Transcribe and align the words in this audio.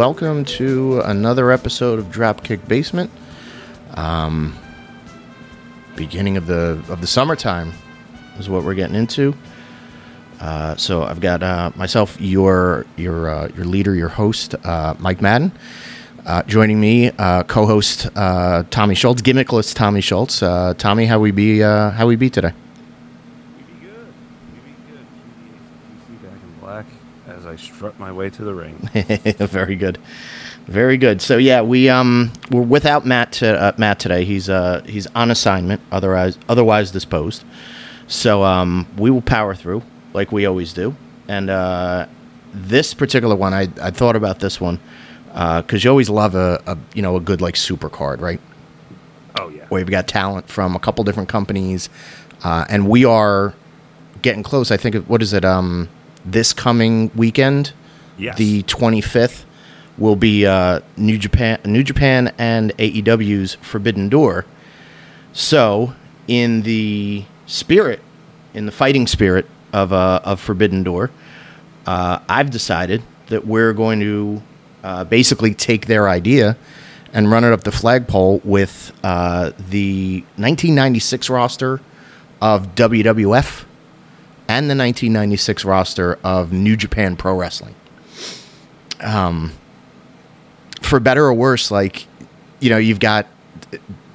welcome 0.00 0.46
to 0.46 0.98
another 1.00 1.50
episode 1.50 1.98
of 1.98 2.06
Dropkick 2.06 2.66
Basement. 2.66 3.10
Um, 3.92 4.56
beginning 5.94 6.38
of 6.38 6.46
the 6.46 6.82
of 6.88 7.02
the 7.02 7.06
summertime 7.06 7.74
is 8.38 8.48
what 8.48 8.64
we're 8.64 8.72
getting 8.72 8.96
into. 8.96 9.34
Uh, 10.40 10.74
so 10.76 11.02
I've 11.02 11.20
got 11.20 11.42
uh, 11.42 11.72
myself, 11.76 12.18
your 12.18 12.86
your 12.96 13.28
uh, 13.28 13.48
your 13.54 13.66
leader, 13.66 13.94
your 13.94 14.08
host, 14.08 14.54
uh, 14.64 14.94
Mike 14.98 15.20
Madden. 15.20 15.52
Uh, 16.24 16.44
joining 16.44 16.80
me, 16.80 17.10
uh, 17.18 17.42
co-host 17.42 18.08
Tommy 18.14 18.94
Schultz, 18.94 19.20
gimmickless 19.20 19.74
Tommy 19.74 20.00
Schultz. 20.00 20.38
Tommy, 20.78 21.04
how 21.04 21.18
we 21.18 21.30
be? 21.30 21.60
How 21.60 22.06
we 22.06 22.16
be 22.16 22.30
today? 22.30 22.54
You 23.58 23.64
be 23.66 23.86
good. 23.86 24.14
You 24.54 24.60
be 24.62 24.92
good. 24.92 25.06
DC 26.08 26.22
back 26.22 26.42
in 26.42 26.58
black 26.58 26.86
as 27.28 27.39
I 27.50 27.56
strut 27.56 27.98
my 27.98 28.12
way 28.12 28.30
to 28.30 28.44
the 28.44 28.54
ring. 28.54 28.76
Very 29.38 29.74
good, 29.74 29.98
very 30.68 30.96
good. 30.96 31.20
So 31.20 31.36
yeah, 31.36 31.62
we 31.62 31.88
um 31.88 32.32
we're 32.50 32.62
without 32.62 33.04
Matt 33.04 33.32
to, 33.32 33.60
uh, 33.60 33.72
Matt 33.76 33.98
today. 33.98 34.24
He's 34.24 34.48
uh 34.48 34.82
he's 34.86 35.08
on 35.08 35.32
assignment, 35.32 35.80
otherwise 35.90 36.38
otherwise 36.48 36.92
disposed. 36.92 37.44
So 38.06 38.44
um 38.44 38.86
we 38.96 39.10
will 39.10 39.22
power 39.22 39.56
through 39.56 39.82
like 40.12 40.30
we 40.30 40.46
always 40.46 40.72
do. 40.72 40.94
And 41.26 41.50
uh, 41.50 42.06
this 42.54 42.94
particular 42.94 43.34
one, 43.34 43.52
I 43.52 43.68
I 43.82 43.90
thought 43.90 44.14
about 44.14 44.38
this 44.38 44.60
one 44.60 44.78
because 45.26 45.82
you 45.82 45.90
always 45.90 46.08
love 46.08 46.36
a, 46.36 46.62
a 46.68 46.78
you 46.94 47.02
know 47.02 47.16
a 47.16 47.20
good 47.20 47.40
like 47.40 47.56
super 47.56 47.88
card, 47.88 48.20
right? 48.20 48.40
Oh 49.40 49.48
yeah. 49.48 49.66
where 49.68 49.80
we've 49.80 49.90
got 49.90 50.06
talent 50.06 50.48
from 50.48 50.76
a 50.76 50.78
couple 50.78 51.02
different 51.02 51.28
companies, 51.28 51.88
uh, 52.44 52.64
and 52.68 52.88
we 52.88 53.04
are 53.04 53.54
getting 54.22 54.44
close. 54.44 54.70
I 54.70 54.76
think 54.76 54.94
what 55.06 55.20
is 55.20 55.32
it? 55.32 55.44
Um, 55.44 55.88
this 56.32 56.52
coming 56.52 57.10
weekend, 57.14 57.72
Yes. 58.18 58.36
the 58.36 58.62
twenty 58.62 59.00
fifth, 59.00 59.44
will 59.98 60.16
be 60.16 60.46
uh, 60.46 60.80
New 60.96 61.18
Japan, 61.18 61.58
New 61.64 61.82
Japan, 61.82 62.32
and 62.38 62.76
AEW's 62.78 63.54
Forbidden 63.56 64.08
Door. 64.08 64.46
So, 65.32 65.94
in 66.28 66.62
the 66.62 67.24
spirit, 67.46 68.00
in 68.54 68.66
the 68.66 68.72
fighting 68.72 69.06
spirit 69.06 69.46
of 69.72 69.92
uh, 69.92 70.20
of 70.24 70.40
Forbidden 70.40 70.82
Door, 70.82 71.10
uh, 71.86 72.18
I've 72.28 72.50
decided 72.50 73.02
that 73.28 73.46
we're 73.46 73.72
going 73.72 74.00
to 74.00 74.42
uh, 74.82 75.04
basically 75.04 75.54
take 75.54 75.86
their 75.86 76.08
idea 76.08 76.56
and 77.12 77.30
run 77.30 77.44
it 77.44 77.52
up 77.52 77.64
the 77.64 77.72
flagpole 77.72 78.40
with 78.44 78.92
uh, 79.02 79.50
the 79.70 80.20
1996 80.36 81.28
roster 81.30 81.80
of 82.40 82.74
WWF 82.74 83.64
and 84.50 84.64
the 84.64 84.74
1996 84.74 85.64
roster 85.64 86.18
of 86.24 86.52
New 86.52 86.76
Japan 86.76 87.14
Pro 87.14 87.36
Wrestling. 87.36 87.76
Um, 88.98 89.52
for 90.82 90.98
better 90.98 91.24
or 91.24 91.34
worse, 91.34 91.70
like 91.70 92.06
you 92.58 92.68
know, 92.68 92.76
you've 92.76 92.98
got 92.98 93.28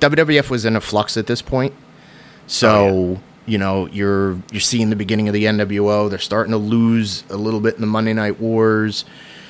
WWF 0.02 0.50
was 0.50 0.66
in 0.66 0.76
a 0.76 0.82
flux 0.82 1.16
at 1.16 1.28
this 1.28 1.42
point, 1.42 1.74
so 2.48 2.70
Oh, 2.70 3.20
you 3.46 3.58
know 3.58 3.88
you're 3.88 4.38
you're 4.52 4.60
seeing 4.60 4.90
the 4.90 4.98
beginning 4.98 5.30
of 5.30 5.34
the 5.34 5.46
NWO. 5.46 6.10
They're 6.10 6.20
starting 6.20 6.52
to 6.52 6.58
lose 6.58 7.24
a 7.30 7.38
little 7.38 7.62
bit 7.62 7.76
in 7.76 7.82
the 7.82 7.88
Monday 7.88 8.14
Night 8.14 8.38
Wars, 8.40 9.06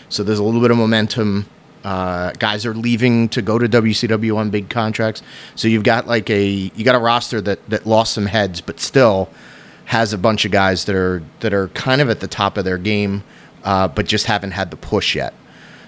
so 0.08 0.24
there's 0.24 0.40
a 0.40 0.44
little 0.44 0.62
bit 0.62 0.70
of 0.70 0.78
momentum. 0.78 1.48
Uh, 1.84 2.32
guys 2.34 2.66
are 2.66 2.74
leaving 2.76 3.28
to 3.30 3.42
go 3.42 3.58
to 3.58 3.68
WCW 3.68 4.38
on 4.38 4.52
big 4.52 4.70
contracts, 4.70 5.24
so 5.56 5.68
you've 5.68 5.84
got 5.84 6.06
like 6.06 6.30
a 6.30 6.46
you 6.46 6.86
got 6.86 6.96
a 6.96 7.00
roster 7.00 7.42
that 7.42 7.68
that 7.70 7.88
lost 7.88 8.14
some 8.14 8.28
heads, 8.28 8.62
but 8.62 8.80
still 8.80 9.30
has 9.86 10.14
a 10.14 10.18
bunch 10.18 10.46
of 10.46 10.52
guys 10.52 10.86
that 10.86 10.96
are 10.96 11.24
that 11.40 11.54
are 11.54 11.68
kind 11.70 12.02
of 12.02 12.10
at 12.10 12.20
the 12.20 12.28
top 12.28 12.58
of 12.58 12.66
their 12.66 12.78
game, 12.78 13.24
uh, 13.64 13.88
but 13.88 14.06
just 14.06 14.26
haven't 14.26 14.52
had 14.52 14.72
the 14.72 14.78
push 14.78 15.16
yet. 15.16 15.34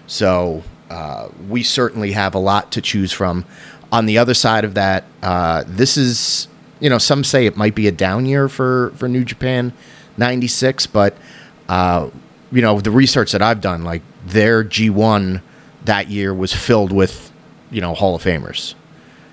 So 0.05 0.63
uh, 0.89 1.29
we 1.49 1.63
certainly 1.63 2.11
have 2.11 2.35
a 2.35 2.39
lot 2.39 2.71
to 2.73 2.81
choose 2.81 3.11
from. 3.11 3.45
On 3.91 4.05
the 4.05 4.17
other 4.17 4.33
side 4.33 4.65
of 4.65 4.73
that, 4.73 5.05
uh, 5.23 5.63
this 5.67 5.97
is 5.97 6.47
you 6.79 6.89
know 6.89 6.97
some 6.97 7.23
say 7.23 7.45
it 7.45 7.57
might 7.57 7.75
be 7.75 7.87
a 7.87 7.91
down 7.91 8.25
year 8.25 8.47
for 8.49 8.91
for 8.95 9.07
New 9.07 9.23
Japan 9.23 9.73
'96, 10.17 10.87
but 10.87 11.15
uh, 11.69 12.09
you 12.51 12.61
know 12.61 12.79
the 12.79 12.91
research 12.91 13.31
that 13.31 13.41
I've 13.41 13.61
done, 13.61 13.83
like 13.83 14.01
their 14.25 14.63
G1 14.63 15.41
that 15.85 16.09
year 16.09 16.33
was 16.33 16.53
filled 16.53 16.91
with 16.91 17.31
you 17.71 17.81
know 17.81 17.93
Hall 17.93 18.15
of 18.15 18.23
Famers. 18.23 18.75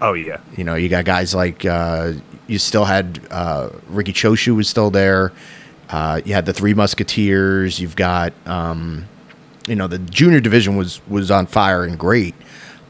Oh 0.01 0.13
yeah. 0.13 0.41
You 0.57 0.65
know, 0.65 0.75
you 0.75 0.89
got 0.89 1.05
guys 1.05 1.35
like 1.35 1.65
uh, 1.65 2.13
you 2.47 2.59
still 2.59 2.85
had 2.85 3.21
uh, 3.31 3.71
Riki 3.89 4.13
Choshu 4.13 4.57
was 4.57 4.69
still 4.69 4.91
there. 4.91 5.33
Uh, 5.89 6.21
you 6.25 6.35
had 6.35 6.47
the 6.47 6.53
Three 6.53 6.75
Musketeers. 6.75 7.79
You've 7.81 7.97
got 7.97 8.33
um, 8.47 9.07
you 9.67 9.75
know 9.75 9.87
the 9.87 9.99
junior 9.99 10.41
division 10.41 10.77
was 10.77 11.01
was 11.09 11.31
on 11.31 11.47
fire 11.47 11.85
and 11.85 11.99
great, 11.99 12.35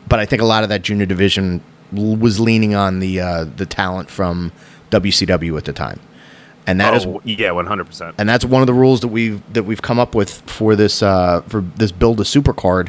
but 0.08 0.18
I 0.18 0.26
think 0.26 0.42
a 0.42 0.46
lot 0.46 0.62
of 0.62 0.68
that 0.68 0.82
junior 0.82 1.06
division 1.06 1.62
l- 1.96 2.16
was 2.16 2.40
leaning 2.40 2.74
on 2.74 3.00
the 3.00 3.20
uh, 3.20 3.44
the 3.44 3.66
talent 3.66 4.10
from 4.10 4.52
WCW 4.90 5.56
at 5.58 5.64
the 5.64 5.72
time, 5.72 6.00
and 6.66 6.80
that 6.80 6.94
is 6.94 7.06
oh, 7.06 7.20
yeah, 7.24 7.50
one 7.50 7.66
hundred 7.66 7.86
percent. 7.86 8.14
and 8.18 8.28
that's 8.28 8.44
one 8.44 8.62
of 8.62 8.66
the 8.66 8.74
rules 8.74 9.00
that 9.00 9.08
we've 9.08 9.42
that 9.52 9.64
we've 9.64 9.82
come 9.82 9.98
up 9.98 10.14
with 10.14 10.30
for 10.48 10.76
this 10.76 11.02
uh, 11.02 11.42
for 11.42 11.60
this 11.60 11.92
build 11.92 12.20
a 12.20 12.24
supercard 12.24 12.88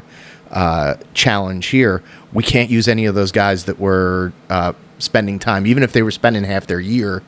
uh, 0.52 0.96
challenge 1.14 1.68
here. 1.68 2.04
We 2.32 2.44
can't 2.44 2.70
use 2.70 2.88
any 2.88 3.06
of 3.06 3.16
those 3.16 3.32
guys 3.32 3.66
that 3.66 3.80
were 3.80 4.34
uh, 4.50 4.74
spending 5.00 5.40
time, 5.40 5.68
even 5.68 5.84
if 5.84 5.94
they 5.94 6.02
were 6.02 6.12
spending 6.12 6.44
half 6.44 6.68
their 6.68 6.80
year 6.80 7.22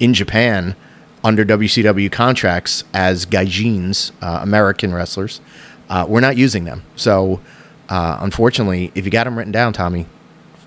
in 0.00 0.14
Japan 0.14 0.76
under 1.22 1.44
WCW 1.44 2.12
contracts 2.12 2.84
as 2.92 3.24
gaijins, 3.24 4.12
uh, 4.20 4.40
American 4.42 4.92
wrestlers. 4.92 5.40
Uh, 5.88 6.04
we're 6.08 6.20
not 6.20 6.36
using 6.36 6.64
them. 6.64 6.82
So, 6.96 7.40
uh, 7.88 8.18
unfortunately, 8.20 8.92
if 8.94 9.04
you 9.04 9.10
got 9.10 9.24
them 9.24 9.36
written 9.36 9.52
down, 9.52 9.72
Tommy, 9.72 10.06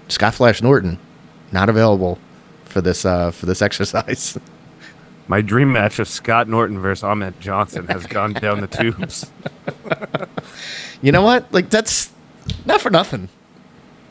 Scott 0.07 0.33
Flash 0.33 0.61
Norton, 0.61 0.99
not 1.51 1.69
available 1.69 2.17
for 2.65 2.81
this 2.81 3.05
uh, 3.05 3.31
for 3.31 3.45
this 3.45 3.61
exercise. 3.61 4.37
My 5.27 5.41
dream 5.41 5.73
match 5.73 5.99
of 5.99 6.07
Scott 6.07 6.47
Norton 6.47 6.79
versus 6.79 7.03
Ahmed 7.03 7.39
Johnson 7.41 7.87
has 7.87 8.05
gone 8.07 8.33
down 8.33 8.61
the 8.61 8.67
tubes. 8.67 9.29
you 11.01 11.11
know 11.11 11.21
what? 11.21 11.51
Like 11.51 11.69
that's 11.69 12.11
not 12.65 12.81
for 12.81 12.89
nothing. 12.89 13.29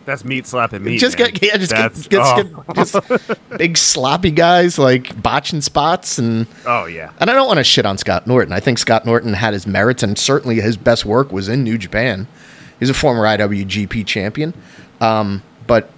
That's 0.07 0.25
meat 0.25 0.47
slapping 0.47 0.83
meat. 0.85 0.99
just 0.99 1.19
man. 1.19 1.33
get 1.33 1.43
yeah, 1.43 1.57
just 1.59 1.73
get, 1.73 1.93
That's- 1.93 2.07
get, 2.07 2.21
oh. 2.23 2.65
get- 2.73 2.77
just 2.77 3.49
big 3.59 3.77
sloppy 3.77 4.31
guys 4.31 4.79
like 4.79 5.21
botching 5.21 5.61
spots 5.61 6.19
and 6.19 6.47
oh 6.65 6.87
yeah. 6.87 7.13
and 7.21 7.29
I 7.29 7.35
don't 7.35 7.47
want 7.49 7.59
to 7.59 7.65
shit 7.65 7.85
on 7.85 7.99
Scott 7.99 8.27
Norton. 8.27 8.53
I 8.53 8.61
think 8.61 8.79
Scott 8.79 9.05
Norton 9.05 9.35
had 9.35 9.53
his 9.53 9.67
merits 9.67 10.03
and 10.03 10.17
certainly 10.17 10.61
his 10.61 10.77
best 10.77 11.05
work 11.05 11.33
was 11.33 11.49
in 11.49 11.65
New 11.65 11.77
Japan. 11.77 12.29
He's 12.79 12.89
a 12.89 12.95
former 12.95 13.23
IWGP 13.25 14.07
champion, 14.07 14.55
um, 15.01 15.43
but 15.67 15.91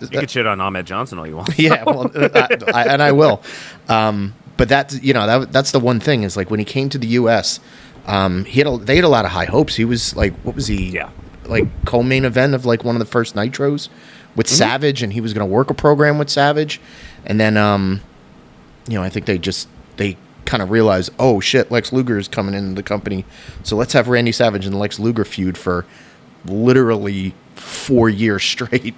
You 0.00 0.08
can 0.20 0.28
shit 0.28 0.46
on 0.46 0.60
Ahmed 0.60 0.86
Johnson 0.86 1.18
all 1.18 1.26
you 1.26 1.36
want. 1.36 1.58
yeah, 1.58 1.82
well, 1.84 2.10
I, 2.14 2.48
I, 2.72 2.84
and 2.84 3.02
I 3.02 3.12
will. 3.12 3.42
Um, 3.88 4.34
but 4.56 4.68
that's 4.68 5.02
you 5.02 5.12
know 5.12 5.26
that 5.26 5.52
that's 5.52 5.72
the 5.72 5.80
one 5.80 5.98
thing 6.00 6.22
is 6.22 6.36
like 6.36 6.50
when 6.50 6.60
he 6.60 6.64
came 6.64 6.88
to 6.90 6.98
the 6.98 7.08
U.S. 7.08 7.60
Um, 8.06 8.44
he 8.44 8.60
had 8.60 8.66
a, 8.68 8.76
they 8.76 8.96
had 8.96 9.04
a 9.04 9.08
lot 9.08 9.24
of 9.24 9.32
high 9.32 9.44
hopes. 9.46 9.74
He 9.76 9.84
was 9.84 10.14
like 10.14 10.34
what 10.44 10.54
was 10.54 10.66
he? 10.68 10.90
Yeah. 10.90 11.10
Like 11.48 11.66
co-main 11.84 12.24
event 12.24 12.54
of 12.54 12.64
like 12.66 12.84
one 12.84 12.94
of 12.94 13.00
the 13.00 13.06
first 13.06 13.34
nitros 13.34 13.88
with 14.34 14.46
Mm-hmm. 14.46 14.56
Savage, 14.56 15.02
and 15.02 15.12
he 15.12 15.20
was 15.20 15.32
going 15.32 15.46
to 15.48 15.52
work 15.52 15.70
a 15.70 15.74
program 15.74 16.18
with 16.18 16.28
Savage, 16.28 16.80
and 17.24 17.40
then 17.40 17.56
um, 17.56 18.00
you 18.88 18.94
know 18.94 19.02
I 19.02 19.08
think 19.08 19.26
they 19.26 19.38
just 19.38 19.68
they 19.96 20.16
kind 20.44 20.62
of 20.62 20.70
realized 20.70 21.10
oh 21.18 21.40
shit 21.40 21.70
Lex 21.70 21.92
Luger 21.92 22.18
is 22.18 22.28
coming 22.28 22.54
into 22.54 22.74
the 22.74 22.82
company, 22.82 23.24
so 23.62 23.76
let's 23.76 23.92
have 23.94 24.08
Randy 24.08 24.32
Savage 24.32 24.66
and 24.66 24.78
Lex 24.78 24.98
Luger 24.98 25.24
feud 25.24 25.56
for 25.58 25.84
literally 26.44 27.34
four 27.54 28.08
years 28.08 28.42
straight. 28.44 28.94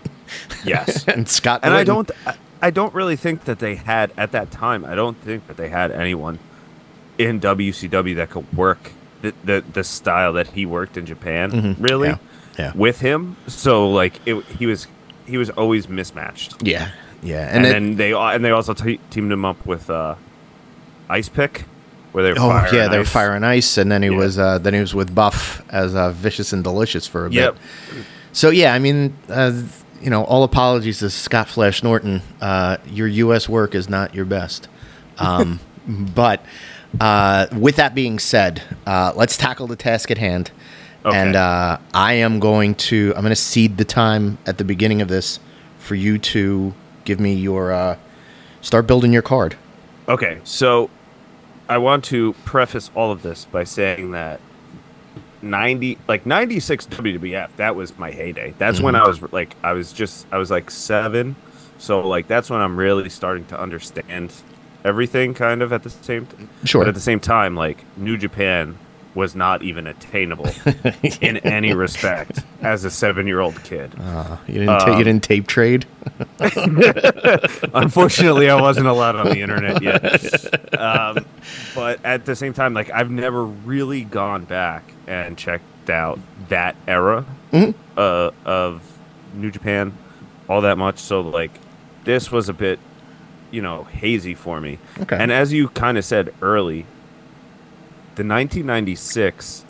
Yes. 0.65 1.05
and 1.09 1.29
Scott 1.29 1.61
and 1.63 1.75
I 1.75 1.85
don't 1.85 2.11
I- 2.27 2.37
I 2.61 2.71
don't 2.71 2.93
really 2.93 3.15
think 3.15 3.45
that 3.45 3.61
they 3.61 3.77
had 3.77 4.11
at 4.17 4.33
that 4.33 4.51
time. 4.51 4.85
I 4.85 4.97
don't 4.97 5.17
think 5.19 5.47
that 5.47 5.57
they 5.57 5.69
had 5.69 5.93
anyone 5.93 6.41
in 7.17 7.41
WCW 7.41 8.17
that 8.17 8.31
could 8.31 8.53
work 8.53 8.91
the 9.23 9.33
the, 9.45 9.65
the 9.73 9.85
style 9.85 10.33
that 10.33 10.49
he 10.49 10.67
worked 10.67 10.97
in 10.97 11.07
Japan. 11.07 11.53
Mhm. 11.53 11.77
Really, 11.79 12.09
Yeah. 12.09 12.19
Yeah. 12.59 12.73
with 12.75 13.01
him. 13.01 13.37
So 13.47 13.91
like 13.91 14.21
it, 14.27 14.43
he 14.59 14.67
was 14.67 14.87
he 15.27 15.37
was 15.39 15.51
always 15.51 15.89
mismatched. 15.89 16.57
Yeah, 16.63 16.91
yeah, 17.23 17.47
And, 17.49 17.57
and, 17.59 17.67
it- 17.67 17.71
then 17.73 17.97
they 17.97 18.13
and 18.15 18.45
they 18.45 18.51
also 18.51 18.75
te- 18.75 19.01
teamed 19.11 19.31
him 19.33 19.45
up 19.45 19.65
with 19.67 19.89
uh, 19.91 20.15
Ice 21.09 21.29
Pick, 21.29 21.65
where 22.13 22.25
they 22.25 22.31
were 22.33 22.39
oh 22.39 22.49
fire 22.49 22.75
yeah, 22.75 22.89
they 22.89 22.97
were 22.99 23.03
ice. 23.05 23.11
fire 23.13 23.35
and 23.35 23.45
ice, 23.47 23.79
and 23.79 23.91
then 23.93 24.03
he 24.03 24.09
Yeah. 24.11 24.17
was 24.17 24.39
uh, 24.39 24.59
then 24.59 24.75
he 24.75 24.81
was 24.81 24.95
with 24.95 25.15
Buff 25.15 25.63
as 25.71 25.95
uh, 25.95 26.11
vicious 26.11 26.53
and 26.53 26.65
delicious 26.65 27.07
for 27.07 27.27
a 27.27 27.31
Yep. 27.31 27.55
bit. 27.55 28.05
So 28.33 28.51
yeah, 28.51 28.75
I 28.75 28.79
mean, 28.79 29.17
uh, 29.29 29.53
you 30.03 30.11
know, 30.11 30.25
all 30.25 30.45
apologies 30.45 30.99
to 31.01 31.11
Scott 31.11 31.49
Flash 31.49 31.83
Norton. 31.83 32.23
Uh, 32.41 32.77
your 32.87 33.07
U.S. 33.09 33.49
work 33.49 33.75
is 33.75 33.89
not 33.89 34.15
your 34.15 34.25
best, 34.25 34.69
um, 35.19 35.61
but 35.89 36.45
uh, 37.01 37.47
with 37.53 37.77
that 37.77 37.95
being 37.95 38.19
said, 38.19 38.63
uh, 38.87 39.13
let's 39.17 39.37
tackle 39.37 39.67
the 39.67 39.77
task 39.77 40.11
at 40.11 40.19
hand. 40.19 40.51
Okay. 41.05 41.17
And 41.17 41.37
uh, 41.37 41.79
I 41.95 42.15
am 42.15 42.41
going 42.41 42.75
to 42.77 43.13
I'm 43.17 43.23
going 43.23 43.31
to 43.31 43.37
cede 43.37 43.77
the 43.77 43.85
time 43.85 44.39
at 44.47 44.59
the 44.59 44.65
beginning 44.65 45.01
of 45.01 45.09
this 45.09 45.39
for 45.79 45.95
you 45.95 46.19
to 46.19 46.75
give 47.05 47.21
me 47.21 47.35
your 47.35 47.73
uh, 47.73 47.97
start 48.61 48.87
building 48.87 49.13
your 49.13 49.23
card. 49.23 49.57
Okay, 50.09 50.41
so 50.45 50.91
I 51.69 51.79
want 51.79 52.05
to 52.07 52.33
preface 52.45 52.91
all 52.95 53.13
of 53.13 53.23
this 53.23 53.45
by 53.45 53.65
saying 53.65 54.11
that 54.13 54.41
90 55.41 55.99
like 56.09 56.27
96 56.27 56.87
WWF 56.87 57.51
that 57.57 57.77
was 57.77 57.97
my 57.97 58.11
heyday 58.11 58.55
that's 58.59 58.81
when 58.81 58.97
I 58.97 59.07
was 59.07 59.23
like 59.33 59.55
I 59.63 59.73
was 59.73 59.93
just 59.93 60.27
I 60.33 60.39
was 60.39 60.51
like 60.51 60.69
7 60.69 61.37
so 61.79 62.01
like 62.01 62.27
that's 62.27 62.51
when 62.51 62.61
I'm 62.61 62.77
really 62.77 63.09
starting 63.09 63.45
to 63.47 63.61
understand 63.61 64.33
everything 64.85 65.35
kind 65.35 65.63
of 65.63 65.73
at 65.73 65.85
the 65.85 65.91
same 65.91 66.27
t- 66.27 66.49
Sure. 66.65 66.81
but 66.83 66.89
at 66.89 66.95
the 66.95 67.01
same 67.01 67.21
time 67.21 67.55
like 67.55 67.85
New 67.97 68.17
Japan 68.17 68.77
was 69.15 69.35
not 69.35 69.63
even 69.63 69.87
attainable 69.87 70.49
in 71.21 71.39
any 71.39 71.73
respect 71.75 72.41
as 72.63 72.85
a 72.85 72.89
7-year-old 72.89 73.63
kid 73.65 73.93
Uh, 73.99 74.37
you 74.47 74.55
didn't 74.61 74.67
ta- 74.79 74.93
Um, 74.93 74.99
you 74.99 75.05
didn't 75.05 75.25
tape 75.25 75.47
trade. 75.47 75.87
Unfortunately, 77.75 78.51
I 78.51 78.61
wasn't 78.61 78.87
allowed 78.87 79.17
on 79.17 79.27
the 79.27 79.41
internet 79.41 79.83
yet. 79.83 80.79
Um, 80.79 81.25
but 81.75 82.05
at 82.05 82.25
the 82.25 82.37
same 82.37 82.53
time, 82.53 82.75
like 82.75 82.91
I've 82.91 83.11
never 83.11 83.45
really 83.45 84.05
gone 84.05 84.45
back 84.45 84.85
and 85.07 85.37
checked 85.37 85.91
out 85.91 86.19
that 86.49 86.77
era 86.87 87.25
Mhm. 87.53 87.75
uh, 87.97 88.31
of 88.45 88.83
New 89.35 89.51
Japan 89.51 89.93
all 90.49 90.61
that 90.63 90.79
much. 90.79 90.99
So 90.99 91.21
like, 91.23 91.51
this 92.05 92.31
was 92.31 92.49
a 92.49 92.53
bit, 92.55 92.79
you 93.51 93.63
know, 93.63 93.85
hazy 93.85 94.35
for 94.35 94.61
me. 94.61 94.79
Okay. 95.01 95.17
And 95.19 95.33
as 95.33 95.53
you 95.53 95.69
kind 95.71 95.99
of 95.99 96.05
said 96.05 96.33
early, 96.43 96.87
the 98.19 98.25
1996 98.25 99.65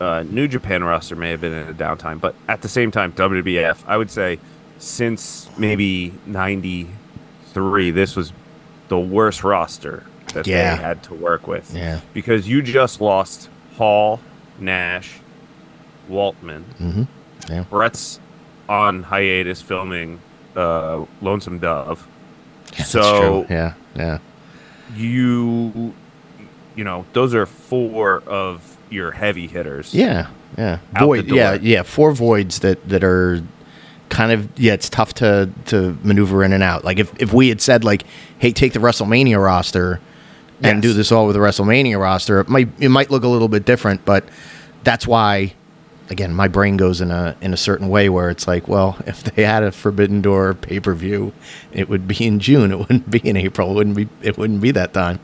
uh, 0.00 0.24
New 0.28 0.48
Japan 0.48 0.82
roster 0.82 1.14
may 1.16 1.30
have 1.30 1.40
been 1.40 1.52
in 1.52 1.68
a 1.68 1.72
downtime, 1.72 2.20
but 2.20 2.34
at 2.48 2.62
the 2.62 2.68
same 2.68 2.90
time, 2.90 3.12
WWF, 3.12 3.78
I 3.86 3.96
would 3.96 4.10
say, 4.10 4.38
since 4.78 5.48
maybe 5.56 6.12
'93, 6.26 7.90
this 7.92 8.16
was 8.16 8.32
the 8.88 8.98
worst 8.98 9.44
roster 9.44 10.04
that 10.34 10.46
Yeah. 10.46 10.74
they 10.76 10.82
had 10.82 11.02
to 11.04 11.14
work 11.14 11.46
with. 11.46 11.74
Yeah. 11.74 12.00
Because 12.12 12.48
you 12.48 12.60
just 12.62 13.00
lost 13.00 13.48
Hall, 13.76 14.20
Nash, 14.58 15.18
Waltman. 16.10 16.62
hmm 16.78 17.02
Yeah. 17.48 17.64
Bret's 17.70 18.18
on 18.68 19.02
hiatus 19.04 19.62
filming 19.62 20.20
uh, 20.56 21.04
Lonesome 21.22 21.58
Dove. 21.60 22.06
Yeah, 22.76 22.84
So- 22.84 23.46
yeah, 23.48 23.72
yeah, 23.96 24.18
You, 24.96 25.92
you 26.78 26.84
know, 26.84 27.04
those 27.12 27.34
are 27.34 27.44
four 27.44 28.22
of 28.26 28.76
your 28.88 29.10
heavy 29.10 29.48
hitters. 29.48 29.92
yeah, 29.92 30.28
yeah. 30.56 30.78
Void, 30.98 31.26
yeah, 31.26 31.54
yeah. 31.60 31.82
Four 31.82 32.12
voids 32.12 32.60
that 32.60 32.88
that 32.88 33.02
are 33.02 33.42
kind 34.10 34.30
of 34.30 34.48
yeah. 34.58 34.74
It's 34.74 34.88
tough 34.88 35.12
to 35.14 35.50
to 35.66 35.98
maneuver 36.04 36.44
in 36.44 36.52
and 36.52 36.62
out. 36.62 36.84
Like 36.84 37.00
if 37.00 37.12
if 37.20 37.32
we 37.34 37.48
had 37.48 37.60
said 37.60 37.82
like, 37.82 38.04
hey, 38.38 38.52
take 38.52 38.74
the 38.74 38.78
WrestleMania 38.78 39.42
roster 39.44 40.00
and 40.62 40.76
Yes. 40.78 40.82
do 40.82 40.92
this 40.92 41.10
all 41.12 41.26
with 41.26 41.34
the 41.34 41.40
WrestleMania 41.40 42.00
roster, 42.00 42.38
it 42.40 42.48
might 42.48 42.68
it 42.78 42.90
might 42.90 43.10
look 43.10 43.24
a 43.24 43.28
little 43.28 43.48
bit 43.48 43.64
different. 43.64 44.04
But 44.04 44.24
that's 44.84 45.04
why. 45.06 45.54
Again, 46.10 46.32
my 46.32 46.48
brain 46.48 46.78
goes 46.78 47.02
in 47.02 47.10
a 47.10 47.36
in 47.42 47.52
a 47.52 47.56
certain 47.58 47.90
way 47.90 48.08
where 48.08 48.30
it's 48.30 48.46
like, 48.48 48.66
well, 48.66 48.96
if 49.06 49.22
they 49.24 49.44
had 49.44 49.62
a 49.62 49.70
Forbidden 49.70 50.22
Door 50.22 50.54
pay 50.54 50.80
per 50.80 50.94
view, 50.94 51.34
it 51.70 51.90
would 51.90 52.08
be 52.08 52.24
in 52.26 52.38
June. 52.38 52.72
It 52.72 52.78
wouldn't 52.78 53.10
be 53.10 53.18
in 53.18 53.36
April. 53.36 53.72
It 53.72 53.74
wouldn't 53.74 53.96
be. 53.96 54.08
It 54.22 54.38
wouldn't 54.38 54.62
be 54.62 54.70
that 54.70 54.94
time. 54.94 55.20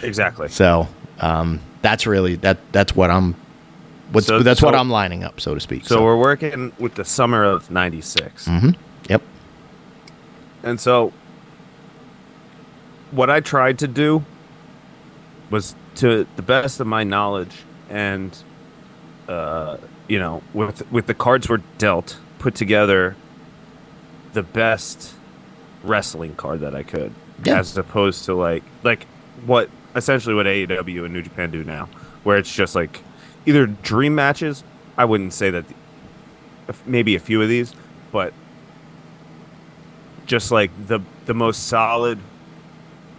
exactly. 0.00 0.46
So 0.48 0.86
um, 1.20 1.60
that's 1.82 2.06
really 2.06 2.36
that. 2.36 2.58
That's 2.72 2.94
what 2.96 3.10
I'm. 3.10 3.34
What's, 4.12 4.26
So- 4.26 4.42
that's 4.42 4.62
what 4.62 4.74
I'm 4.74 4.88
lining 4.90 5.22
up, 5.24 5.40
so 5.40 5.54
to 5.54 5.60
speak. 5.60 5.86
So 5.86 6.02
we're 6.02 6.16
working 6.18 6.72
with 6.78 6.94
the 6.94 7.04
summer 7.04 7.44
of 7.44 7.70
'96. 7.70 8.46
hmm 8.46 8.70
Yep. 9.08 9.22
And 10.62 10.80
so, 10.80 11.12
what 13.10 13.30
I 13.30 13.40
tried 13.40 13.78
to 13.80 13.88
do 13.88 14.24
was, 15.50 15.74
to 15.96 16.26
the 16.36 16.42
best 16.42 16.80
of 16.80 16.86
my 16.86 17.04
knowledge, 17.04 17.54
and 17.90 18.36
uh, 19.28 19.76
you 20.08 20.18
know, 20.18 20.42
with 20.54 20.90
with 20.90 21.06
the 21.06 21.14
cards 21.14 21.48
were 21.48 21.62
dealt, 21.78 22.18
put 22.38 22.54
together 22.54 23.16
the 24.32 24.42
best 24.42 25.14
wrestling 25.82 26.34
card 26.34 26.60
that 26.60 26.74
I 26.74 26.82
could, 26.82 27.12
Yeah. 27.44 27.58
as 27.58 27.76
opposed 27.76 28.24
to 28.26 28.34
like 28.34 28.62
like 28.82 29.06
what 29.46 29.70
essentially 29.98 30.34
what 30.34 30.46
AEW 30.46 31.04
and 31.04 31.12
New 31.12 31.22
Japan 31.22 31.50
do 31.50 31.62
now, 31.64 31.88
where 32.24 32.38
it's 32.38 32.54
just 32.54 32.74
like 32.74 33.00
either 33.46 33.66
dream 33.66 34.14
matches. 34.14 34.64
I 34.96 35.04
wouldn't 35.04 35.32
say 35.34 35.50
that. 35.50 35.64
Maybe 36.86 37.14
a 37.14 37.20
few 37.20 37.40
of 37.42 37.48
these, 37.48 37.74
but 38.12 38.32
just 40.26 40.50
like 40.50 40.70
the 40.86 41.00
the 41.26 41.34
most 41.34 41.66
solid 41.68 42.18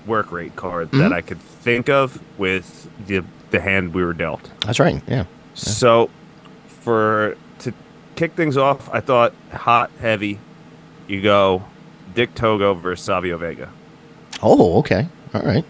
work 0.06 0.32
rate 0.32 0.56
card 0.56 0.92
that 0.92 1.12
Mhm. 1.12 1.14
I 1.14 1.22
could 1.22 1.40
think 1.40 1.90
of 1.90 2.20
with 2.38 2.90
the 3.08 3.24
the 3.52 3.60
hand 3.60 3.94
we 3.94 4.04
were 4.04 4.14
dealt. 4.14 4.50
That's 4.62 4.80
right. 4.80 5.02
Yeah. 5.08 5.24
So 5.56 6.10
for 6.84 7.36
to 7.60 7.74
kick 8.16 8.34
things 8.34 8.58
off, 8.58 8.88
I 8.94 9.00
thought 9.00 9.34
hot 9.52 9.90
heavy. 10.00 10.40
You 11.08 11.22
go 11.22 11.64
Dick 12.14 12.36
Togo 12.36 12.76
versus 12.76 13.04
Savio 13.04 13.38
Vega. 13.38 13.70
Oh, 14.44 14.78
okay. 14.80 15.08
All 15.34 15.42
right. 15.42 15.66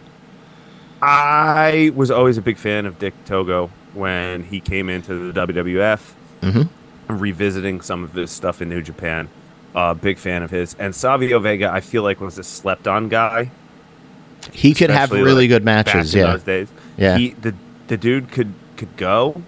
I 1.01 1.91
was 1.95 2.11
always 2.11 2.37
a 2.37 2.41
big 2.41 2.57
fan 2.57 2.85
of 2.85 2.99
Dick 2.99 3.13
Togo 3.25 3.69
when 3.93 4.43
he 4.43 4.59
came 4.59 4.89
into 4.89 5.31
the 5.31 5.47
WWF. 5.47 5.99
hmm 6.41 6.61
revisiting 7.07 7.81
some 7.81 8.03
of 8.03 8.13
his 8.13 8.29
stuff 8.29 8.61
in 8.61 8.69
New 8.69 8.83
Japan. 8.83 9.27
Uh, 9.73 9.95
big 9.95 10.19
fan 10.19 10.43
of 10.43 10.51
his. 10.51 10.75
And 10.77 10.93
Savio 10.93 11.39
Vega, 11.39 11.67
I 11.71 11.79
feel 11.79 12.03
like 12.03 12.21
was 12.21 12.37
a 12.37 12.43
slept 12.43 12.87
on 12.87 13.09
guy. 13.09 13.49
He 14.53 14.75
could 14.75 14.91
have 14.91 15.09
really 15.11 15.45
like, 15.45 15.49
good 15.49 15.65
back 15.65 15.87
matches. 15.87 16.13
in 16.13 16.21
Yeah. 16.21 16.31
those 16.33 16.43
days. 16.43 16.67
Yeah. 16.97 17.17
He, 17.17 17.29
the 17.31 17.55
the 17.87 17.97
dude 17.97 18.31
could 18.31 18.53
could 18.77 18.95
go, 18.95 19.41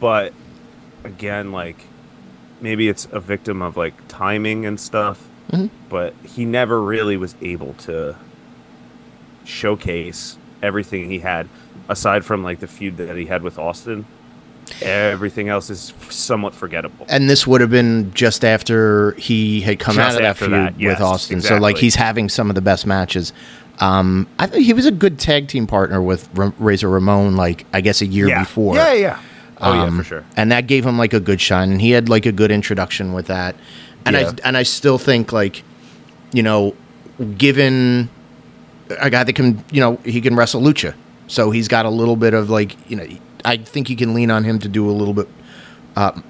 but 0.00 0.32
again, 1.04 1.52
like 1.52 1.76
maybe 2.60 2.88
it's 2.88 3.06
a 3.12 3.20
victim 3.20 3.62
of 3.62 3.76
like 3.76 3.94
timing 4.08 4.66
and 4.66 4.80
stuff. 4.80 5.24
Mhm. 5.52 5.70
But 5.88 6.14
he 6.24 6.44
never 6.44 6.82
really 6.82 7.16
was 7.16 7.36
able 7.42 7.74
to 7.84 8.16
showcase 9.44 10.36
everything 10.66 11.08
he 11.10 11.20
had, 11.20 11.48
aside 11.88 12.24
from 12.24 12.42
like 12.42 12.60
the 12.60 12.66
feud 12.66 12.96
that 12.98 13.16
he 13.16 13.26
had 13.26 13.42
with 13.42 13.58
Austin. 13.58 14.04
Everything 14.82 15.48
else 15.48 15.70
is 15.70 15.92
somewhat 16.10 16.52
forgettable. 16.52 17.06
And 17.08 17.30
this 17.30 17.46
would 17.46 17.60
have 17.60 17.70
been 17.70 18.12
just 18.14 18.44
after 18.44 19.12
he 19.12 19.60
had 19.60 19.78
come 19.78 19.94
Just 19.94 20.16
out 20.16 20.16
of 20.16 20.22
that 20.22 20.36
feud 20.36 20.50
that, 20.50 20.80
yes, 20.80 20.98
with 20.98 21.06
Austin. 21.06 21.40
So 21.40 21.58
like 21.58 21.78
he's 21.78 21.94
having 21.94 22.28
some 22.28 22.48
of 22.50 22.56
the 22.56 22.60
best 22.60 22.84
matches. 22.84 23.32
Um, 23.78 24.26
I 24.40 24.46
think 24.48 24.64
he 24.64 24.72
was 24.72 24.84
a 24.86 24.90
good 24.90 25.18
tag 25.20 25.46
team 25.48 25.66
partner 25.68 26.02
with 26.02 26.28
R- 26.36 26.52
Razor 26.58 26.88
Ramon. 26.88 27.36
Like 27.36 27.64
I 27.72 27.80
guess 27.80 28.02
a 28.02 28.06
year 28.06 28.28
yeah. 28.28 28.40
before. 28.40 28.74
Yeah, 28.74 28.92
yeah. 28.94 29.22
Oh 29.58 29.72
yeah, 29.72 29.82
Um, 29.84 29.98
for 29.98 30.04
sure. 30.04 30.24
And 30.36 30.50
that 30.50 30.66
gave 30.66 30.84
him 30.84 30.98
like 30.98 31.14
a 31.14 31.20
good 31.20 31.40
shine, 31.40 31.70
and 31.70 31.80
he 31.80 31.92
had 31.92 32.08
like 32.08 32.26
a 32.26 32.32
good 32.32 32.50
introduction 32.50 33.12
with 33.12 33.28
that. 33.28 33.54
And 34.04 34.16
Yeah. 34.16 34.30
I 34.30 34.48
and 34.48 34.56
I 34.56 34.64
still 34.64 34.98
think 34.98 35.32
like, 35.32 35.62
you 36.32 36.42
know, 36.42 36.74
given 37.38 38.08
a 38.88 39.10
guy 39.10 39.24
that 39.24 39.32
can, 39.34 39.64
you 39.70 39.80
know, 39.80 39.96
he 40.04 40.20
can 40.20 40.36
wrestle 40.36 40.62
lucha, 40.62 40.94
so 41.26 41.50
he's 41.50 41.68
got 41.68 41.86
a 41.86 41.90
little 41.90 42.16
bit 42.16 42.34
of 42.34 42.50
like, 42.50 42.76
you 42.90 42.96
know, 42.96 43.06
I 43.44 43.56
think 43.58 43.90
you 43.90 43.96
can 43.96 44.14
lean 44.14 44.30
on 44.30 44.44
him 44.44 44.58
to 44.60 44.68
do 44.68 44.88
a 44.88 44.92
little 44.92 45.14
bit, 45.14 45.28
uh, 45.96 46.20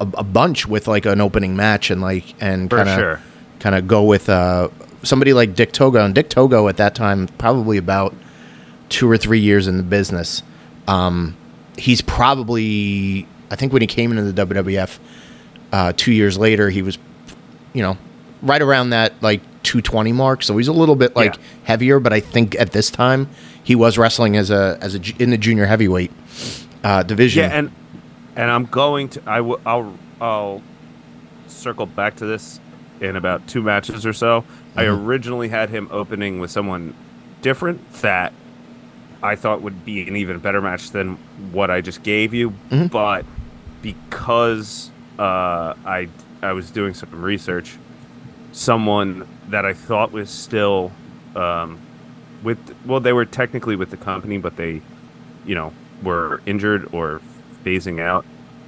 a, 0.00 0.08
a 0.14 0.24
bunch 0.24 0.66
with 0.66 0.88
like 0.88 1.06
an 1.06 1.20
opening 1.20 1.56
match 1.56 1.90
and 1.90 2.00
like 2.00 2.34
and 2.40 2.70
kind 2.70 2.88
of 2.88 2.98
sure. 2.98 3.20
kind 3.58 3.74
of 3.74 3.86
go 3.86 4.04
with 4.04 4.28
uh, 4.28 4.68
somebody 5.02 5.32
like 5.32 5.54
Dick 5.54 5.72
Togo. 5.72 6.04
And 6.04 6.14
Dick 6.14 6.28
Togo 6.28 6.68
at 6.68 6.76
that 6.78 6.94
time, 6.94 7.28
probably 7.38 7.76
about 7.76 8.14
two 8.88 9.10
or 9.10 9.16
three 9.16 9.40
years 9.40 9.66
in 9.66 9.76
the 9.76 9.82
business. 9.82 10.42
Um, 10.88 11.36
he's 11.76 12.00
probably, 12.00 13.26
I 13.50 13.56
think 13.56 13.72
when 13.72 13.82
he 13.82 13.86
came 13.86 14.10
into 14.10 14.30
the 14.30 14.46
WWF 14.46 14.98
uh, 15.72 15.92
two 15.96 16.12
years 16.12 16.36
later, 16.36 16.70
he 16.70 16.82
was, 16.82 16.98
you 17.72 17.82
know, 17.82 17.96
right 18.42 18.62
around 18.62 18.90
that 18.90 19.12
like 19.22 19.40
220 19.62 20.12
mark. 20.12 20.42
So 20.42 20.56
he's 20.56 20.68
a 20.68 20.72
little 20.72 20.96
bit 20.96 21.14
like 21.16 21.34
Yeah. 21.36 21.40
heavier, 21.64 22.00
but 22.00 22.12
I 22.12 22.20
think 22.20 22.54
at 22.58 22.72
this 22.72 22.90
time 22.90 23.28
he 23.62 23.74
was 23.74 23.98
wrestling 23.98 24.36
as 24.36 24.50
a 24.50 24.78
as 24.80 24.94
a 24.94 25.00
in 25.22 25.30
the 25.30 25.38
junior 25.38 25.66
heavyweight 25.66 26.10
uh, 26.84 27.02
division. 27.02 27.42
Yeah, 27.44 27.56
and 27.58 27.70
and 28.36 28.50
I'm 28.50 28.64
going 28.66 29.08
to 29.10 29.22
I 29.26 29.40
will 29.42 29.60
I'll 29.66 29.92
I'll 30.20 30.62
circle 31.48 31.86
back 31.86 32.16
to 32.16 32.26
this 32.26 32.58
in 33.00 33.16
about 33.16 33.46
two 33.46 33.62
matches 33.62 34.04
or 34.06 34.12
so. 34.12 34.44
I 34.76 34.84
Mhm. 34.84 35.04
originally 35.06 35.48
had 35.48 35.70
him 35.70 35.88
opening 35.90 36.38
with 36.40 36.50
someone 36.50 36.94
different 37.42 37.92
that 38.02 38.32
I 39.22 39.34
thought 39.36 39.60
would 39.62 39.84
be 39.84 40.06
an 40.08 40.16
even 40.16 40.38
better 40.38 40.60
match 40.62 40.90
than 40.90 41.18
what 41.52 41.70
I 41.70 41.80
just 41.82 42.02
gave 42.02 42.32
you, 42.32 42.52
Mhm. 42.70 42.90
but 42.90 43.24
because 43.82 44.90
uh, 45.18 45.74
I 45.84 46.08
I 46.42 46.52
was 46.52 46.70
doing 46.70 46.94
some 46.94 47.08
research, 47.12 47.76
someone 48.52 49.26
that 49.50 49.64
I 49.64 49.74
thought 49.74 50.12
was 50.12 50.30
still 50.30 50.90
um, 51.36 51.78
with 52.42 52.58
well 52.86 53.00
they 53.00 53.12
were 53.12 53.24
technically 53.26 53.76
with 53.76 53.90
the 53.90 53.96
company, 53.96 54.38
but 54.38 54.56
they 54.56 54.80
you 55.44 55.54
know 55.54 55.72
were 56.02 56.40
injured 56.46 56.88
or 56.92 57.20
phasing 57.64 58.00
out. 58.00 58.24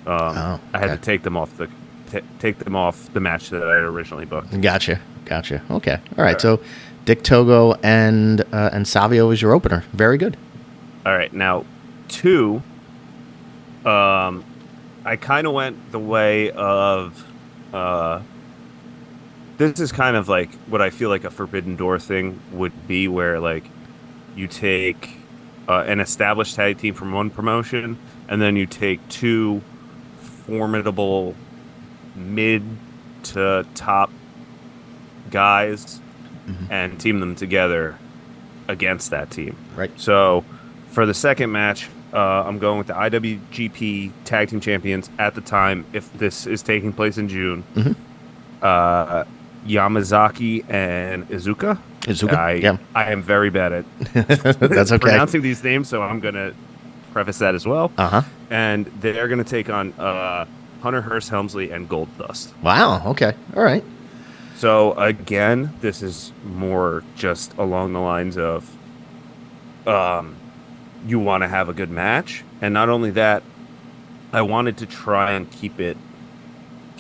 Um, 0.07 0.37
Oh, 0.37 0.61
I 0.75 0.79
had 0.79 0.91
to 0.91 0.97
take 0.99 1.23
them 1.23 1.37
off 1.37 1.57
the 1.57 1.69
t- 2.11 2.21
take 2.39 2.59
them 2.59 2.75
off 2.77 3.13
the 3.13 3.21
match 3.21 3.51
that 3.51 3.63
I 3.63 3.75
had 3.77 3.85
originally 3.85 4.25
booked. 4.25 4.61
Gotcha, 4.61 5.01
gotcha. 5.25 5.63
Okay, 5.71 5.99
all 6.19 6.25
right. 6.25 6.41
So 6.41 6.61
Dick 7.05 7.23
Togo 7.23 7.75
and 7.83 8.41
uh, 8.53 8.71
and 8.73 8.87
Savio 8.87 9.31
is 9.31 9.41
your 9.41 9.53
opener. 9.55 9.85
Very 9.93 10.19
good. 10.19 10.37
All 11.07 11.17
right, 11.17 11.33
now 11.33 11.65
two. 12.09 12.63
um, 13.85 14.45
I 15.05 15.17
kind 15.17 15.47
of 15.47 15.53
went 15.53 15.91
the 15.93 15.99
way 15.99 16.51
of. 16.51 17.27
Uh, 17.73 18.21
this 19.71 19.81
is 19.81 19.93
kind 19.93 20.17
of 20.17 20.29
like 20.29 20.53
what 20.67 20.81
I 20.83 20.91
feel 20.91 21.09
like 21.09 21.25
a 21.25 21.31
Forbidden 21.31 21.77
Door 21.77 22.01
thing 22.01 22.41
would 22.53 22.87
be, 22.89 23.09
where 23.09 23.41
like 23.41 23.65
you 24.37 24.47
take 24.49 25.17
uh, 25.69 25.85
an 25.87 26.01
established 26.01 26.57
tag 26.57 26.79
team 26.79 26.95
from 26.95 27.13
one 27.13 27.31
promotion, 27.31 27.99
and 28.29 28.41
then 28.43 28.57
you 28.57 28.67
take 28.67 29.07
two 29.09 29.63
formidable 30.21 31.35
mid 32.17 32.63
to 33.23 33.65
top 33.75 34.11
guys 35.31 36.01
Mhm. 36.49 36.67
and 36.71 36.99
team 37.01 37.21
them 37.21 37.35
together 37.37 37.95
against 38.69 39.11
that 39.11 39.31
team. 39.31 39.55
Right. 39.77 39.93
So 39.97 40.45
for 40.91 41.07
the 41.07 41.15
second 41.15 41.53
match, 41.53 41.89
uh, 42.13 42.43
I'm 42.47 42.59
going 42.59 42.79
with 42.79 42.89
the 42.89 42.95
IWGP 42.97 44.11
Tag 44.25 44.49
Team 44.49 44.61
Champions 44.61 45.09
at 45.19 45.35
the 45.37 45.41
time, 45.41 45.85
if 45.93 46.13
this 46.19 46.47
is 46.47 46.61
taking 46.63 46.93
place 46.93 47.17
in 47.19 47.29
June. 47.29 47.63
Mhm. 47.77 47.95
Uh, 48.61 49.25
Yamazaki 49.67 50.65
and 50.69 51.29
Iizuka. 51.29 51.79
Iizuka? 52.03 52.35
I, 52.35 52.53
Yeah. 52.55 52.77
I 52.95 53.13
am 53.13 53.23
very 53.23 53.51
bad 53.51 53.73
at 53.73 53.85
That's 54.15 54.93
okay. 54.93 54.99
pronouncing 54.99 55.43
these 55.43 55.63
names, 55.63 55.89
so 55.89 56.03
I'm 56.03 56.21
going 56.21 56.35
to 56.35 56.55
preface 57.13 57.39
that 57.39 57.55
as 57.55 57.67
well. 57.67 57.93
Uh 57.99 58.09
huh. 58.09 58.23
And 58.51 58.87
they're 59.01 59.29
going 59.29 59.43
to 59.43 59.49
take 59.49 59.71
on 59.71 59.93
uh, 59.95 60.47
Hunter 60.83 61.01
Hearst 61.03 61.29
Helmsley 61.31 61.71
and 61.71 61.89
Gold 61.89 62.09
Dust. 62.19 62.53
Wow. 62.63 63.11
Okay. 63.11 63.35
All 63.57 63.63
right. 63.63 63.85
So 64.57 64.93
again, 64.95 65.73
this 65.81 66.03
is 66.03 66.33
more 66.45 67.03
just 67.17 67.57
along 67.59 67.93
the 67.93 68.01
lines 68.01 68.37
of 68.37 68.69
um, 69.87 70.37
you 71.07 71.19
want 71.19 71.43
to 71.43 71.49
have 71.49 71.69
a 71.69 71.73
good 71.73 71.91
match, 71.91 72.45
and 72.61 72.73
not 72.73 72.89
only 72.89 73.11
that, 73.13 73.43
I 74.33 74.43
wanted 74.43 74.79
to 74.79 74.87
try 74.87 75.33
and 75.33 75.51
keep 75.51 75.81
it 75.81 75.97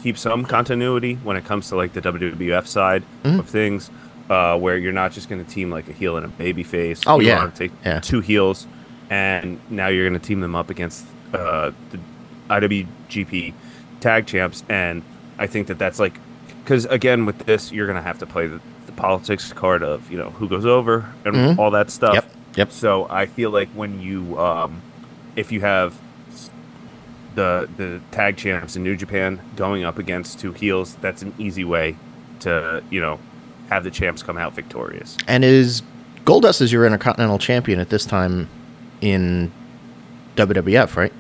keep 0.03 0.19
some 0.19 0.45
continuity 0.45 1.15
when 1.23 1.37
it 1.37 1.45
comes 1.45 1.69
to 1.69 1.77
like 1.77 1.93
the 1.93 2.01
WWF 2.01 2.67
side 2.67 3.03
Mhm. 3.25 3.39
of 3.39 3.49
things, 3.49 3.91
uh, 4.29 4.59
where 4.59 4.77
you're 4.77 4.93
not 4.93 5.13
just 5.13 5.29
going 5.29 5.45
to 5.45 5.51
team 5.51 5.71
like 5.71 5.89
a 5.89 5.93
heel 5.93 6.17
and 6.17 6.27
a 6.27 6.29
baby 6.29 6.63
face. 6.65 7.01
Oh, 7.07 7.21
You 7.21 7.29
yeah. 7.29 7.51
take 7.55 7.71
Yeah. 7.85 8.01
two 8.01 8.21
heels, 8.21 8.67
and 9.11 9.59
now 9.71 9.89
you're 9.89 10.09
going 10.09 10.19
to 10.21 10.27
team 10.27 10.41
them 10.41 10.55
up 10.57 10.71
against 10.71 11.07
uh, 11.33 11.71
the 11.91 11.99
IWGP 12.51 13.55
tag 14.01 14.27
champs, 14.27 14.65
and 14.69 15.03
I 15.39 15.47
think 15.47 15.67
that 15.69 15.79
that's 15.79 15.99
like 15.99 16.15
because 16.65 16.85
again 16.87 17.25
with 17.27 17.39
this 17.47 17.73
you're 17.73 17.87
going 17.87 17.97
to 17.97 18.03
have 18.03 18.19
to 18.19 18.27
play 18.27 18.47
the, 18.47 18.61
the 18.87 18.93
politics 18.93 19.53
card 19.53 19.83
of 19.83 20.11
you 20.11 20.19
know 20.19 20.31
who 20.31 20.49
goes 20.49 20.67
over 20.67 21.07
and 21.25 21.35
Mhm. 21.35 21.59
all 21.59 21.71
that 21.71 21.91
stuff. 21.91 22.15
Yep. 22.15 22.31
Yep. 22.57 22.73
So 22.73 23.07
I 23.09 23.27
feel 23.27 23.51
like 23.51 23.69
when 23.71 24.01
you, 24.03 24.39
um, 24.39 24.83
if 25.37 25.51
you 25.51 25.63
have 25.63 25.95
the 27.35 27.69
the 27.77 28.01
tag 28.11 28.37
champs 28.37 28.77
in 28.77 28.83
New 28.83 28.97
Japan 28.97 29.41
going 29.57 29.85
up 29.85 29.99
against 29.99 30.39
two 30.41 30.53
heels, 30.53 30.97
that's 31.01 31.23
an 31.23 31.35
easy 31.39 31.65
way 31.65 31.97
to 32.41 32.83
you 32.91 33.01
know 33.01 33.19
have 33.71 33.85
the 33.85 33.91
champs 33.91 34.23
come 34.23 34.37
out 34.37 34.55
victorious. 34.55 35.17
And 35.27 35.45
is 35.45 35.83
Goldust 36.25 36.61
is 36.62 36.73
your 36.73 36.85
Intercontinental 36.87 37.39
Champion 37.39 37.79
at 37.81 37.89
this 37.89 38.05
time 38.05 38.49
in 39.01 39.51
WWF, 40.37 40.97
right? 40.97 41.12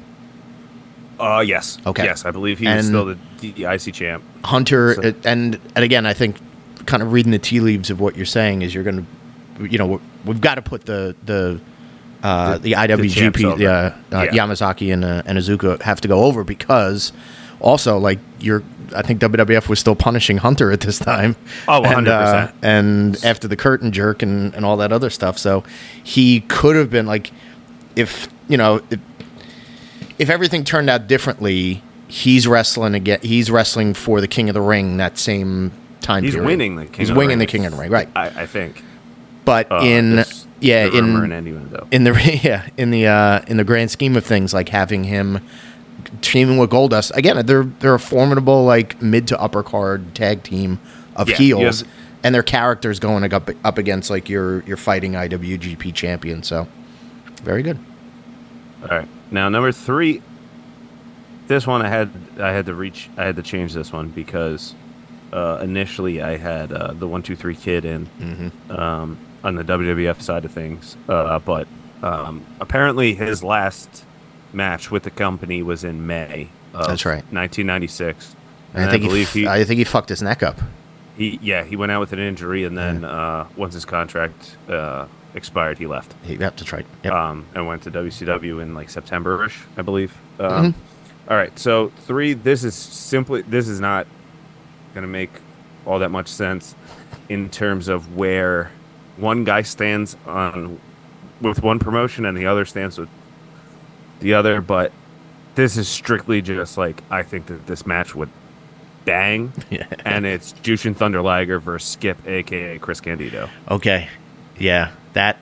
Uh 1.20 1.40
yes, 1.46 1.78
Okay. 1.86 2.04
yes, 2.04 2.24
I 2.24 2.30
believe 2.30 2.58
he 2.58 2.66
And- 2.66 2.84
still 2.84 3.04
the, 3.04 3.18
the 3.40 3.64
IC 3.72 3.92
champ. 3.94 4.22
Hunter, 4.44 4.94
So- 4.94 5.02
uh, 5.08 5.12
and 5.24 5.60
and 5.76 5.84
again, 5.84 6.06
I 6.06 6.14
think 6.14 6.36
kind 6.86 7.02
of 7.02 7.12
reading 7.12 7.30
the 7.32 7.38
tea 7.38 7.60
leaves 7.60 7.90
of 7.90 8.00
what 8.00 8.16
you're 8.16 8.26
saying 8.26 8.62
is 8.62 8.74
you're 8.74 8.82
going 8.82 9.06
to, 9.58 9.66
you 9.68 9.78
know, 9.78 10.00
we've 10.24 10.40
got 10.40 10.56
to 10.56 10.62
put 10.62 10.86
the 10.86 11.14
the 11.24 11.60
uh, 12.22 12.54
the, 12.58 12.58
The- 12.58 12.68
the 12.68 12.72
IWGP, 12.74 13.58
the, 13.58 13.66
uh, 13.66 13.72
uh, 14.12 14.22
Yeah. 14.32 14.44
Yamazaki 14.46 14.92
and 14.92 15.04
uh, 15.04 15.22
and 15.26 15.38
Iizuka 15.38 15.80
have 15.82 16.00
to 16.02 16.08
go 16.08 16.24
over 16.24 16.44
because 16.44 17.12
also 17.60 17.98
like 17.98 18.18
you're, 18.40 18.62
I 18.94 19.02
think 19.02 19.20
WWF 19.20 19.68
was 19.68 19.78
still 19.78 19.94
punishing 19.94 20.38
Hunter 20.38 20.70
at 20.72 20.80
this 20.80 20.98
time. 20.98 21.36
Oh, 21.68 21.82
and, 21.84 22.06
100%. 22.06 22.08
uh, 22.08 22.52
and 22.62 23.24
after 23.24 23.46
the 23.48 23.56
curtain 23.56 23.92
jerk 23.92 24.22
and 24.22 24.54
and 24.54 24.64
all 24.64 24.76
that 24.78 24.92
other 24.92 25.10
stuff, 25.10 25.38
so 25.38 25.62
he 26.02 26.40
could 26.42 26.76
have 26.76 26.90
been 26.90 27.06
like, 27.06 27.30
if 27.96 28.28
you 28.48 28.56
know, 28.56 28.80
if, 28.90 29.00
if 30.18 30.30
everything 30.30 30.64
turned 30.64 30.90
out 30.90 31.06
differently, 31.06 31.82
he's 32.08 32.46
wrestling 32.46 32.94
again. 32.94 33.20
He's 33.22 33.50
wrestling 33.50 33.94
for 33.94 34.20
the 34.20 34.28
King 34.28 34.48
of 34.48 34.54
the 34.54 34.60
Ring 34.60 34.96
that 34.98 35.18
same 35.18 35.72
time. 36.00 36.24
He's 36.24 36.34
period. 36.34 36.46
winning 36.48 36.76
the 36.76 36.86
King. 36.86 36.94
He's 36.98 37.08
of 37.10 37.14
the 37.14 37.18
winning 37.18 37.38
Ring. 37.38 37.38
the 37.40 37.46
King 37.46 37.66
of 37.66 37.72
the 37.72 37.78
Ring, 37.78 37.90
right? 37.90 38.08
I, 38.14 38.42
I 38.42 38.46
think. 38.46 38.84
But 39.44 39.70
Uh, 39.72 39.80
in 39.82 40.24
yeah, 40.60 40.88
the 40.88 40.98
in 40.98 41.32
in 41.90 42.04
the 42.04 42.40
yeah 42.42 42.68
in 42.76 42.90
the 42.90 43.06
uh, 43.06 43.40
in 43.48 43.56
the 43.56 43.64
grand 43.64 43.90
scheme 43.90 44.16
of 44.16 44.24
things, 44.24 44.54
like 44.54 44.68
having 44.68 45.04
him 45.04 45.40
teaming 46.20 46.58
with 46.58 46.70
Goldust 46.70 47.10
again, 47.16 47.44
they're 47.46 47.64
they're 47.64 47.94
a 47.94 47.98
formidable 48.00 48.64
like 48.64 49.00
mid 49.02 49.26
to 49.28 49.40
upper 49.40 49.62
card 49.62 50.14
tag 50.14 50.42
team 50.42 50.78
of 51.16 51.28
Yeah, 51.28 51.36
heels, 51.36 51.80
have- 51.80 51.88
and 52.22 52.34
their 52.34 52.42
characters 52.44 53.00
going 53.00 53.30
up 53.32 53.50
up 53.64 53.78
against 53.78 54.10
like 54.10 54.28
your 54.28 54.62
your 54.62 54.76
fighting 54.76 55.12
IWGP 55.14 55.92
champion. 55.94 56.42
So 56.44 56.68
very 57.42 57.62
good. 57.62 57.78
All 58.82 58.88
right. 58.88 59.08
Now 59.30 59.48
number 59.48 59.72
three. 59.72 60.22
This 61.48 61.66
one 61.66 61.82
I 61.82 61.88
had 61.88 62.10
I 62.38 62.52
had 62.52 62.66
to 62.66 62.74
reach 62.74 63.10
I 63.16 63.24
had 63.24 63.34
to 63.36 63.42
change 63.42 63.74
this 63.74 63.92
one 63.92 64.08
because 64.10 64.74
uh, 65.32 65.58
initially 65.62 66.22
I 66.22 66.36
had 66.36 66.72
uh, 66.72 66.92
the 66.92 67.08
one 67.08 67.22
two 67.22 67.34
three 67.34 67.56
kid 67.56 67.84
in 67.84 68.06
Mm-hmm. 68.20 68.70
um, 68.70 69.18
on 69.44 69.54
the 69.56 69.64
WWF 69.64 70.20
side 70.22 70.44
of 70.44 70.52
things, 70.52 70.96
uh, 71.08 71.38
but 71.40 71.66
um, 72.02 72.44
apparently 72.60 73.14
his 73.14 73.42
last 73.42 74.04
match 74.52 74.90
with 74.90 75.02
the 75.04 75.10
company 75.10 75.62
was 75.62 75.84
in 75.84 76.06
May. 76.06 76.48
Of 76.74 76.86
That's 76.88 77.04
right. 77.04 77.22
1996. 77.32 78.34
And 78.74 78.82
And 78.82 78.88
I 78.88 78.92
think 78.92 79.04
I 79.04 79.06
believe 79.08 79.32
he, 79.32 79.40
he, 79.40 79.46
I 79.48 79.64
think 79.64 79.78
he 79.78 79.84
fucked 79.84 80.08
his 80.08 80.22
neck 80.22 80.42
up. 80.42 80.58
he 81.16 81.38
yeah 81.42 81.62
he 81.64 81.76
went 81.76 81.92
out 81.92 82.00
with 82.00 82.12
an 82.14 82.18
injury 82.18 82.64
and 82.64 82.76
then 82.76 83.04
uh, 83.04 83.46
once 83.56 83.74
his 83.74 83.84
contract 83.84 84.56
uh, 84.68 85.06
expired 85.34 85.76
he 85.78 85.86
left 85.86 86.14
He, 86.24 86.36
yep, 86.36 86.56
that's 86.56 86.72
right. 86.72 86.86
Yep. 87.04 87.12
um, 87.12 87.46
and 87.54 87.66
went 87.66 87.82
to 87.82 87.90
WCW 87.90 88.62
in 88.62 88.74
like 88.74 88.88
September-ish, 88.90 89.60
I 89.76 89.82
believe. 89.82 90.16
Um, 90.38 90.72
Mm-hmm. 90.72 91.30
all 91.30 91.36
right, 91.36 91.56
so 91.58 91.90
three. 92.06 92.32
This 92.34 92.64
is 92.64 92.74
simply 92.74 93.42
this 93.42 93.68
is 93.68 93.80
not 93.80 94.06
going 94.94 95.02
to 95.02 95.08
make 95.08 95.30
all 95.86 95.98
that 95.98 96.10
much 96.10 96.28
sense 96.28 96.74
in 97.28 97.48
terms 97.50 97.88
of 97.88 98.16
where 98.16 98.70
one 99.16 99.44
guy 99.44 99.62
stands 99.62 100.16
on 100.26 100.78
with 101.40 101.62
one 101.62 101.78
promotion 101.78 102.24
and 102.24 102.36
the 102.36 102.46
other 102.46 102.64
stands 102.64 102.98
with 102.98 103.08
the 104.20 104.34
other. 104.34 104.60
But 104.60 104.92
this 105.54 105.76
is 105.76 105.88
strictly 105.88 106.40
just 106.42 106.78
like 106.78 107.02
I 107.10 107.22
think 107.22 107.46
that 107.46 107.66
this 107.66 107.86
match 107.86 108.14
would 108.14 108.30
bang, 109.04 109.52
Yeah. 109.70 109.86
and 110.04 110.24
it's 110.24 110.52
Jushin 110.54 110.94
Thunder 110.96 111.20
Liger 111.22 111.58
versus 111.58 111.90
Skip, 111.90 112.26
aka 112.26 112.78
Chris 112.78 113.00
Candido. 113.00 113.48
Okay. 113.70 114.08
Yeah, 114.58 114.92
that 115.14 115.38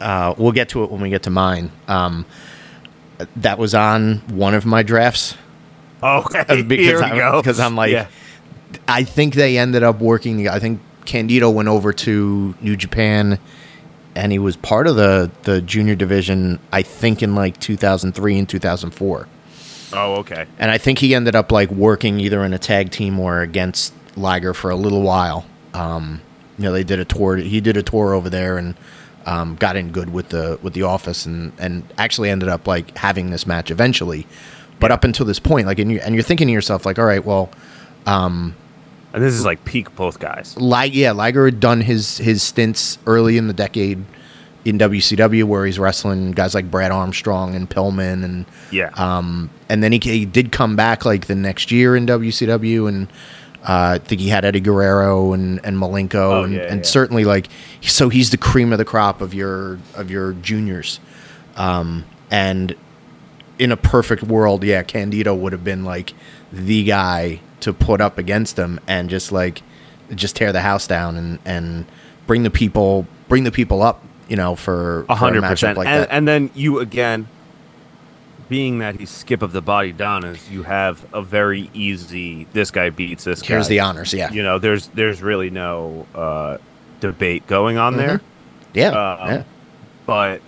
uh, 0.00 0.34
we'll 0.36 0.52
get 0.52 0.68
to 0.70 0.84
it 0.84 0.90
when 0.90 1.00
we 1.00 1.10
get 1.10 1.22
to 1.24 1.30
mine. 1.30 1.70
Um, 1.88 2.26
that 3.36 3.58
was 3.58 3.74
on 3.74 4.16
one 4.28 4.54
of 4.54 4.64
my 4.66 4.82
drafts 4.82 5.36
Okay, 6.02 6.38
Uh, 6.48 6.62
because 6.62 6.86
here 6.86 6.98
we 6.98 7.04
I'm, 7.04 7.16
go. 7.18 7.40
because 7.42 7.60
I'm 7.60 7.76
like, 7.76 7.92
Yeah. 7.92 8.06
I 8.88 9.04
think 9.04 9.34
they 9.34 9.58
ended 9.58 9.82
up 9.82 10.00
working. 10.00 10.48
I 10.48 10.58
think 10.58 10.80
Candido 11.04 11.50
went 11.50 11.68
over 11.68 11.92
to 11.92 12.54
New 12.60 12.76
Japan, 12.76 13.38
and 14.14 14.32
he 14.32 14.38
was 14.38 14.56
part 14.56 14.86
of 14.86 14.96
the 14.96 15.30
the 15.42 15.60
junior 15.60 15.94
division. 15.94 16.58
I 16.72 16.82
think 16.82 17.22
in 17.22 17.34
like 17.34 17.58
2003 17.60 18.38
and 18.38 18.48
2004. 18.48 19.28
Oh, 19.92 20.14
okay. 20.16 20.46
and 20.58 20.70
I 20.70 20.78
think 20.78 21.00
he 21.00 21.16
ended 21.16 21.34
up 21.34 21.50
like 21.50 21.68
working 21.70 22.20
either 22.20 22.44
in 22.44 22.54
a 22.54 22.58
tag 22.58 22.92
team 22.92 23.18
or 23.18 23.40
against 23.40 23.92
Liger 24.16 24.54
for 24.54 24.70
a 24.70 24.76
little 24.76 25.02
while. 25.02 25.46
Um, 25.74 26.20
you 26.58 26.64
know, 26.64 26.72
they 26.72 26.84
did 26.84 27.00
a 27.00 27.04
tour. 27.04 27.36
He 27.36 27.60
did 27.60 27.76
a 27.76 27.82
tour 27.82 28.14
over 28.14 28.30
there 28.30 28.56
and 28.56 28.76
um, 29.26 29.56
got 29.56 29.76
in 29.76 29.90
good 29.90 30.12
with 30.12 30.28
the 30.28 30.58
with 30.62 30.74
the 30.74 30.82
office, 30.82 31.26
and 31.26 31.52
and 31.58 31.82
actually 31.98 32.30
ended 32.30 32.48
up 32.48 32.66
like 32.66 32.96
having 32.96 33.30
this 33.30 33.46
match 33.46 33.70
eventually. 33.70 34.26
But 34.78 34.90
up 34.90 35.04
until 35.04 35.26
this 35.26 35.38
point, 35.38 35.66
like, 35.66 35.78
and, 35.78 35.92
you, 35.92 36.00
and 36.00 36.14
you're 36.14 36.24
thinking 36.24 36.46
to 36.46 36.52
yourself, 36.54 36.86
like, 36.86 36.98
all 36.98 37.04
right, 37.04 37.22
well, 37.22 37.50
And 39.12 39.22
this 39.22 39.34
is 39.34 39.44
like 39.44 39.64
peak 39.64 39.94
both 39.96 40.18
guys. 40.20 40.56
Lig- 40.56 40.94
yeah, 40.94 41.12
Liger 41.12 41.44
had 41.46 41.58
done 41.60 41.80
his 41.80 42.18
his 42.18 42.42
stints 42.42 42.98
early 43.06 43.36
in 43.36 43.48
the 43.48 43.52
decade 43.54 44.04
in 44.64 44.78
WCW, 44.78 45.44
where 45.44 45.64
he's 45.66 45.78
wrestling 45.78 46.32
guys 46.32 46.54
like 46.54 46.70
Brad 46.70 46.92
Armstrong 46.92 47.54
and 47.54 47.68
Pillman 47.68 48.22
and 48.24 48.44
Yeah. 48.70 48.90
um, 48.94 49.48
and 49.68 49.82
then 49.82 49.90
he, 49.92 49.98
he 49.98 50.26
did 50.26 50.52
come 50.52 50.76
back 50.76 51.04
like 51.04 51.26
the 51.26 51.34
next 51.34 51.70
year 51.72 51.96
in 51.96 52.06
WCW, 52.06 52.86
and 52.88 53.08
uh, 53.62 53.96
I 53.96 53.98
think 53.98 54.20
he 54.20 54.28
had 54.28 54.44
Eddie 54.44 54.60
Guerrero 54.60 55.32
and 55.32 55.60
and 55.64 55.76
Malenko, 55.76 56.14
Oh, 56.14 56.44
and, 56.44 56.52
yeah, 56.54 56.60
and 56.68 56.80
yeah. 56.80 56.86
certainly 56.86 57.24
like 57.24 57.48
so 57.80 58.10
he's 58.10 58.30
the 58.30 58.36
cream 58.38 58.70
of 58.72 58.78
the 58.78 58.84
crop 58.84 59.20
of 59.22 59.34
your 59.34 59.78
of 59.94 60.10
your 60.10 60.34
juniors, 60.34 61.00
um, 61.56 62.04
and 62.30 62.76
in 63.58 63.72
a 63.72 63.76
perfect 63.76 64.22
world, 64.22 64.62
yeah, 64.62 64.82
Candido 64.82 65.34
would 65.34 65.52
have 65.52 65.64
been 65.64 65.84
like 65.84 66.12
the 66.52 66.84
guy 66.84 67.40
to 67.60 67.72
put 67.72 68.00
up 68.00 68.18
against 68.18 68.56
them 68.56 68.80
and 68.86 69.08
just 69.10 69.32
like 69.32 69.62
just 70.14 70.36
tear 70.36 70.52
the 70.52 70.60
house 70.60 70.86
down 70.86 71.16
and 71.16 71.38
and 71.44 71.86
bring 72.26 72.42
the 72.42 72.50
people 72.50 73.06
bring 73.28 73.44
the 73.44 73.52
people 73.52 73.82
up, 73.82 74.02
you 74.28 74.36
know, 74.36 74.56
for, 74.56 75.04
for 75.06 75.12
A 75.12 75.14
hundred 75.14 75.42
matchup 75.42 75.50
percent. 75.50 75.78
like 75.78 75.86
And 75.88 76.02
that. 76.02 76.08
and 76.12 76.26
then 76.28 76.50
you 76.54 76.78
again 76.80 77.28
being 78.48 78.78
that 78.80 78.98
he's 78.98 79.10
skip 79.10 79.42
of 79.42 79.52
the 79.52 79.62
Bodydonnas 79.62 80.32
is 80.34 80.50
you 80.50 80.64
have 80.64 81.04
a 81.14 81.22
very 81.22 81.70
easy. 81.72 82.48
This 82.52 82.72
guy 82.72 82.90
beats 82.90 83.22
this. 83.22 83.40
Here's 83.42 83.66
guy. 83.66 83.68
the 83.68 83.80
honors. 83.80 84.12
Yeah. 84.12 84.32
You 84.32 84.42
know, 84.42 84.58
there's 84.58 84.88
there's 84.88 85.22
really 85.22 85.50
no 85.50 86.06
uh, 86.14 86.58
debate 86.98 87.46
going 87.46 87.76
on 87.78 87.96
there. 87.96 88.20
Yeah. 88.74 88.88
Um, 88.88 89.28
yeah. 89.28 89.42
but 90.06 90.42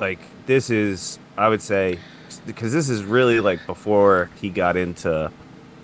like 0.00 0.18
this 0.46 0.70
is 0.70 1.18
i 1.38 1.48
would 1.48 1.62
say 1.62 1.98
because 2.46 2.72
this 2.72 2.88
is 2.90 3.04
really 3.04 3.38
like 3.40 3.64
before 3.64 4.28
he 4.40 4.50
got 4.50 4.76
into 4.76 5.30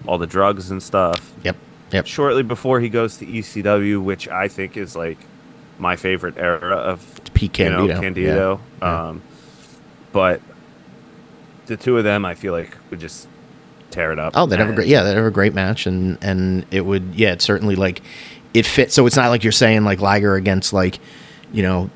all 0.06 0.18
the 0.18 0.26
drugs 0.26 0.70
and 0.70 0.82
stuff 0.82 1.32
Yep. 1.44 1.56
Yep. 1.92 2.06
shortly 2.06 2.42
before 2.42 2.80
he 2.80 2.88
goes 2.88 3.16
to 3.18 3.26
ecw 3.26 4.02
which 4.02 4.28
i 4.28 4.48
think 4.48 4.76
is 4.76 4.94
like 4.96 5.18
my 5.78 5.96
favorite 5.96 6.36
era 6.36 6.76
of 6.76 7.20
Pete 7.34 7.58
you 7.58 7.70
know, 7.70 7.86
Candido. 7.86 8.00
Candido. 8.00 8.60
Yeah. 8.82 9.08
Um, 9.08 9.22
but 10.12 10.40
the 11.66 11.76
two 11.76 11.96
of 11.98 12.04
them 12.04 12.24
i 12.24 12.34
feel 12.34 12.52
like 12.52 12.76
would 12.90 13.00
just 13.00 13.28
tear 13.90 14.12
it 14.12 14.18
up 14.18 14.32
Oh, 14.36 14.46
they'd 14.46 14.58
have 14.60 14.68
a 14.70 14.74
great 14.74 14.88
yeah, 14.88 15.02
they'd 15.02 15.16
have 15.16 15.24
a 15.24 15.30
great 15.30 15.52
match, 15.54 15.86
and 15.86 16.16
and 16.22 16.64
it 16.70 16.82
would 16.82 17.14
yeah, 17.16 17.32
it 17.32 17.42
certainly 17.42 17.74
like 17.74 18.02
it 18.54 18.64
fits. 18.64 18.94
So 18.94 19.04
it's 19.06 19.16
not 19.16 19.30
like 19.30 19.42
you're 19.42 19.50
saying 19.52 19.82
like 19.84 20.00
Liger 20.00 20.36
against 20.36 20.72
like 20.72 21.00
you 21.52 21.64
know 21.64 21.90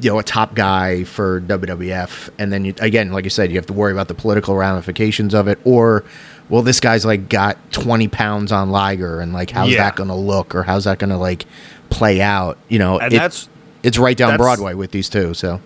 you 0.00 0.10
know 0.10 0.18
a 0.18 0.24
top 0.24 0.54
guy 0.56 1.04
for 1.04 1.40
WWF, 1.42 2.30
and 2.38 2.52
then 2.52 2.64
you 2.64 2.74
again 2.80 3.12
like 3.12 3.22
you 3.22 3.30
said 3.30 3.50
you 3.50 3.56
have 3.58 3.66
to 3.66 3.72
worry 3.72 3.92
about 3.92 4.08
the 4.08 4.14
political 4.14 4.56
ramifications 4.56 5.34
of 5.34 5.46
it, 5.46 5.60
or 5.64 6.02
well 6.48 6.62
this 6.62 6.80
guy's 6.80 7.04
like 7.04 7.28
got 7.28 7.56
20 7.72 8.08
pounds 8.08 8.52
on 8.52 8.70
Liger, 8.70 9.20
and 9.20 9.32
like 9.32 9.50
how's 9.50 9.70
Yeah. 9.70 9.84
that 9.84 9.96
going 9.96 10.08
to 10.08 10.14
look, 10.14 10.54
or 10.54 10.62
how's 10.62 10.84
that 10.84 10.98
going 10.98 11.10
to 11.10 11.16
like 11.16 11.46
play 11.90 12.20
out? 12.20 12.58
You 12.68 12.78
know, 12.78 12.98
and 12.98 13.12
it- 13.12 13.16
that's 13.18 13.48
it's 13.82 13.98
right 13.98 14.16
down 14.16 14.36
Broadway 14.36 14.74
with 14.74 14.90
these 14.90 15.08
two. 15.08 15.34
So 15.34 15.60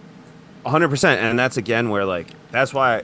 hundred 0.66 0.88
percent, 0.90 1.20
and 1.20 1.38
that's 1.38 1.56
again 1.56 1.88
where 1.90 2.04
like 2.04 2.28
that's 2.50 2.72
why 2.74 3.02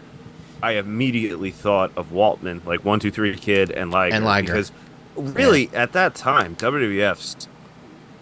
I 0.62 0.73
immediately 0.73 1.50
thought 1.50 1.90
of 1.97 2.11
Waltman, 2.12 2.64
like 2.66 2.85
one, 2.85 2.99
two, 3.00 3.11
three, 3.11 3.35
kid, 3.37 3.70
and 3.70 3.90
Liger, 3.90 4.14
And 4.16 4.25
Liger. 4.25 4.47
because 4.52 4.73
really 5.16 5.68
at 5.75 5.92
that 5.92 6.14
time 6.14 6.54
WWF's 6.56 7.49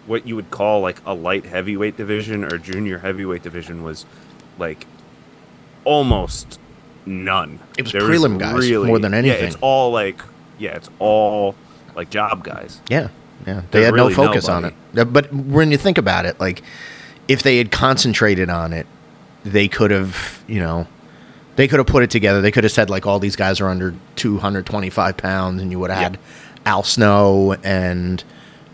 what 0.07 0.25
you 0.25 0.35
would 0.35 0.49
call 0.49 0.81
like 0.81 0.99
a 1.05 1.13
light 1.13 1.45
heavyweight 1.45 1.95
division 1.97 2.43
or 2.43 2.57
junior 2.57 2.99
heavyweight 2.99 3.43
division 3.43 3.83
was 3.83 4.05
like 4.57 4.87
almost 5.83 6.59
none. 7.07 7.59
It 7.77 7.83
was 7.83 7.91
There 7.93 8.01
prelim 8.01 8.37
guys 8.37 8.69
more 8.71 8.99
than 8.99 9.13
anything. 9.13 9.39
Yeah, 9.39 9.47
it's 9.47 9.57
all 9.61 9.91
like 9.91 10.21
yeah, 10.59 10.75
it's 10.75 10.89
all 10.99 11.55
like 11.95 12.09
job 12.09 12.43
guys. 12.43 12.81
Yeah, 12.89 13.09
yeah. 13.45 13.61
They 13.61 13.61
There's 13.71 13.85
had 13.85 13.93
really 13.93 14.09
no 14.09 14.15
focus 14.15 14.49
on 14.49 14.65
it. 14.65 14.73
But 14.93 15.33
when 15.33 15.71
you 15.71 15.77
think 15.77 15.97
about 15.97 16.25
it, 16.25 16.39
like 16.39 16.63
if 17.27 17.43
they 17.43 17.57
had 17.57 17.71
concentrated 17.71 18.49
on 18.49 18.73
it, 18.73 18.87
they 19.43 19.67
could 19.67 19.91
have, 19.91 20.43
you 20.47 20.59
know, 20.59 20.87
they 21.55 21.67
could 21.67 21.79
have 21.79 21.87
put 21.87 22.03
it 22.03 22.09
together. 22.09 22.41
They 22.41 22.51
could 22.51 22.63
have 22.63 22.73
said 22.73 22.89
like 22.89 23.05
all 23.05 23.19
these 23.19 23.35
guys 23.35 23.59
are 23.61 23.67
under 23.67 23.95
225 24.15 25.17
pounds, 25.17 25.61
and 25.61 25.71
you 25.71 25.79
would 25.79 25.89
have 25.89 25.99
had 25.99 26.19
Al 26.65 26.83
Snow 26.83 27.55
and 27.63 28.23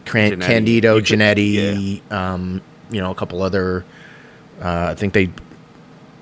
Cran- 0.05 0.33
Jannetty. 0.33 0.41
Candido, 0.41 0.95
could- 0.95 1.05
Jannetty, 1.05 2.11
um, 2.11 2.61
you 2.91 3.01
know, 3.01 3.11
a 3.11 3.15
couple 3.15 3.41
other. 3.41 3.85
Uh, 4.61 4.87
I 4.91 4.95
think 4.95 5.13
they. 5.13 5.29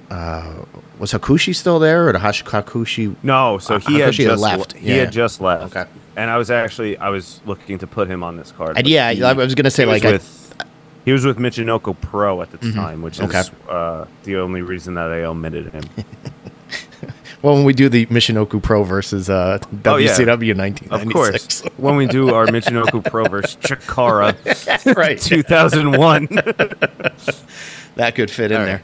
Uh, 0.10 0.66
was 1.02 1.12
Hakushi 1.12 1.54
still 1.56 1.80
there, 1.80 2.08
or 2.08 2.14
the 2.14 2.20
Hash- 2.20 2.44
Hakushi? 2.44 3.16
No, 3.24 3.58
so 3.58 3.80
he 3.80 3.96
had 3.96 4.06
had 4.06 4.14
just 4.14 4.42
left, 4.42 4.58
left. 4.60 4.74
He 4.74 4.90
yeah. 4.90 4.96
had 5.02 5.12
just 5.12 5.42
left. 5.42 5.76
Okay. 5.76 5.90
And 6.16 6.30
I 6.30 6.38
was 6.38 6.50
actually 6.52 6.98
I 6.98 7.10
was 7.10 7.42
looking 7.46 7.78
to 7.80 7.88
put 7.88 8.08
him 8.08 8.24
on 8.24 8.38
this 8.38 8.52
card. 8.52 8.78
And 8.78 8.88
yeah, 8.88 9.12
he- 9.12 9.24
I 9.24 9.34
was 9.34 9.56
gonna 9.56 9.72
say 9.72 9.86
like 9.86 10.06
I, 10.06 10.14
with, 10.14 10.54
he 11.04 11.12
was 11.12 11.26
with 11.26 11.38
Michinoku 11.38 12.00
Pro 12.00 12.42
at 12.42 12.52
the 12.52 12.60
Mhm. 12.60 12.74
time, 12.76 13.02
which 13.02 13.20
Okay. 13.20 13.40
is 13.40 13.52
uh, 13.68 14.06
the 14.24 14.38
only 14.38 14.62
reason 14.62 14.94
that 14.94 15.10
I 15.12 15.24
omitted 15.24 15.72
him. 15.74 15.84
Well, 17.44 17.56
when 17.56 17.64
we 17.64 17.74
do 17.74 17.90
the 17.90 18.06
Michinoku 18.06 18.62
Pro 18.62 18.84
versus 18.84 19.28
uh, 19.28 19.58
Oh, 19.86 19.96
yeah. 19.96 20.10
WCW 20.12 20.52
of 20.52 20.58
1996. 20.60 21.12
course, 21.12 21.62
when 21.78 21.96
we 21.96 22.06
do 22.06 22.36
our 22.36 22.46
Michinoku 22.46 23.04
Pro 23.04 23.24
versus 23.26 23.56
Chikara 23.64 24.96
right. 24.96 25.20
2001. 25.20 26.28
That 27.96 28.14
could 28.16 28.30
fit 28.32 28.52
in 28.52 28.58
right. 28.60 28.66
there. 28.66 28.84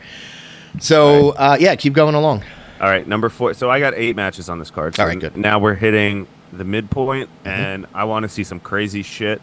So, 0.79 1.31
uh, 1.31 1.57
yeah, 1.59 1.75
keep 1.75 1.93
going 1.93 2.15
along. 2.15 2.43
All 2.79 2.87
right, 2.89 3.07
number 3.07 3.29
four. 3.29 3.53
So 3.53 3.69
I 3.71 3.79
got 3.79 3.93
eight 3.95 4.15
matches 4.15 4.49
on 4.49 4.59
this 4.59 4.69
card. 4.69 4.95
So 4.95 5.03
All 5.03 5.09
right, 5.09 5.19
good. 5.19 5.35
Now 5.35 5.57
we're 5.59 5.73
hitting 5.73 6.27
the 6.53 6.63
midpoint, 6.63 7.29
and 7.43 7.87
I 7.93 8.03
want 8.03 8.23
to 8.23 8.29
see 8.29 8.43
some 8.43 8.59
crazy 8.59 9.01
shit. 9.03 9.41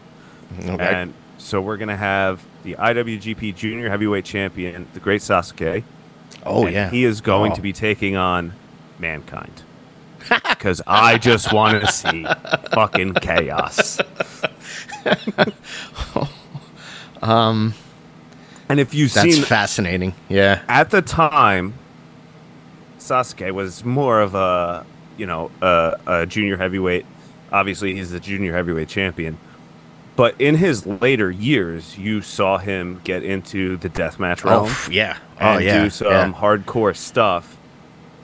Okay. 0.59 0.77
And 0.83 1.13
so 1.37 1.59
we're 1.61 1.77
gonna 1.77 1.97
have 1.97 2.43
the 2.63 2.75
IWGP 2.75 3.55
Junior 3.55 3.89
Heavyweight 3.89 4.23
Champion, 4.25 4.87
the 4.93 4.99
Great 4.99 5.21
Sasuke. 5.21 5.83
oh, 6.45 6.65
and 6.65 6.73
yeah. 6.73 6.89
He 6.89 7.03
is 7.03 7.19
going 7.21 7.51
Oh. 7.51 7.55
to 7.55 7.61
be 7.61 7.73
taking 7.73 8.15
on 8.15 8.53
mankind. 8.99 9.63
Because 10.49 10.81
I 10.87 11.19
just 11.19 11.53
want 11.53 11.81
to 11.83 11.91
see 11.91 12.25
fucking 12.73 13.13
chaos. 13.15 13.99
Um, 17.21 17.73
And 18.69 18.79
if 18.79 18.93
you've 18.93 19.13
that's 19.13 19.35
seen 19.35 19.43
fascinating. 19.43 20.13
Yeah. 20.29 20.61
at 20.67 20.89
the 20.89 21.01
time, 21.01 21.75
Sasuke 22.99 23.51
was 23.51 23.83
more 23.85 24.21
of 24.21 24.35
a 24.35 24.85
you 25.17 25.25
know 25.25 25.51
a, 25.61 25.97
a 26.07 26.25
junior 26.25 26.57
heavyweight. 26.57 27.05
Obviously, 27.51 27.93
he's 27.95 28.11
the 28.11 28.19
junior 28.19 28.53
heavyweight 28.53 28.89
champion. 28.89 29.37
But 30.15 30.39
in 30.39 30.55
his 30.55 30.85
later 30.85 31.29
years, 31.29 31.97
you 31.97 32.21
saw 32.21 32.57
him 32.57 33.01
get 33.03 33.21
into 33.23 33.75
the 33.77 33.89
deathmatch 33.89 34.45
Oh, 34.45 34.49
realm. 34.49 34.65
f- 34.69 34.89
yeah. 34.89 35.17
Oh, 35.41 35.57
yeah. 35.57 35.83
do 35.83 35.89
some 35.89 36.07
yeah. 36.07 36.31
hardcore 36.31 36.95
stuff. 36.95 37.57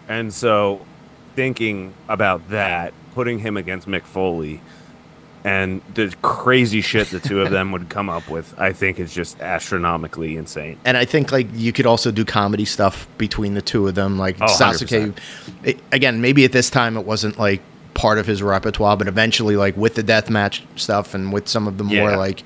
And 0.08 0.34
so, 0.34 0.86
thinking 1.36 1.94
about 2.08 2.50
that, 2.50 2.94
putting 3.14 3.40
him 3.40 3.58
against 3.58 3.88
Mick 3.90 4.04
Foley, 4.04 4.62
and 5.44 5.82
the 5.96 6.14
crazy 6.22 6.82
shit 6.82 7.08
the 7.10 7.20
two 7.20 7.42
of 7.42 7.50
them 7.50 7.72
would 7.72 7.90
come 7.90 8.10
up 8.10 8.30
with, 8.30 8.54
I 8.60 8.74
think 8.74 9.00
is 9.00 9.14
just 9.14 9.40
astronomically 9.42 10.38
insane. 10.38 10.78
And 10.86 10.96
I 10.98 11.06
think 11.06 11.32
like 11.32 11.48
you 11.54 11.74
could 11.74 11.86
also 11.86 12.12
do 12.12 12.24
comedy 12.26 12.66
stuff 12.66 13.08
between 13.18 13.54
the 13.56 13.62
two 13.62 13.88
of 13.88 13.96
them. 13.96 14.18
Like 14.20 14.38
Oh, 14.42 14.46
Sasuke, 14.46 15.18
it- 15.64 15.80
again, 15.92 16.22
maybe 16.22 16.46
at 16.46 16.52
this 16.52 16.70
time 16.70 16.96
it 16.98 17.06
wasn't 17.06 17.40
like 17.40 17.62
part 17.94 18.18
of 18.20 18.26
his 18.28 18.42
repertoire, 18.44 18.96
but 18.98 19.08
eventually, 19.08 19.56
like 19.58 19.76
with 19.76 19.96
the 19.96 20.04
death 20.04 20.30
match 20.30 20.64
stuff 20.76 21.14
and 21.14 21.34
with 21.34 21.48
some 21.48 21.68
of 21.68 21.78
the 21.78 21.84
more 21.84 22.12
Yeah. 22.12 22.16
like 22.18 22.44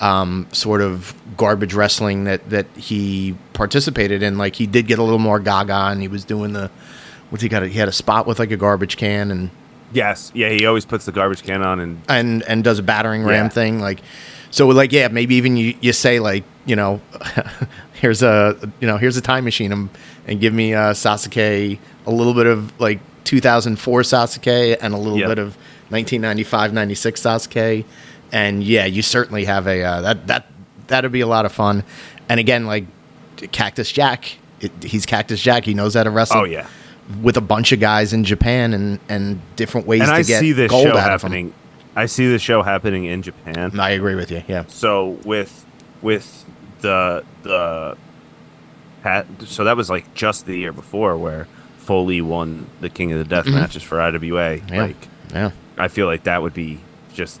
um, 0.00 0.46
sort 0.52 0.80
of 0.80 1.14
garbage 1.36 1.74
wrestling 1.74 2.24
that 2.24 2.48
that 2.48 2.66
he 2.74 3.36
participated 3.52 4.22
in, 4.22 4.38
like 4.38 4.56
he 4.56 4.66
did 4.66 4.86
get 4.86 4.98
a 4.98 5.02
little 5.02 5.18
more 5.18 5.38
gaga, 5.38 5.88
and 5.90 6.00
he 6.00 6.08
was 6.08 6.24
doing 6.24 6.54
the 6.54 6.70
what's 7.28 7.42
he 7.42 7.48
got? 7.50 7.62
He 7.64 7.78
had 7.78 7.86
a 7.88 7.92
spot 7.92 8.26
with 8.26 8.38
like 8.38 8.50
a 8.50 8.56
garbage 8.56 8.96
can 8.96 9.30
and 9.30 9.50
Yes, 9.92 10.30
yeah, 10.34 10.50
he 10.50 10.66
always 10.66 10.84
puts 10.84 11.04
the 11.04 11.12
garbage 11.12 11.42
can 11.42 11.62
on, 11.62 11.80
and 11.80 12.00
and 12.08 12.42
and 12.44 12.62
does 12.64 12.78
a 12.78 12.82
battering 12.82 13.24
ram 13.24 13.46
Yeah. 13.46 13.48
thing 13.48 13.80
like 13.80 14.00
so 14.50 14.66
like 14.68 14.92
yeah 14.92 15.08
maybe 15.08 15.34
even 15.36 15.56
you, 15.56 15.74
you 15.80 15.92
say 15.92 16.18
like 16.20 16.44
you 16.66 16.76
know 16.76 17.00
here's 17.94 18.22
a 18.22 18.56
you 18.80 18.86
know 18.86 18.96
here's 18.96 19.16
a 19.16 19.20
time 19.20 19.44
machine 19.44 19.72
and, 19.72 19.88
and 20.26 20.40
give 20.40 20.52
me 20.54 20.74
uh, 20.74 20.92
Sasuke 20.92 21.78
a 22.06 22.10
little 22.10 22.34
bit 22.34 22.46
of 22.46 22.78
like 22.80 23.00
2004 23.24 24.02
Sasuke 24.02 24.76
and 24.80 24.94
a 24.94 24.96
little 24.96 25.18
Yep. 25.18 25.28
bit 25.28 25.38
of 25.38 25.56
1995 25.90 26.72
96 26.72 27.20
Sasuke. 27.20 27.84
And 28.32 28.62
yeah 28.62 28.84
you 28.86 29.02
certainly 29.02 29.44
have 29.44 29.66
a 29.66 29.82
uh, 29.82 30.00
that 30.02 30.26
that 30.28 30.46
that'd 30.86 31.10
be 31.12 31.20
a 31.20 31.26
lot 31.26 31.46
of 31.46 31.52
fun. 31.52 31.84
And 32.28 32.38
again 32.40 32.66
like 32.66 32.84
Cactus 33.52 33.90
Jack 33.90 34.36
it, 34.60 34.70
he's 34.84 35.06
Cactus 35.06 35.40
Jack 35.42 35.64
he 35.64 35.74
knows 35.74 35.94
how 35.94 36.02
to 36.04 36.10
wrestle. 36.10 36.38
Oh 36.42 36.44
yeah, 36.44 36.68
with 37.22 37.36
a 37.36 37.40
bunch 37.40 37.72
of 37.72 37.80
guys 37.80 38.12
in 38.12 38.24
Japan 38.24 38.72
and 38.72 38.98
and 39.08 39.40
different 39.56 39.86
ways 39.86 40.00
and 40.00 40.08
to 40.08 40.14
I 40.14 40.22
get 40.22 40.40
see 40.40 40.52
this 40.52 40.70
gold 40.70 40.84
show 40.88 40.90
out 40.90 41.12
of 41.12 41.24
'em. 41.24 41.30
happening. 41.30 41.54
I 41.96 42.06
see 42.06 42.30
the 42.30 42.38
show 42.38 42.62
happening 42.62 43.04
in 43.06 43.22
Japan. 43.22 43.78
I 43.80 43.90
agree 43.90 44.14
with 44.14 44.30
you. 44.30 44.42
Yeah. 44.48 44.64
So 44.68 45.18
with 45.24 45.64
with 46.02 46.44
the 46.80 47.24
the 47.42 47.96
hat, 49.02 49.26
so 49.46 49.64
that 49.64 49.76
was 49.76 49.90
like 49.90 50.12
just 50.14 50.46
the 50.46 50.56
year 50.56 50.72
before 50.72 51.16
where 51.16 51.46
Foley 51.78 52.20
won 52.20 52.66
the 52.80 52.88
King 52.88 53.12
of 53.12 53.18
the 53.18 53.24
Death 53.24 53.46
Mhm. 53.46 53.54
matches 53.54 53.82
for 53.82 54.00
IWA. 54.00 54.56
Yeah. 54.70 54.82
Like 54.82 55.08
Yeah. 55.34 55.50
I 55.78 55.88
feel 55.88 56.06
like 56.06 56.24
that 56.24 56.42
would 56.42 56.54
be 56.54 56.78
just 57.14 57.40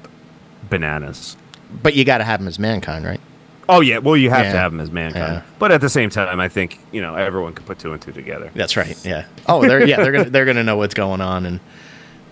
bananas. 0.68 1.36
But 1.82 1.94
you 1.94 2.04
got 2.04 2.18
to 2.18 2.24
have 2.24 2.40
him 2.40 2.48
as 2.48 2.58
mankind, 2.58 3.04
right? 3.04 3.20
Oh 3.72 3.80
yeah, 3.80 3.98
well 3.98 4.16
you 4.16 4.30
have 4.30 4.46
Yeah. 4.46 4.52
to 4.52 4.58
have 4.58 4.72
him 4.72 4.80
as 4.80 4.90
mankind, 4.90 5.34
Yeah. 5.34 5.42
but 5.58 5.70
at 5.72 5.80
the 5.80 5.88
same 5.88 6.10
time, 6.10 6.40
I 6.40 6.48
think 6.48 6.78
you 6.92 7.00
know 7.00 7.14
everyone 7.14 7.52
can 7.54 7.64
put 7.64 7.78
two 7.78 7.92
and 7.92 8.02
two 8.02 8.12
together. 8.12 8.50
That's 8.54 8.76
right. 8.76 8.96
Yeah. 9.04 9.24
Oh, 9.46 9.62
they're 9.62 9.86
yeah 9.86 9.96
they're 10.02 10.12
gonna 10.12 10.30
they're 10.30 10.44
gonna 10.44 10.64
know 10.64 10.76
what's 10.76 10.94
going 10.94 11.20
on 11.20 11.46
and 11.46 11.60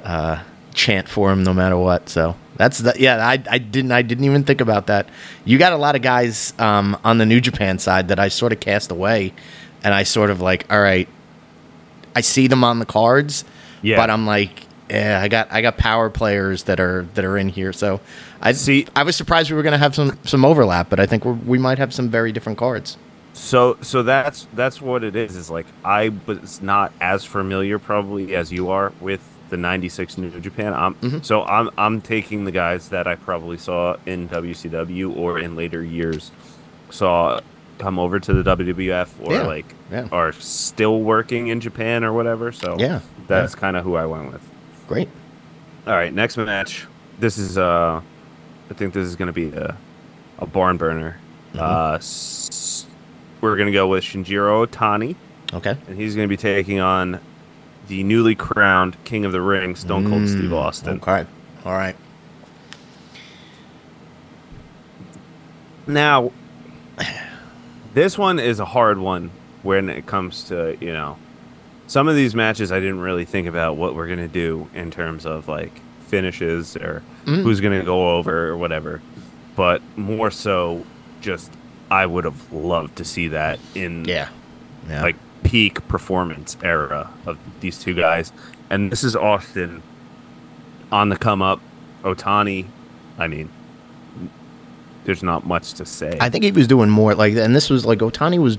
uh, 0.04 0.42
chant 0.74 1.08
for 1.08 1.30
him 1.32 1.42
no 1.44 1.54
matter 1.54 1.76
what. 1.76 2.08
So 2.08 2.34
that's 2.56 2.78
the 2.78 2.94
yeah 2.98 3.26
I 3.26 3.42
I 3.50 3.58
didn't 3.58 3.92
I 3.92 4.02
didn't 4.02 4.24
even 4.24 4.44
think 4.44 4.60
about 4.60 4.86
that. 4.88 5.08
You 5.44 5.58
got 5.58 5.72
a 5.72 5.76
lot 5.76 5.94
of 5.96 6.02
guys 6.02 6.52
um, 6.58 6.96
on 7.04 7.18
the 7.18 7.26
New 7.26 7.40
Japan 7.40 7.78
side 7.78 8.08
that 8.08 8.18
I 8.18 8.28
sort 8.28 8.52
of 8.52 8.60
cast 8.60 8.90
away, 8.90 9.32
and 9.84 9.94
I 9.94 10.02
sort 10.02 10.30
of 10.30 10.40
like 10.40 10.66
all 10.70 10.80
right, 10.80 11.08
I 12.16 12.20
see 12.20 12.46
them 12.48 12.64
on 12.64 12.78
the 12.80 12.86
cards, 12.86 13.44
Yeah. 13.82 13.96
but 13.96 14.10
I'm 14.10 14.26
like. 14.26 14.64
Yeah, 14.90 15.20
I 15.22 15.28
got 15.28 15.48
I 15.52 15.60
got 15.62 15.76
power 15.76 16.08
players 16.10 16.64
that 16.64 16.80
are 16.80 17.06
that 17.14 17.24
are 17.24 17.36
in 17.36 17.48
here, 17.48 17.72
so 17.72 18.00
I 18.40 18.52
See- 18.52 18.86
I 18.96 19.02
was 19.02 19.16
surprised 19.16 19.50
we 19.50 19.56
were 19.56 19.62
going 19.62 19.72
to 19.72 19.78
have 19.78 19.94
some 19.94 20.18
some 20.24 20.44
overlap, 20.44 20.88
but 20.88 20.98
I 21.00 21.06
think 21.06 21.24
we're, 21.24 21.32
we 21.32 21.58
might 21.58 21.78
have 21.78 21.92
some 21.92 22.08
very 22.08 22.32
different 22.32 22.58
cards. 22.58 22.96
So 23.34 23.76
so 23.82 24.02
that's 24.02 24.46
that's 24.54 24.80
what 24.80 25.04
it 25.04 25.14
is. 25.14 25.36
Is 25.36 25.50
like 25.50 25.66
I 25.84 26.10
was 26.26 26.62
not 26.62 26.92
as 27.00 27.24
familiar 27.24 27.78
probably 27.78 28.34
as 28.34 28.50
you 28.50 28.70
are 28.70 28.92
with 29.00 29.20
the 29.50 29.56
'96 29.56 30.18
New 30.18 30.40
Japan. 30.40 30.72
I'm, 30.74 30.94
Mhm. 30.96 31.24
So 31.24 31.44
I'm 31.44 31.70
I'm 31.78 32.00
taking 32.00 32.44
the 32.44 32.50
guys 32.52 32.88
that 32.88 33.06
I 33.06 33.14
probably 33.14 33.56
saw 33.58 33.96
in 34.06 34.28
WCW 34.28 35.14
or 35.16 35.38
in 35.38 35.54
later 35.56 35.82
years 35.84 36.30
saw 36.90 37.40
come 37.78 37.98
over 37.98 38.18
to 38.18 38.32
the 38.42 38.56
WWF 38.56 39.08
or 39.22 39.34
Yeah, 39.34 39.42
like 39.46 39.66
yeah. 39.92 40.08
are 40.10 40.32
still 40.32 41.00
working 41.00 41.46
in 41.48 41.60
Japan 41.60 42.02
or 42.04 42.12
whatever. 42.12 42.50
So 42.52 42.76
Yeah, 42.78 43.00
that's 43.28 43.54
kind 43.54 43.76
of 43.76 43.84
who 43.84 43.94
I 43.94 44.06
went 44.06 44.32
with. 44.32 44.42
Great. 44.88 45.08
All 45.86 45.92
right, 45.94 46.12
next 46.12 46.36
match. 46.36 46.86
This 47.20 47.38
is 47.38 47.56
uh, 47.56 48.00
I 48.70 48.74
think 48.74 48.92
this 48.94 49.06
is 49.06 49.14
going 49.16 49.26
to 49.28 49.32
be 49.32 49.50
a, 49.56 49.76
a 50.38 50.46
barn 50.46 50.76
burner. 50.76 51.18
Mhm. 51.54 51.60
Uh, 51.60 51.94
s- 51.96 52.86
we're 53.40 53.56
going 53.56 53.66
to 53.66 53.72
go 53.72 53.86
with 53.86 54.02
Shinjiro 54.04 54.66
Otani, 54.66 55.14
Okay. 55.54 55.76
and 55.86 55.96
he's 55.96 56.14
going 56.16 56.26
to 56.26 56.32
be 56.32 56.36
taking 56.36 56.80
on 56.80 57.20
the 57.86 58.02
newly 58.02 58.34
crowned 58.34 58.96
King 59.04 59.24
of 59.24 59.32
the 59.32 59.40
Ring, 59.40 59.76
Stone 59.76 60.08
Cold 60.10 60.28
Steve 60.28 60.50
Mm, 60.50 60.56
Austin. 60.56 60.96
Okay. 60.96 61.24
All 61.64 61.72
right. 61.72 61.96
Now, 65.86 66.32
this 67.94 68.18
one 68.18 68.38
is 68.38 68.60
a 68.60 68.64
hard 68.66 68.98
one 68.98 69.30
when 69.62 69.88
it 69.88 70.06
comes 70.06 70.44
to 70.44 70.76
you 70.80 70.92
know 70.92 71.16
some 71.88 72.06
of 72.06 72.14
these 72.14 72.34
matches. 72.36 72.70
I 72.70 72.78
didn't 72.78 73.00
really 73.00 73.24
think 73.24 73.48
about 73.48 73.76
what 73.76 73.96
we're 73.96 74.06
going 74.06 74.18
to 74.20 74.28
do 74.28 74.68
in 74.74 74.90
terms 74.92 75.26
of 75.26 75.48
like 75.48 75.80
finishes 76.06 76.76
or 76.76 77.02
Mm. 77.26 77.42
who's 77.42 77.60
going 77.60 77.78
to 77.78 77.84
go 77.84 78.16
over 78.16 78.48
or 78.48 78.56
whatever. 78.56 79.02
But 79.56 79.82
more 79.98 80.30
so, 80.30 80.84
just 81.20 81.50
I 81.90 82.06
would 82.06 82.24
have 82.24 82.52
loved 82.52 82.96
to 82.96 83.04
see 83.04 83.28
that 83.28 83.58
in 83.74 84.04
Yeah. 84.06 84.28
Yeah. 84.88 85.02
like 85.02 85.16
peak 85.42 85.86
performance 85.88 86.56
era 86.62 87.10
of 87.26 87.36
these 87.60 87.78
two 87.78 87.92
guys. 87.94 88.32
And 88.70 88.90
this 88.92 89.02
is 89.04 89.14
Austin 89.16 89.82
on 90.92 91.08
the 91.10 91.16
come 91.16 91.42
up. 91.42 91.60
Otani, 92.04 92.64
I 93.18 93.26
mean, 93.26 93.50
there's 95.04 95.22
not 95.22 95.46
much 95.46 95.74
to 95.74 95.84
say. 95.86 96.16
I 96.20 96.30
think 96.30 96.44
he 96.44 96.52
was 96.52 96.66
doing 96.66 96.88
more 96.90 97.14
like, 97.14 97.34
and 97.34 97.54
this 97.54 97.68
was 97.70 97.84
like 97.84 97.98
Otani 97.98 98.38
was, 98.38 98.58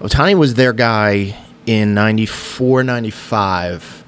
Otani 0.00 0.36
was 0.36 0.54
their 0.54 0.72
guy 0.72 1.36
in 1.70 1.94
94, 1.94 2.82
95, 2.82 4.04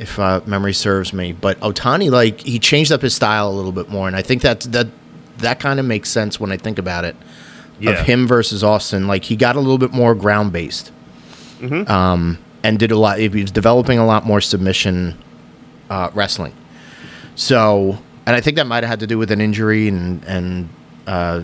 if 0.00 0.18
uh, 0.18 0.40
memory 0.46 0.72
serves 0.72 1.12
me. 1.12 1.30
But 1.30 1.60
Otani, 1.60 2.10
like, 2.10 2.40
he 2.40 2.58
changed 2.58 2.90
up 2.90 3.02
his 3.02 3.14
style 3.14 3.48
a 3.48 3.54
little 3.54 3.70
bit 3.70 3.88
more, 3.88 4.08
and 4.08 4.16
I 4.16 4.22
think 4.22 4.42
that 4.42 4.62
that 4.72 4.88
that 5.38 5.60
kind 5.60 5.78
of 5.78 5.86
makes 5.86 6.10
sense 6.10 6.40
when 6.40 6.50
I 6.50 6.56
think 6.56 6.78
about 6.80 7.04
it. 7.04 7.14
Yeah. 7.78 7.90
Of 7.90 8.00
him 8.06 8.26
versus 8.26 8.64
Austin, 8.64 9.06
like 9.06 9.24
he 9.24 9.36
got 9.36 9.54
a 9.54 9.60
little 9.60 9.78
bit 9.78 9.92
more 9.92 10.14
ground 10.16 10.52
based, 10.52 10.90
Mhm. 11.60 11.88
um, 11.88 12.38
and 12.64 12.78
did 12.80 12.90
a 12.90 12.96
lot. 12.98 13.18
He 13.20 13.28
was 13.28 13.50
developing 13.52 13.98
a 14.00 14.06
lot 14.06 14.26
more 14.26 14.40
submission 14.40 15.16
uh, 15.90 16.10
wrestling. 16.14 16.52
So, 17.36 17.98
and 18.26 18.34
I 18.34 18.40
think 18.40 18.56
that 18.56 18.66
might 18.66 18.82
have 18.82 18.90
had 18.90 19.00
to 19.00 19.06
do 19.06 19.18
with 19.18 19.30
an 19.30 19.40
injury 19.40 19.86
and 19.86 20.24
and 20.24 20.68
uh, 21.06 21.42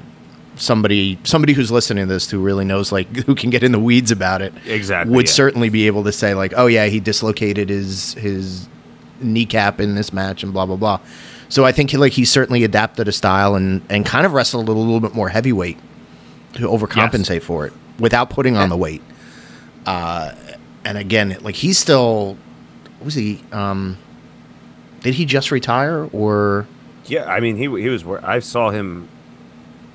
somebody 0.61 1.18
somebody 1.25 1.55
who's 1.55 1.70
listening 1.70 2.07
to 2.07 2.12
this 2.12 2.31
who 2.31 2.38
really 2.40 2.64
knows 2.66 2.92
like 2.92 3.09
who 3.27 3.35
can 3.35 3.49
get 3.51 3.62
in 3.62 3.73
the 3.73 3.79
weeds 3.81 4.11
about 4.11 4.42
it 4.42 4.53
Exactly, 4.66 5.14
would 5.14 5.27
yeah. 5.27 5.33
certainly 5.33 5.70
be 5.70 5.87
able 5.87 6.05
to 6.05 6.12
say 6.12 6.35
like, 6.35 6.53
oh 6.57 6.66
yeah, 6.66 6.87
he 6.87 7.01
dislocated 7.01 7.68
his 7.70 8.14
his 8.14 8.68
kneecap 9.20 9.81
in 9.81 9.94
this 9.94 10.12
match 10.12 10.42
and 10.42 10.53
blah 10.53 10.66
blah 10.66 10.77
blah. 10.77 11.01
So 11.49 11.64
I 11.64 11.73
think 11.73 11.90
he, 11.90 11.96
like 11.96 12.12
he 12.12 12.25
certainly 12.25 12.62
adapted 12.62 13.09
a 13.09 13.12
style 13.12 13.55
and 13.55 13.83
and 13.88 14.05
kind 14.07 14.25
of 14.27 14.33
wrestled 14.35 14.64
a 14.64 14.66
little, 14.66 14.85
little 14.85 15.01
bit 15.01 15.14
more 15.14 15.31
heavyweight 15.31 15.79
to 16.55 16.61
overcompensate 16.68 17.42
for 17.42 17.66
it 17.66 17.73
without 17.99 18.29
putting 18.31 18.57
on 18.57 18.68
the 18.68 18.77
weight. 18.77 19.03
Uh, 19.87 20.33
and 20.85 20.99
again, 20.99 21.37
like 21.40 21.55
he's 21.57 21.79
still 21.79 22.37
what 22.99 23.05
was 23.07 23.14
he 23.14 23.42
um 23.53 23.96
did 25.01 25.14
he 25.14 25.25
just 25.25 25.51
retire 25.51 26.09
or 26.12 26.66
Yeah, 27.07 27.25
I 27.25 27.40
mean, 27.40 27.57
he 27.57 27.62
he 27.81 27.88
was. 27.88 28.05
I 28.23 28.40
saw 28.40 28.70
him 28.70 29.09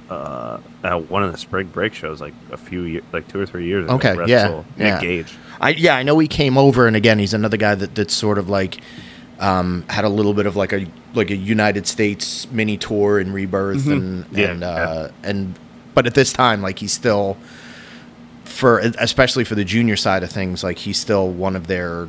uh, 0.09 0.59
at 0.83 1.09
one 1.09 1.23
of 1.23 1.31
the 1.31 1.37
spring 1.37 1.67
break 1.67 1.93
shows 1.93 2.21
like 2.21 2.33
a 2.51 2.57
few 2.57 2.83
years, 2.83 3.03
like 3.11 3.27
two 3.27 3.39
or 3.39 3.45
three 3.45 3.65
years 3.65 3.85
ago. 3.85 3.95
Okay, 3.95 4.15
wrestle 4.15 4.65
yeah, 4.77 4.83
Nick 4.83 4.87
yeah. 4.87 5.01
Gage. 5.01 5.37
I 5.59 5.69
yeah, 5.69 5.95
I 5.95 6.03
know 6.03 6.19
he 6.19 6.27
came 6.27 6.57
over, 6.57 6.87
and 6.87 6.95
again, 6.95 7.19
he's 7.19 7.33
another 7.33 7.57
guy 7.57 7.75
that 7.75 7.95
that's 7.95 8.13
sort 8.13 8.37
of 8.37 8.49
like 8.49 8.79
um, 9.39 9.83
had 9.89 10.05
a 10.05 10.09
little 10.09 10.33
bit 10.33 10.45
of 10.45 10.55
like 10.55 10.73
a 10.73 10.85
like 11.13 11.31
a 11.31 11.35
United 11.35 11.87
States 11.87 12.49
mini 12.51 12.77
tour 12.77 13.19
and 13.19 13.33
rebirth, 13.33 13.87
and 13.87 14.25
Yeah, 14.31 14.51
and 14.51 14.63
uh, 14.63 15.09
and 15.23 15.59
but 15.93 16.05
at 16.05 16.13
this 16.13 16.33
time, 16.33 16.61
like 16.61 16.79
he's 16.79 16.93
still 16.93 17.37
for 18.43 18.79
especially 18.79 19.43
for 19.43 19.55
the 19.55 19.65
junior 19.65 19.95
side 19.95 20.23
of 20.23 20.29
things, 20.29 20.63
like 20.63 20.77
he's 20.77 20.99
still 20.99 21.29
one 21.29 21.55
of 21.55 21.67
their 21.67 22.07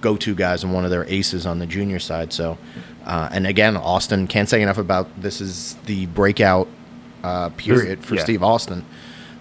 go-to 0.00 0.34
guys 0.34 0.62
and 0.62 0.72
one 0.72 0.84
of 0.84 0.90
their 0.90 1.04
aces 1.04 1.46
on 1.46 1.58
the 1.58 1.66
junior 1.66 1.98
side. 1.98 2.32
So, 2.32 2.56
uh, 3.04 3.28
and 3.32 3.46
again, 3.46 3.76
Austin 3.76 4.26
can't 4.26 4.48
say 4.48 4.62
enough 4.62 4.78
about 4.78 5.08
this 5.20 5.40
is 5.40 5.74
the 5.86 6.06
breakout 6.06 6.68
uh, 7.28 7.48
period 7.50 8.04
for 8.04 8.14
yeah. 8.14 8.22
Steve 8.22 8.42
Austin. 8.42 8.84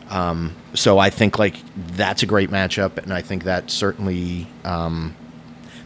Um, 0.09 0.55
so 0.73 0.99
I 0.99 1.09
think 1.09 1.39
like 1.39 1.55
that's 1.75 2.23
a 2.23 2.25
great 2.25 2.49
matchup, 2.49 2.97
and 2.97 3.13
I 3.13 3.21
think 3.21 3.43
that 3.43 3.71
certainly 3.71 4.47
um, 4.63 5.15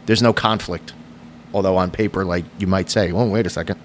there's 0.06 0.22
no 0.22 0.32
conflict. 0.32 0.92
Although 1.54 1.76
on 1.76 1.90
paper, 1.90 2.24
like 2.24 2.44
you 2.58 2.66
might 2.66 2.90
say, 2.90 3.12
"Well, 3.12 3.28
wait 3.28 3.46
a 3.46 3.50
second. 3.50 3.78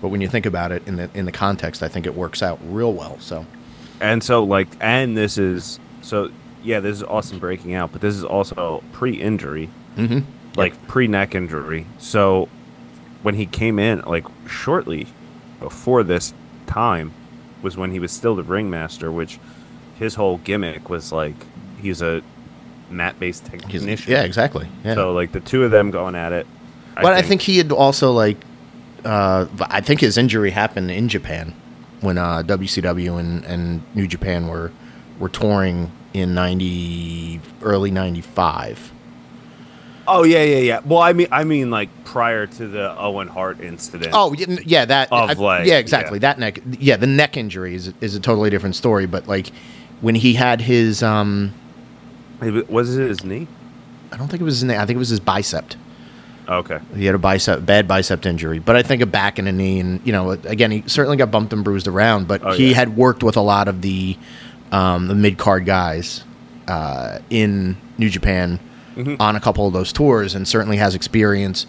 but 0.00 0.08
when 0.08 0.20
you 0.20 0.28
think 0.28 0.46
about 0.46 0.72
it 0.72 0.86
in 0.86 0.96
the 0.96 1.10
in 1.14 1.24
the 1.24 1.32
context, 1.32 1.82
I 1.82 1.88
think 1.88 2.06
it 2.06 2.14
works 2.14 2.42
out 2.42 2.58
real 2.64 2.92
well. 2.92 3.18
So 3.20 3.46
And 4.00 4.22
so, 4.22 4.44
like, 4.44 4.68
and 4.80 5.16
this 5.16 5.38
is 5.38 5.78
so. 6.02 6.30
Yeah, 6.64 6.78
this 6.78 6.98
is 6.98 7.02
Austin 7.02 7.40
breaking 7.40 7.74
out, 7.74 7.90
but 7.90 8.00
this 8.00 8.14
is 8.14 8.22
also 8.22 8.84
pre-injury, 8.92 9.68
mm-hmm. 9.96 10.20
like 10.54 10.86
pre-neck 10.86 11.34
injury. 11.34 11.86
So 11.98 12.48
when 13.22 13.34
he 13.34 13.46
came 13.46 13.80
in, 13.80 14.00
like 14.02 14.24
shortly 14.46 15.08
before 15.58 16.04
this 16.04 16.32
time, 16.66 17.12
was 17.62 17.76
when 17.76 17.90
he 17.92 17.98
was 17.98 18.12
still 18.12 18.34
the 18.34 18.42
ringmaster, 18.42 19.10
which 19.10 19.38
his 19.98 20.14
whole 20.14 20.38
gimmick 20.38 20.90
was 20.90 21.12
like 21.12 21.34
he's 21.80 22.02
a 22.02 22.22
mat-based 22.90 23.46
technician. 23.46 24.10
yeah, 24.10 24.22
exactly. 24.22 24.68
Yeah. 24.84 24.94
So 24.94 25.12
like 25.12 25.32
the 25.32 25.40
two 25.40 25.64
of 25.64 25.70
them 25.70 25.90
going 25.90 26.14
at 26.14 26.32
it. 26.32 26.46
but 26.94 27.14
I 27.14 27.22
think 27.22 27.40
he 27.40 27.58
had 27.58 27.72
also 27.72 28.12
like, 28.12 28.36
uh, 29.04 29.46
I 29.60 29.80
think 29.80 30.00
his 30.00 30.18
injury 30.18 30.50
happened 30.50 30.90
in 30.90 31.08
Japan 31.08 31.54
when 32.00 32.18
uh, 32.18 32.42
WCW 32.42 33.18
and, 33.18 33.44
and 33.44 33.82
New 33.94 34.06
Japan 34.06 34.48
were 34.48 34.70
were 35.18 35.28
touring 35.28 35.90
in 36.12 36.34
ninety 36.34 37.40
early 37.62 37.90
ninety 37.90 38.20
five. 38.20 38.91
Oh 40.06 40.24
yeah, 40.24 40.42
yeah, 40.42 40.56
yeah. 40.58 40.80
Well, 40.84 40.98
I 41.00 41.12
mean, 41.12 41.28
I 41.30 41.44
mean, 41.44 41.70
like 41.70 41.88
prior 42.04 42.46
to 42.46 42.66
the 42.68 42.98
Owen 42.98 43.28
Hart 43.28 43.60
incident. 43.60 44.10
Oh 44.14 44.32
yeah, 44.32 44.56
yeah, 44.64 44.84
that 44.84 45.12
Of, 45.12 45.30
I- 45.30 45.32
like, 45.34 45.66
yeah, 45.66 45.78
exactly. 45.78 46.16
yeah. 46.16 46.20
That 46.20 46.38
neck, 46.38 46.60
yeah, 46.78 46.96
the 46.96 47.06
neck 47.06 47.36
injury 47.36 47.74
is 47.74 47.92
is 48.00 48.14
a 48.14 48.20
totally 48.20 48.50
different 48.50 48.74
story. 48.76 49.06
But 49.06 49.28
like 49.28 49.50
when 50.00 50.14
he 50.14 50.34
had 50.34 50.60
his, 50.60 51.02
um, 51.02 51.52
was 52.40 52.96
it 52.96 53.08
his 53.08 53.24
knee? 53.24 53.46
I 54.10 54.16
don't 54.16 54.28
think 54.28 54.40
it 54.40 54.44
was 54.44 54.56
his, 54.56 54.64
knee, 54.64 54.76
I 54.76 54.84
think 54.84 54.96
it 54.96 54.98
was 54.98 55.08
his 55.08 55.20
bicep. 55.20 55.74
Okay. 56.48 56.80
He 56.96 57.06
had 57.06 57.14
a 57.14 57.18
bicep, 57.18 57.64
bad 57.64 57.86
bicep 57.86 58.26
injury, 58.26 58.58
but 58.58 58.74
I 58.74 58.82
think 58.82 59.00
a 59.00 59.06
back 59.06 59.38
and 59.38 59.46
a 59.46 59.52
knee, 59.52 59.78
and 59.78 60.04
you 60.04 60.12
know, 60.12 60.32
again, 60.32 60.70
he 60.72 60.82
certainly 60.88 61.16
got 61.16 61.30
bumped 61.30 61.52
and 61.52 61.62
bruised 61.62 61.86
around. 61.86 62.26
But 62.26 62.42
Oh, 62.44 62.52
he 62.52 62.70
yeah. 62.70 62.76
had 62.76 62.96
worked 62.96 63.22
with 63.22 63.36
a 63.36 63.40
lot 63.40 63.68
of 63.68 63.80
the 63.80 64.18
um, 64.72 65.06
the 65.06 65.14
mid 65.14 65.38
card 65.38 65.64
guys 65.64 66.24
uh, 66.66 67.20
in 67.30 67.76
New 67.96 68.10
Japan 68.10 68.58
Mhm. 68.96 69.16
on 69.20 69.36
a 69.36 69.40
couple 69.40 69.66
of 69.66 69.72
those 69.72 69.92
tours, 69.92 70.34
and 70.34 70.46
certainly 70.46 70.76
has 70.76 70.94
experience 70.94 71.66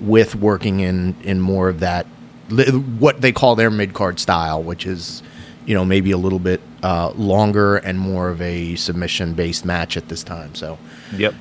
with 0.00 0.34
working 0.34 0.80
in 0.80 1.14
in 1.22 1.40
more 1.40 1.68
of 1.68 1.80
that 1.80 2.06
what 2.98 3.20
they 3.22 3.32
call 3.32 3.56
their 3.56 3.70
mid 3.70 3.94
card 3.94 4.18
style, 4.18 4.62
which 4.62 4.86
is 4.86 5.22
you 5.66 5.74
know 5.74 5.84
maybe 5.84 6.10
a 6.10 6.16
little 6.18 6.38
bit 6.40 6.60
uh, 6.82 7.10
longer 7.16 7.76
and 7.76 7.98
more 7.98 8.28
of 8.28 8.40
a 8.42 8.74
submission 8.74 9.32
based 9.34 9.64
match 9.64 9.96
at 9.96 10.08
this 10.08 10.22
time. 10.22 10.54
So 10.54 10.78
Yep. 11.16 11.34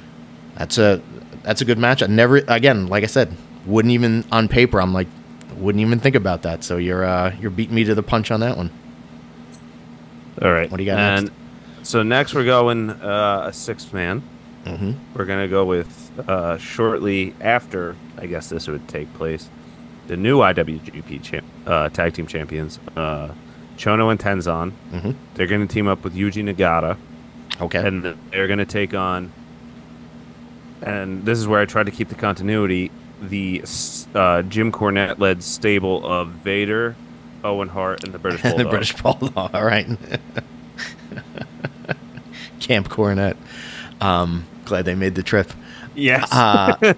that's 0.58 0.78
a 0.78 1.02
that's 1.44 1.62
a 1.62 1.65
good 1.65 1.78
match. 1.80 2.04
I 2.04 2.08
never 2.08 2.38
again, 2.48 2.88
like 2.88 3.04
I 3.04 3.08
said, 3.08 3.36
wouldn't 3.65 3.91
even 3.94 4.24
on 4.32 4.48
paper. 4.48 4.80
I'm 4.82 4.94
like, 4.94 5.08
wouldn't 5.58 5.82
even 5.82 6.00
think 6.00 6.15
about 6.15 6.44
that. 6.44 6.63
So 6.63 6.78
you're 6.78 7.04
uh, 7.04 7.34
you're 7.41 7.52
beating 7.52 7.76
me 7.76 7.84
to 7.86 7.96
the 7.96 8.04
punch 8.04 8.32
on 8.32 8.39
that 8.41 8.56
one. 8.58 8.70
All 10.41 10.52
right. 10.52 10.70
What 10.70 10.78
do 10.78 10.84
you 10.84 10.89
got 10.91 11.00
and 11.00 11.26
next? 11.26 11.88
So 11.89 12.04
next 12.04 12.34
we're 12.34 12.46
going 12.46 12.89
uh, 12.91 13.46
a 13.48 13.54
six 13.54 13.91
man. 13.91 14.22
Mm-hmm. 14.65 14.91
We're 15.15 15.26
gonna 15.26 15.47
go 15.47 15.65
with 15.65 16.12
uh, 16.28 16.58
shortly 16.58 17.34
after. 17.41 17.95
I 18.17 18.28
guess 18.28 18.50
this 18.50 18.67
would 18.67 18.88
take 18.88 19.12
place. 19.15 19.50
The 20.08 20.17
new 20.17 20.39
IWGP 20.39 21.24
champ, 21.24 21.45
uh, 21.65 21.89
tag 21.89 22.13
team 22.13 22.28
champions, 22.28 22.80
uh, 22.95 23.34
Chono 23.78 24.12
and 24.12 24.19
Tenzan. 24.19 24.71
Mm-hmm. 24.91 25.12
They're 25.34 25.47
gonna 25.47 25.67
team 25.67 25.88
up 25.88 26.04
with 26.04 26.13
Yuji 26.15 26.43
Nagata, 26.43 26.97
Okay. 27.60 27.86
and 27.88 28.04
they're 28.32 28.47
gonna 28.47 28.65
take 28.65 28.93
on. 28.93 29.32
And 30.82 31.26
this 31.26 31.38
is 31.39 31.47
where 31.47 31.60
I 31.62 31.65
tried 31.65 31.86
to 31.88 31.91
keep 31.91 32.10
the 32.10 32.15
continuity. 32.15 32.91
The 33.21 33.63
uh, 34.15 34.41
Jim 34.43 34.71
Cornette 34.71 35.19
led 35.19 35.43
stable 35.43 36.06
of 36.06 36.30
Vader, 36.30 36.95
Owen 37.43 37.67
Hart, 37.69 38.04
and 38.04 38.13
the 38.13 38.19
British 38.19 38.41
Bulldog. 38.41 38.58
the 38.60 38.69
British 38.69 38.93
Bulldog. 38.95 39.56
All 39.56 39.63
right. 39.65 39.88
Camp 42.60 42.89
Cornette. 42.89 43.38
Um, 44.01 44.45
glad 44.65 44.85
they 44.85 44.95
made 44.95 45.15
the 45.15 45.23
trip. 45.23 45.51
Yes. 45.95 46.27
Uh, 46.31 46.75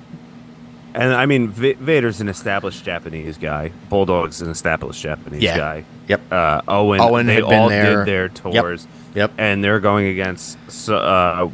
and 0.93 1.13
I 1.13 1.25
mean, 1.25 1.49
v- 1.49 1.73
Vader's 1.73 2.21
an 2.21 2.29
established 2.29 2.83
Japanese 2.85 3.37
guy. 3.37 3.71
Bulldog's 3.89 4.41
an 4.41 4.49
established 4.49 5.01
Japanese 5.01 5.41
Yeah. 5.43 5.57
guy. 5.57 5.85
yep. 6.07 6.21
Uh, 6.31 6.61
Owen, 6.67 6.99
Owen 7.01 7.25
they 7.25 7.41
all 7.41 7.69
there. 7.69 7.97
did 7.97 8.07
their 8.07 8.29
tours, 8.29 8.87
Yep. 9.15 9.33
and 9.37 9.63
they're 9.63 9.79
going 9.79 10.07
against 10.07 10.57
uh, 10.89 11.47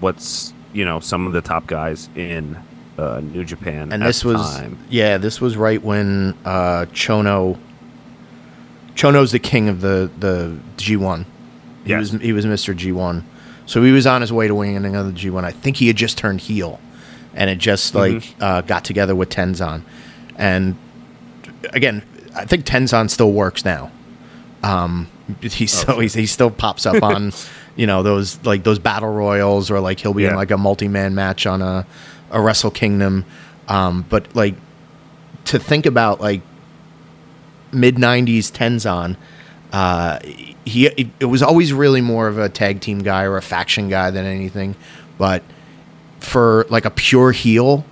what's 0.00 0.52
you 0.72 0.84
know 0.84 1.00
some 1.00 1.26
of 1.26 1.32
the 1.32 1.40
top 1.40 1.66
guys 1.66 2.08
in 2.14 2.56
uh, 2.98 3.20
New 3.20 3.44
Japan. 3.44 3.92
and 3.92 4.02
at 4.02 4.06
this 4.06 4.20
the 4.20 4.28
was 4.28 4.56
time. 4.58 4.78
yeah 4.90 5.16
this 5.18 5.40
was 5.40 5.56
right 5.56 5.82
when 5.82 6.34
uh 6.44 6.84
chono 6.92 7.58
chono's 8.94 9.32
the 9.32 9.38
king 9.38 9.68
of 9.68 9.80
the 9.80 10.10
the 10.18 10.56
g1 10.76 11.24
he 11.84 11.90
Yes. 11.90 12.12
was 12.12 12.20
he 12.22 12.32
was 12.32 12.44
mr 12.46 12.74
g1 12.76 13.22
so 13.66 13.82
he 13.82 13.92
was 13.92 14.06
on 14.06 14.20
his 14.20 14.32
way 14.32 14.46
to 14.48 14.54
winning 14.54 14.76
another 14.76 15.10
g1 15.12 15.44
i 15.44 15.50
think 15.52 15.76
he 15.76 15.86
had 15.88 15.96
just 15.96 16.16
turned 16.18 16.40
heel 16.40 16.80
and 17.34 17.50
it 17.50 17.58
just 17.58 17.92
Mm-hmm. 17.94 18.14
like 18.14 18.34
uh, 18.40 18.60
got 18.62 18.84
together 18.84 19.14
with 19.14 19.28
tenzan. 19.28 19.82
And 20.36 20.76
again 21.70 22.02
i 22.34 22.44
think 22.44 22.64
tenzan 22.64 23.10
still 23.10 23.32
works 23.32 23.64
now. 23.64 23.90
Um 24.62 25.08
he 25.42 25.66
still 25.66 25.98
he's, 26.00 26.14
he 26.14 26.26
still 26.26 26.50
pops 26.50 26.86
up 26.86 27.02
on 27.02 27.32
you 27.76 27.86
know 27.86 28.02
those 28.02 28.42
like 28.44 28.62
those 28.64 28.78
battle 28.78 29.12
royals 29.12 29.70
or 29.70 29.80
like 29.80 30.00
he'll 30.00 30.14
be 30.14 30.24
in 30.24 30.34
like 30.34 30.50
a 30.50 30.56
multi-man 30.58 31.14
match 31.14 31.46
on 31.46 31.60
a 31.62 31.86
a 32.30 32.40
wrestle 32.40 32.70
kingdom. 32.70 33.24
Um 33.68 34.04
but 34.08 34.34
like 34.34 34.54
to 35.46 35.58
think 35.58 35.84
about 35.86 36.20
like 36.20 36.40
mid 37.72 37.96
90s 37.96 38.50
tenzan 38.52 39.16
uh 39.72 40.18
he 40.64 40.86
it, 40.86 41.08
it 41.20 41.24
was 41.26 41.42
always 41.42 41.72
really 41.72 42.00
more 42.00 42.28
of 42.28 42.38
a 42.38 42.48
tag 42.48 42.80
team 42.80 43.00
guy 43.00 43.24
or 43.24 43.36
a 43.36 43.42
faction 43.42 43.88
guy 43.88 44.10
than 44.10 44.24
anything 44.24 44.74
but 45.18 45.42
for 46.20 46.66
like 46.70 46.84
a 46.84 46.90
pure 46.90 47.32
heel 47.32 47.84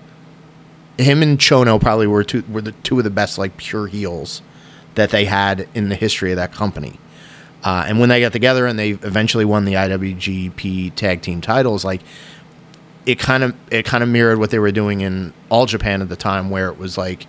him 0.98 1.22
and 1.22 1.38
chono 1.38 1.80
probably 1.80 2.06
were 2.06 2.24
two 2.24 2.44
were 2.48 2.62
the 2.62 2.72
two 2.72 2.98
of 2.98 3.04
the 3.04 3.10
best 3.10 3.38
like 3.38 3.56
pure 3.56 3.86
heels 3.86 4.42
that 4.94 5.10
they 5.10 5.24
had 5.24 5.68
in 5.74 5.88
the 5.88 5.96
history 5.96 6.30
of 6.30 6.36
that 6.36 6.52
company. 6.52 6.98
Uh, 7.62 7.84
and 7.88 7.98
when 7.98 8.08
they 8.08 8.20
got 8.20 8.32
together 8.32 8.66
and 8.66 8.78
they 8.78 8.90
eventually 8.90 9.44
won 9.44 9.64
the 9.64 9.72
IWGP 9.72 10.94
tag 10.94 11.22
team 11.22 11.40
titles, 11.40 11.84
like 11.84 12.02
it 13.06 13.18
kind 13.18 13.42
of 13.42 13.54
it 13.70 13.84
kind 13.84 14.02
of 14.02 14.08
mirrored 14.08 14.38
what 14.38 14.50
they 14.50 14.58
were 14.58 14.72
doing 14.72 15.00
in 15.00 15.32
all 15.48 15.66
Japan 15.66 16.02
at 16.02 16.08
the 16.08 16.16
time, 16.16 16.50
where 16.50 16.68
it 16.68 16.78
was 16.78 16.96
like 16.98 17.26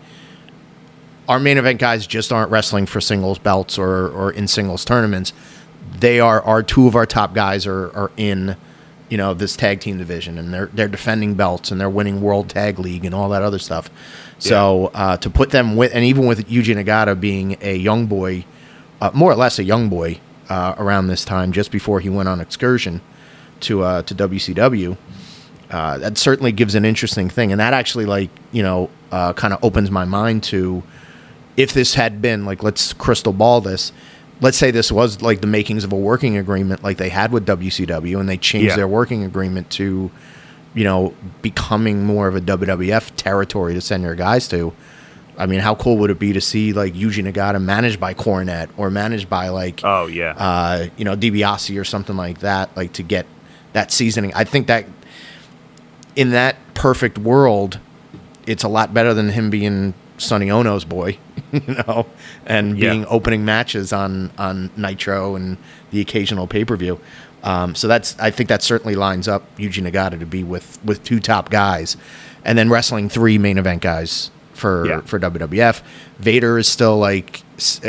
our 1.28 1.40
main 1.40 1.58
event 1.58 1.80
guys 1.80 2.06
just 2.06 2.32
aren't 2.32 2.52
wrestling 2.52 2.86
for 2.86 3.02
singles 3.02 3.40
belts 3.40 3.78
or 3.78 4.10
or 4.10 4.32
in 4.32 4.48
singles 4.48 4.86
tournaments. 4.86 5.34
They 6.00 6.20
are 6.20 6.42
our 6.42 6.64
two 6.64 6.88
of 6.88 6.96
our 6.96 7.06
top 7.06 7.34
guys 7.34 7.66
are 7.66 7.96
are 7.96 8.12
in 8.18 8.56
you 9.10 9.18
know 9.18 9.34
this 9.34 9.56
tag 9.56 9.80
team 9.80 9.98
division 9.98 10.38
and 10.38 10.54
they're 10.54 10.68
they're 10.74 10.88
defending 10.88 11.36
belts 11.36 11.72
and 11.72 11.80
they're 11.80 11.90
winning 11.90 12.22
World 12.22 12.50
Tag 12.50 12.80
League 12.80 13.06
and 13.06 13.14
all 13.14 13.30
that 13.30 13.42
other 13.42 13.60
stuff. 13.60 13.90
So 14.38 14.92
uh, 14.94 15.18
to 15.18 15.30
put 15.30 15.52
them 15.52 15.76
with 15.76 15.94
and 15.94 16.04
even 16.04 16.26
with 16.26 16.48
Yuji 16.50 16.76
Nagata 16.76 17.20
being 17.20 17.58
a 17.62 17.76
young 17.76 18.06
boy, 18.08 18.46
uh, 19.02 19.12
more 19.14 19.32
or 19.32 19.36
less 19.36 19.60
a 19.60 19.64
young 19.64 19.90
boy 19.90 20.20
uh, 20.50 20.76
around 20.78 21.08
this 21.08 21.24
time, 21.24 21.52
just 21.52 21.72
before 21.72 22.00
he 22.00 22.10
went 22.10 22.30
on 22.30 22.42
excursion 22.42 23.02
to 23.62 23.84
uh, 23.84 24.02
to 24.04 24.14
WCW 24.14 24.98
uh, 25.72 25.98
that 25.98 26.18
certainly 26.18 26.52
gives 26.52 26.76
an 26.76 26.86
interesting 26.86 27.30
thing, 27.30 27.52
and 27.52 27.60
that 27.60 27.74
actually 27.74 28.06
like 28.06 28.30
you 28.52 28.64
know 28.64 28.90
uh, 29.12 29.34
kind 29.34 29.54
of 29.54 29.64
opens 29.64 29.90
my 29.90 30.06
mind 30.06 30.44
to 30.44 30.84
if 31.58 31.74
this 31.74 31.96
had 31.96 32.22
been 32.22 32.46
like 32.46 32.64
let's 32.64 32.94
crystal 32.94 33.34
ball 33.34 33.62
this. 33.62 33.92
Let's 34.42 34.58
say 34.58 34.70
this 34.70 34.92
was 34.92 35.22
like 35.22 35.40
the 35.40 35.48
makings 35.48 35.86
of 35.86 35.94
a 35.94 35.96
working 35.96 36.36
agreement, 36.38 36.84
like 36.84 36.98
they 36.98 37.08
had 37.08 37.32
with 37.32 37.46
WCW, 37.46 38.20
and 38.20 38.28
they 38.28 38.36
changed 38.38 38.68
Yeah. 38.72 38.76
their 38.76 38.88
working 38.88 39.24
agreement 39.24 39.70
to, 39.72 40.12
you 40.74 40.84
know, 40.84 41.14
becoming 41.42 42.04
more 42.06 42.28
of 42.28 42.36
a 42.36 42.42
WWF 42.42 43.16
territory 43.16 43.74
to 43.76 43.80
send 43.80 44.04
your 44.04 44.14
guys 44.16 44.50
to. 44.50 44.74
I 45.38 45.46
mean, 45.46 45.62
how 45.62 45.76
cool 45.76 45.98
would 46.00 46.10
it 46.12 46.20
be 46.20 46.34
to 46.34 46.42
see 46.42 46.74
like 46.74 46.94
Yuji 46.94 47.24
Nagata 47.30 47.62
managed 47.62 47.98
by 48.00 48.14
Cornette 48.14 48.68
or 48.76 48.90
managed 48.90 49.30
by 49.30 49.48
like 49.50 49.80
Oh 49.86 50.08
yeah. 50.08 50.32
uh, 50.38 50.88
you 50.98 51.06
know, 51.06 51.16
DiBiase 51.16 51.80
or 51.80 51.86
something 51.86 52.18
like 52.18 52.40
that, 52.40 52.76
like 52.76 52.92
to 52.94 53.04
get 53.04 53.26
that 53.72 53.90
seasoning. 53.94 54.34
I 54.36 54.44
think 54.44 54.68
that 54.68 54.86
in 56.18 56.32
that 56.32 56.58
perfect 56.74 57.18
world, 57.18 57.80
it's 58.46 58.64
a 58.64 58.68
lot 58.70 58.94
better 58.94 59.14
than 59.14 59.30
him 59.30 59.50
being 59.50 59.94
Sonny 60.18 60.50
Onoo's 60.50 60.86
boy, 60.86 61.18
you 61.52 61.62
know, 61.88 62.06
and 62.46 62.78
Yeah. 62.78 62.92
being 62.92 63.06
opening 63.10 63.46
matches 63.46 63.94
on 63.94 64.32
on 64.38 64.70
Nitro 64.78 65.36
and 65.36 65.58
the 65.92 66.02
occasional 66.02 66.48
pay 66.48 66.66
per 66.66 66.76
view. 66.76 67.00
Um, 67.44 67.76
so 67.76 67.88
that's 67.88 68.18
I 68.20 68.32
think 68.32 68.50
that 68.50 68.64
certainly 68.64 68.96
lines 68.96 69.28
up 69.28 69.44
Yuji 69.58 69.84
Nagata 69.88 70.20
to 70.20 70.26
be 70.26 70.44
with 70.44 70.80
with 70.84 71.04
two 71.04 71.20
top 71.20 71.50
guys, 71.50 71.96
and 72.44 72.58
then 72.58 72.70
wrestling 72.70 73.08
three 73.10 73.38
main 73.38 73.58
event 73.58 73.82
guys 73.82 74.32
for 74.54 74.88
Yeah. 74.88 75.02
for 75.02 75.20
WWF. 75.20 75.82
Vader 76.20 76.58
is 76.58 76.68
still 76.68 76.98
like 76.98 77.42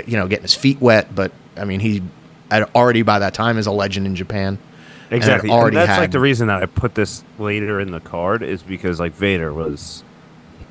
you 0.07 0.16
know 0.16 0.29
getting 0.29 0.42
his 0.42 0.55
feet 0.55 0.81
wet, 0.81 1.14
but 1.14 1.33
I 1.57 1.64
mean 1.64 1.81
he 1.81 2.03
had 2.51 2.64
already 2.75 3.03
by 3.03 3.19
that 3.19 3.35
time 3.35 3.57
is 3.59 3.66
a 3.66 3.73
legend 3.73 4.07
in 4.07 4.14
Japan. 4.14 4.59
Exactly. 5.11 5.49
And 5.51 5.59
already 5.59 5.77
that's 5.77 5.88
had- 5.90 6.01
like 6.01 6.11
the 6.11 6.21
reason 6.21 6.49
that 6.49 6.62
I 6.62 6.66
put 6.66 6.95
this 6.97 7.23
later 7.38 7.81
in 7.81 7.92
the 7.92 8.01
card 8.01 8.42
is 8.42 8.62
because 8.62 8.99
like 9.01 9.14
Vader 9.14 9.53
was, 9.55 10.03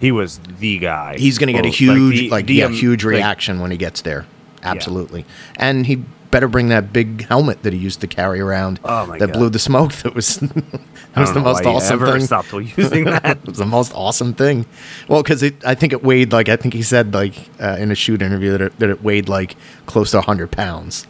he 0.06 0.12
was 0.12 0.40
the 0.60 0.78
guy. 0.80 1.18
he's 1.18 1.38
going 1.38 1.48
to 1.48 1.54
get 1.54 1.66
a 1.66 1.70
huge 1.70 2.30
like, 2.32 2.46
the- 2.46 2.54
the, 2.54 2.60
yeah, 2.60 2.70
huge 2.70 3.04
like, 3.04 3.12
reaction 3.16 3.60
when 3.60 3.72
he 3.72 3.78
gets 3.78 4.02
there. 4.02 4.26
Absolutely. 4.64 5.26
And 5.58 5.86
he 5.86 5.96
better 6.32 6.48
bring 6.48 6.68
that 6.70 6.92
big 6.92 7.26
helmet 7.28 7.64
that 7.64 7.72
he 7.72 7.80
used 7.80 8.02
to 8.02 8.08
carry 8.08 8.42
around 8.42 8.78
Oh 8.84 9.06
my 9.06 9.18
that 9.20 9.28
God. 9.28 9.34
blew 9.38 9.50
the 9.50 9.60
smoke 9.60 9.94
that 10.04 10.14
was 10.14 10.38
that 10.38 11.16
was 11.16 11.34
the 11.34 11.40
most 11.40 11.66
awesome 11.66 12.00
thing. 12.00 12.22
Stopped 12.22 12.52
using 12.54 13.06
that. 13.14 13.38
it 13.38 13.46
was 13.46 13.58
the 13.58 13.66
most 13.66 13.94
awesome 13.94 14.34
thing. 14.34 14.66
Well, 15.08 15.24
because 15.24 15.44
I 15.44 15.76
think 15.76 15.94
it 15.94 16.04
weighed 16.04 16.34
like 16.34 16.50
I 16.50 16.56
think 16.58 16.74
he 16.74 16.82
said 16.84 17.14
like 17.14 17.36
uh, 17.62 17.78
in 17.80 17.90
a 17.92 17.96
shoot 17.96 18.22
interview 18.22 18.52
that 18.52 18.62
it, 18.62 18.80
that 18.80 18.90
it 18.90 19.02
weighed 19.04 19.30
like 19.30 19.56
close 19.86 20.12
to 20.12 20.22
hundred 20.22 20.52
pounds. 20.52 21.08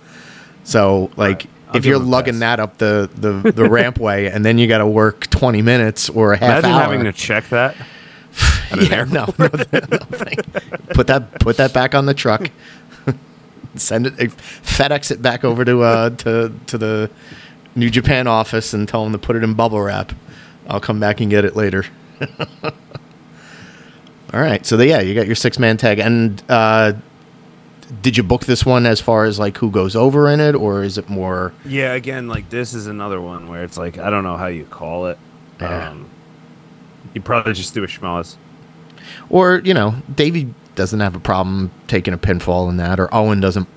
So 0.63 1.09
like 1.15 1.47
I'll 1.69 1.77
if 1.77 1.85
you're 1.85 1.97
lugging 1.97 2.39
that 2.39 2.59
up 2.59 2.77
the 2.77 3.09
the, 3.15 3.31
the 3.51 3.63
rampway 3.77 4.31
and 4.33 4.43
then 4.45 4.57
you 4.57 4.67
got 4.67 4.79
to 4.79 4.87
work 4.87 5.27
twenty 5.27 5.61
minutes 5.61 6.09
or 6.09 6.33
a 6.33 6.37
half 6.37 6.59
Imagine 6.59 6.71
hour. 6.71 6.81
having 6.81 7.03
to 7.05 7.13
check 7.13 7.49
that. 7.49 7.75
at 8.71 8.79
an 8.79 8.85
yeah, 8.85 9.03
no, 9.05 9.25
no, 9.37 9.47
no 9.47 9.97
thank- 10.11 10.93
put 10.93 11.07
that 11.07 11.39
put 11.39 11.57
that 11.57 11.73
back 11.73 11.95
on 11.95 12.05
the 12.05 12.13
truck. 12.13 12.51
Send 13.75 14.07
it, 14.07 14.13
uh, 14.13 14.25
FedEx 14.63 15.11
it 15.11 15.21
back 15.21 15.43
over 15.43 15.65
to 15.65 15.81
uh 15.81 16.09
to 16.11 16.53
to 16.67 16.77
the 16.77 17.09
New 17.75 17.89
Japan 17.89 18.27
office 18.27 18.73
and 18.73 18.87
tell 18.87 19.03
them 19.03 19.13
to 19.13 19.19
put 19.19 19.35
it 19.35 19.43
in 19.43 19.53
bubble 19.53 19.81
wrap. 19.81 20.13
I'll 20.67 20.79
come 20.79 20.99
back 20.99 21.19
and 21.21 21.29
get 21.29 21.45
it 21.45 21.55
later. 21.55 21.85
All 24.33 24.41
right, 24.41 24.65
so 24.65 24.75
the, 24.75 24.87
yeah, 24.87 24.99
you 24.99 25.13
got 25.15 25.27
your 25.27 25.35
six 25.35 25.59
man 25.59 25.77
tag, 25.77 25.99
and 25.99 26.43
uh, 26.49 26.93
did 28.01 28.17
you 28.17 28.23
book 28.23 28.45
this 28.45 28.65
one 28.65 28.85
as 28.85 28.99
far 28.99 29.25
as 29.25 29.39
like 29.39 29.57
who 29.57 29.71
goes 29.71 29.95
over 29.95 30.29
in 30.29 30.39
it, 30.39 30.55
or 30.55 30.83
is 30.83 30.97
it 30.97 31.07
more? 31.09 31.53
Yeah, 31.63 31.93
again, 31.93 32.27
like 32.27 32.49
this 32.49 32.73
is 32.73 32.87
another 32.87 33.21
one 33.21 33.47
where 33.47 33.63
it's 33.63 33.77
like 33.77 33.97
I 33.97 34.09
don't 34.09 34.23
know 34.23 34.35
how 34.35 34.47
you 34.47 34.65
call 34.65 35.07
it. 35.07 35.17
Yeah. 35.61 35.89
Um, 35.89 36.09
you 37.13 37.21
probably 37.21 37.53
just 37.53 37.73
do 37.73 37.83
a 37.83 37.87
schmoz. 37.87 38.35
Or 39.29 39.61
you 39.63 39.73
know, 39.73 39.95
Davey 40.13 40.53
doesn't 40.75 40.99
have 40.99 41.15
a 41.15 41.19
problem 41.19 41.71
taking 41.87 42.13
a 42.13 42.17
pinfall 42.17 42.69
in 42.69 42.77
that, 42.77 42.99
or 42.99 43.13
Owen 43.13 43.39
doesn't 43.39 43.67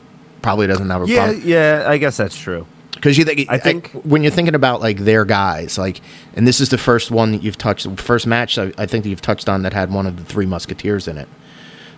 probably 0.42 0.66
doesn't 0.66 0.88
have 0.90 1.02
a 1.02 1.06
Yeah, 1.06 1.24
problem. 1.26 1.42
yeah, 1.44 1.84
I 1.86 1.98
guess 1.98 2.16
that's 2.16 2.36
true. 2.38 2.66
Because 2.94 3.16
you 3.18 3.24
think, 3.24 3.46
I 3.48 3.58
think- 3.58 3.90
when 4.02 4.22
you're 4.22 4.32
thinking 4.32 4.54
about 4.56 4.80
like 4.80 4.98
their 4.98 5.24
guys, 5.24 5.78
like, 5.78 6.00
and 6.34 6.46
this 6.48 6.60
is 6.60 6.68
the 6.70 6.78
first 6.78 7.10
one 7.12 7.30
that 7.32 7.42
you've 7.44 7.58
touched, 7.58 7.86
first 8.00 8.26
match 8.26 8.58
I, 8.58 8.72
I 8.76 8.86
think 8.86 9.04
that 9.04 9.10
you've 9.10 9.20
touched 9.22 9.48
on 9.48 9.62
that 9.62 9.72
had 9.72 9.92
one 9.92 10.06
of 10.06 10.16
the 10.16 10.24
three 10.24 10.46
Musketeers 10.46 11.06
in 11.06 11.16
it. 11.18 11.28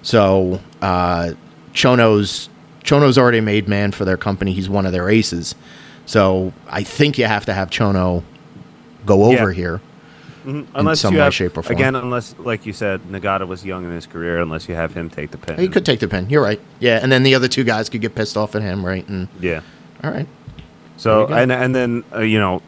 So 0.02 0.60
uh, 0.82 1.32
Chono's 1.72 2.48
Chono's 2.84 3.16
already 3.18 3.38
a 3.38 3.42
made 3.42 3.68
man 3.68 3.92
for 3.92 4.04
their 4.04 4.16
company. 4.16 4.52
He's 4.52 4.68
one 4.68 4.84
of 4.86 4.92
their 4.92 5.08
aces. 5.08 5.54
So 6.06 6.52
I 6.68 6.82
think 6.82 7.16
you 7.18 7.24
have 7.26 7.46
to 7.46 7.54
have 7.54 7.70
Chono 7.70 8.22
go 9.06 9.24
over 9.24 9.50
Yeah. 9.50 9.54
here. 9.56 9.80
Mhm. 10.44 10.66
Unless 10.74 11.00
some 11.00 11.12
you 11.14 11.18
way, 11.20 11.24
have, 11.24 11.34
shape, 11.34 11.56
or 11.56 11.62
form. 11.62 11.76
Again, 11.76 11.94
unless, 11.96 12.34
like 12.38 12.64
you 12.64 12.72
said, 12.72 13.00
Nagata 13.10 13.46
was 13.46 13.64
young 13.64 13.84
in 13.84 13.90
his 13.92 14.06
career. 14.06 14.38
Unless 14.40 14.68
you 14.68 14.74
have 14.74 14.94
him 14.94 15.10
take 15.10 15.30
the 15.32 15.38
pin. 15.38 15.58
He 15.58 15.68
could 15.68 15.84
take 15.84 16.00
the 16.00 16.08
pin. 16.08 16.30
You're 16.30 16.42
right. 16.42 16.60
Yeah, 16.78 16.98
and 17.02 17.12
then 17.12 17.22
the 17.24 17.34
other 17.34 17.48
two 17.48 17.64
guys 17.64 17.88
could 17.88 18.00
get 18.00 18.14
pissed 18.14 18.36
off 18.36 18.54
at 18.54 18.62
him, 18.62 18.84
right? 18.84 19.06
And 19.08 19.28
Yeah. 19.40 19.60
all 20.02 20.10
right, 20.10 20.26
So 20.96 21.10
There 21.10 21.20
you 21.22 21.28
go. 21.28 21.34
and 21.34 21.52
and 21.52 21.74
then 21.74 22.04
uh, 22.14 22.20
you 22.20 22.38
know, 22.38 22.62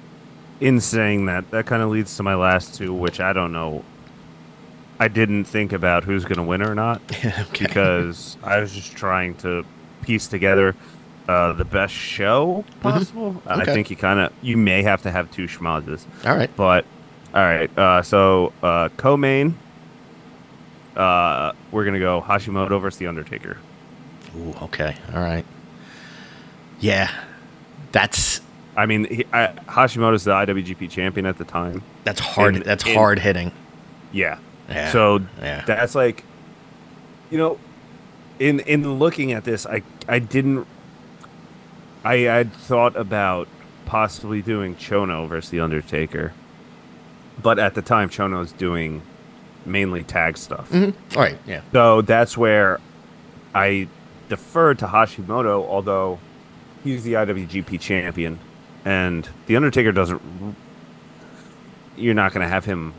in 0.61 0.81
saying 0.81 1.27
that, 1.27 1.51
that 1.51 1.67
kind 1.67 1.83
of 1.83 1.91
leads 1.91 2.17
to 2.19 2.23
my 2.23 2.35
last 2.35 2.75
two, 2.75 2.93
which 2.93 3.21
I 3.21 3.33
don't 3.33 3.53
know. 3.53 3.83
I 5.01 5.09
didn't 5.09 5.45
think 5.47 5.73
about 5.73 6.05
who's 6.05 6.25
going 6.25 6.37
to 6.37 6.45
win 6.45 6.63
or 6.63 6.75
not 6.77 7.01
okay. 7.25 7.35
because 7.59 8.37
I 8.45 8.59
was 8.61 8.73
just 8.73 8.93
trying 8.95 9.35
to 9.37 9.65
piece 10.03 10.29
together 10.29 10.77
uh, 11.29 11.53
the 11.55 11.65
best 11.65 11.95
show 11.95 12.65
possible. 12.81 13.29
And 13.31 13.37
Mm-hmm. 13.41 13.61
Okay. 13.63 13.71
I 13.71 13.75
think 13.75 13.91
you 13.91 13.97
kind 13.97 14.21
of 14.21 14.33
you 14.43 14.57
may 14.57 14.83
have 14.83 15.03
to 15.03 15.11
have 15.11 15.31
two 15.31 15.47
schmozzes, 15.47 16.05
all 16.27 16.37
right. 16.37 16.51
but 16.55 16.85
all 17.35 17.43
right. 17.43 17.79
Uh, 17.79 18.03
so 18.03 18.53
uh, 18.63 18.89
co-main, 18.97 19.57
uh, 20.97 21.53
we're 21.71 21.85
gonna 21.85 21.99
go 21.99 22.21
Hashimoto 22.21 22.81
versus 22.81 22.99
the 22.99 23.07
Undertaker. 23.07 23.59
Ooh, 24.37 24.55
okay. 24.63 24.97
All 25.15 25.21
right. 25.21 25.45
Yeah. 26.81 27.11
That's 27.93 28.41
I 28.77 28.87
mean, 28.87 29.05
he, 29.05 29.27
I, 29.33 29.49
Hashimoto's 29.69 30.25
the 30.25 30.33
IWGP 30.33 30.91
champion 30.91 31.27
at 31.27 31.37
the 31.39 31.45
time. 31.45 31.83
That's 32.05 32.21
hard. 32.21 32.57
In- 32.57 32.63
that's 32.63 32.87
in- 32.87 32.95
hard 32.95 33.19
hitting. 33.19 33.53
Yeah. 34.13 34.39
Yeah. 34.69 34.91
So 34.91 35.21
Yeah. 35.41 35.65
that's 35.67 35.95
like, 35.95 36.25
you 37.31 37.39
know, 37.39 37.59
in 38.39 38.61
in 38.61 38.99
looking 38.99 39.33
at 39.33 39.45
this, 39.45 39.67
I 39.67 39.83
I 40.09 40.19
didn't. 40.19 40.67
I 42.05 42.17
had 42.19 42.53
thought 42.53 42.97
about 42.97 43.47
possibly 43.87 44.43
doing 44.43 44.75
Chono 44.75 45.29
versus 45.29 45.51
the 45.51 45.61
Undertaker, 45.61 46.33
but 47.41 47.59
at 47.59 47.75
the 47.75 47.83
time, 47.83 48.09
Chono's 48.11 48.53
doing 48.53 49.03
mainly 49.65 50.03
tag 50.03 50.37
stuff. 50.37 50.69
Mhm. 50.71 50.93
All 51.17 51.23
right. 51.23 51.39
Yeah. 51.47 51.61
So 51.73 52.03
that's 52.03 52.37
where 52.37 52.81
I 53.55 53.87
deferred 54.29 54.79
to 54.81 54.87
Hashimoto, 54.87 55.67
although 55.69 56.19
he's 56.83 57.05
the 57.05 57.15
IWGP 57.17 57.79
champion, 57.81 58.39
and 58.85 59.29
the 59.47 59.57
Undertaker 59.57 59.93
doesn't. 59.93 60.21
You're 61.97 62.15
not 62.15 62.33
going 62.33 62.43
to 62.45 62.49
have 62.49 62.65
him 62.65 62.95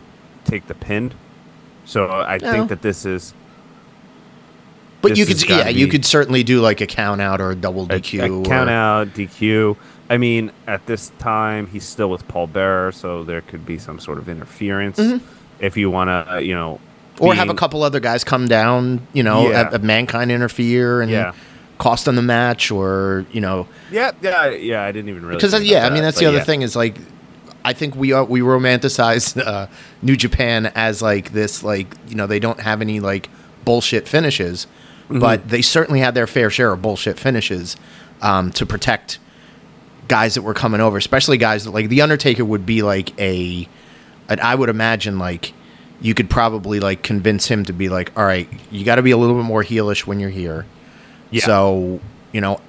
take 0.45 0.67
the 0.67 0.75
pin, 0.75 1.11
so 1.85 2.07
I 2.07 2.37
No. 2.37 2.51
think 2.51 2.69
that 2.69 2.81
this 2.81 3.05
is 3.05 3.33
But 5.01 5.09
This 5.15 5.17
you 5.19 5.25
could, 5.25 5.49
yeah, 5.49 5.67
you 5.67 5.87
could 5.87 6.05
certainly 6.05 6.43
do 6.45 6.61
like 6.61 6.79
a 6.79 6.85
count 6.85 7.19
out 7.19 7.41
or 7.41 7.51
a 7.51 7.55
double 7.55 7.85
DQ. 7.85 8.21
a 8.23 8.29
or- 8.29 8.45
count 8.45 8.69
out 8.69 9.13
DQ. 9.13 9.75
I 10.13 10.17
mean, 10.17 10.51
at 10.67 10.85
this 10.85 11.11
time, 11.19 11.65
he's 11.67 11.85
still 11.85 12.09
with 12.09 12.27
Paul 12.27 12.47
Bearer, 12.47 12.91
so 12.91 13.23
there 13.23 13.41
could 13.41 13.65
be 13.65 13.77
some 13.79 13.99
sort 13.99 14.17
of 14.19 14.29
interference 14.29 14.99
if 15.59 15.75
you 15.77 15.89
want 15.89 16.09
to, 16.09 16.33
uh, 16.35 16.37
you 16.39 16.53
know, 16.55 16.79
Mm-hmm. 17.15 17.25
or 17.25 17.35
have 17.35 17.49
a 17.49 17.53
couple 17.53 17.83
other 17.83 17.99
guys 17.99 18.23
come 18.23 18.47
down. 18.47 19.05
You 19.13 19.21
know, 19.23 19.47
Yeah. 19.49 19.57
have, 19.63 19.71
have 19.73 19.83
mankind 19.83 20.31
interfere 20.31 21.01
and 21.01 21.11
Yeah. 21.11 21.33
cost 21.77 22.05
them 22.05 22.15
the 22.15 22.21
match, 22.23 22.71
or 22.71 23.25
you 23.31 23.39
know, 23.39 23.67
Yeah, 23.91 24.11
yeah, 24.21 24.49
yeah. 24.49 24.83
I 24.83 24.91
didn't 24.91 25.09
even 25.09 25.23
really 25.23 25.35
because 25.37 25.51
think 25.53 25.65
yeah, 25.69 25.85
I 25.85 25.89
mean 25.91 26.01
that's 26.01 26.17
the 26.19 26.25
other 26.25 26.37
yeah. 26.39 26.43
thing 26.43 26.63
is 26.63 26.75
like, 26.75 26.95
I 27.63 27.73
think 27.73 27.95
we 27.95 28.13
are 28.13 28.23
we 28.25 28.41
romanticize 28.41 29.37
uh, 29.53 29.67
New 30.01 30.15
Japan 30.17 30.71
as 30.75 31.01
like 31.03 31.33
this 31.33 31.63
like 31.63 31.87
you 32.09 32.15
know 32.15 32.25
they 32.27 32.39
don't 32.39 32.59
have 32.59 32.81
any 32.81 32.99
like 32.99 33.29
bullshit 33.65 34.07
finishes, 34.07 34.65
Mm-hmm. 35.09 35.19
but 35.19 35.49
they 35.49 35.61
certainly 35.61 35.99
had 35.99 36.15
their 36.15 36.25
fair 36.27 36.49
share 36.49 36.71
of 36.71 36.81
bullshit 36.81 37.19
finishes 37.19 37.75
um, 38.23 38.51
to 38.53 38.65
protect 38.65 39.19
guys 40.07 40.35
that 40.35 40.41
were 40.41 40.53
coming 40.53 40.81
over, 40.81 40.97
especially 40.97 41.37
guys 41.37 41.65
that 41.65 41.71
like 41.71 41.89
the 41.89 42.01
Undertaker 42.01 42.43
would 42.45 42.65
be 42.65 42.81
like 42.81 43.17
a, 43.19 43.67
and 44.29 44.39
I 44.41 44.55
would 44.55 44.69
imagine 44.69 45.19
like 45.19 45.53
you 46.01 46.13
could 46.13 46.29
probably 46.29 46.79
like 46.79 47.01
convince 47.03 47.47
him 47.47 47.65
to 47.65 47.73
be 47.73 47.89
like, 47.89 48.11
all 48.17 48.25
right, 48.25 48.49
you 48.71 48.83
got 48.83 48.95
to 48.95 49.01
be 49.01 49.11
a 49.11 49.17
little 49.17 49.35
bit 49.35 49.45
more 49.45 49.63
heelish 49.63 50.05
when 50.05 50.19
you're 50.19 50.29
here. 50.29 50.65
Yeah. 51.31 51.45
So 51.45 51.99
you 52.31 52.41
know, 52.41 52.59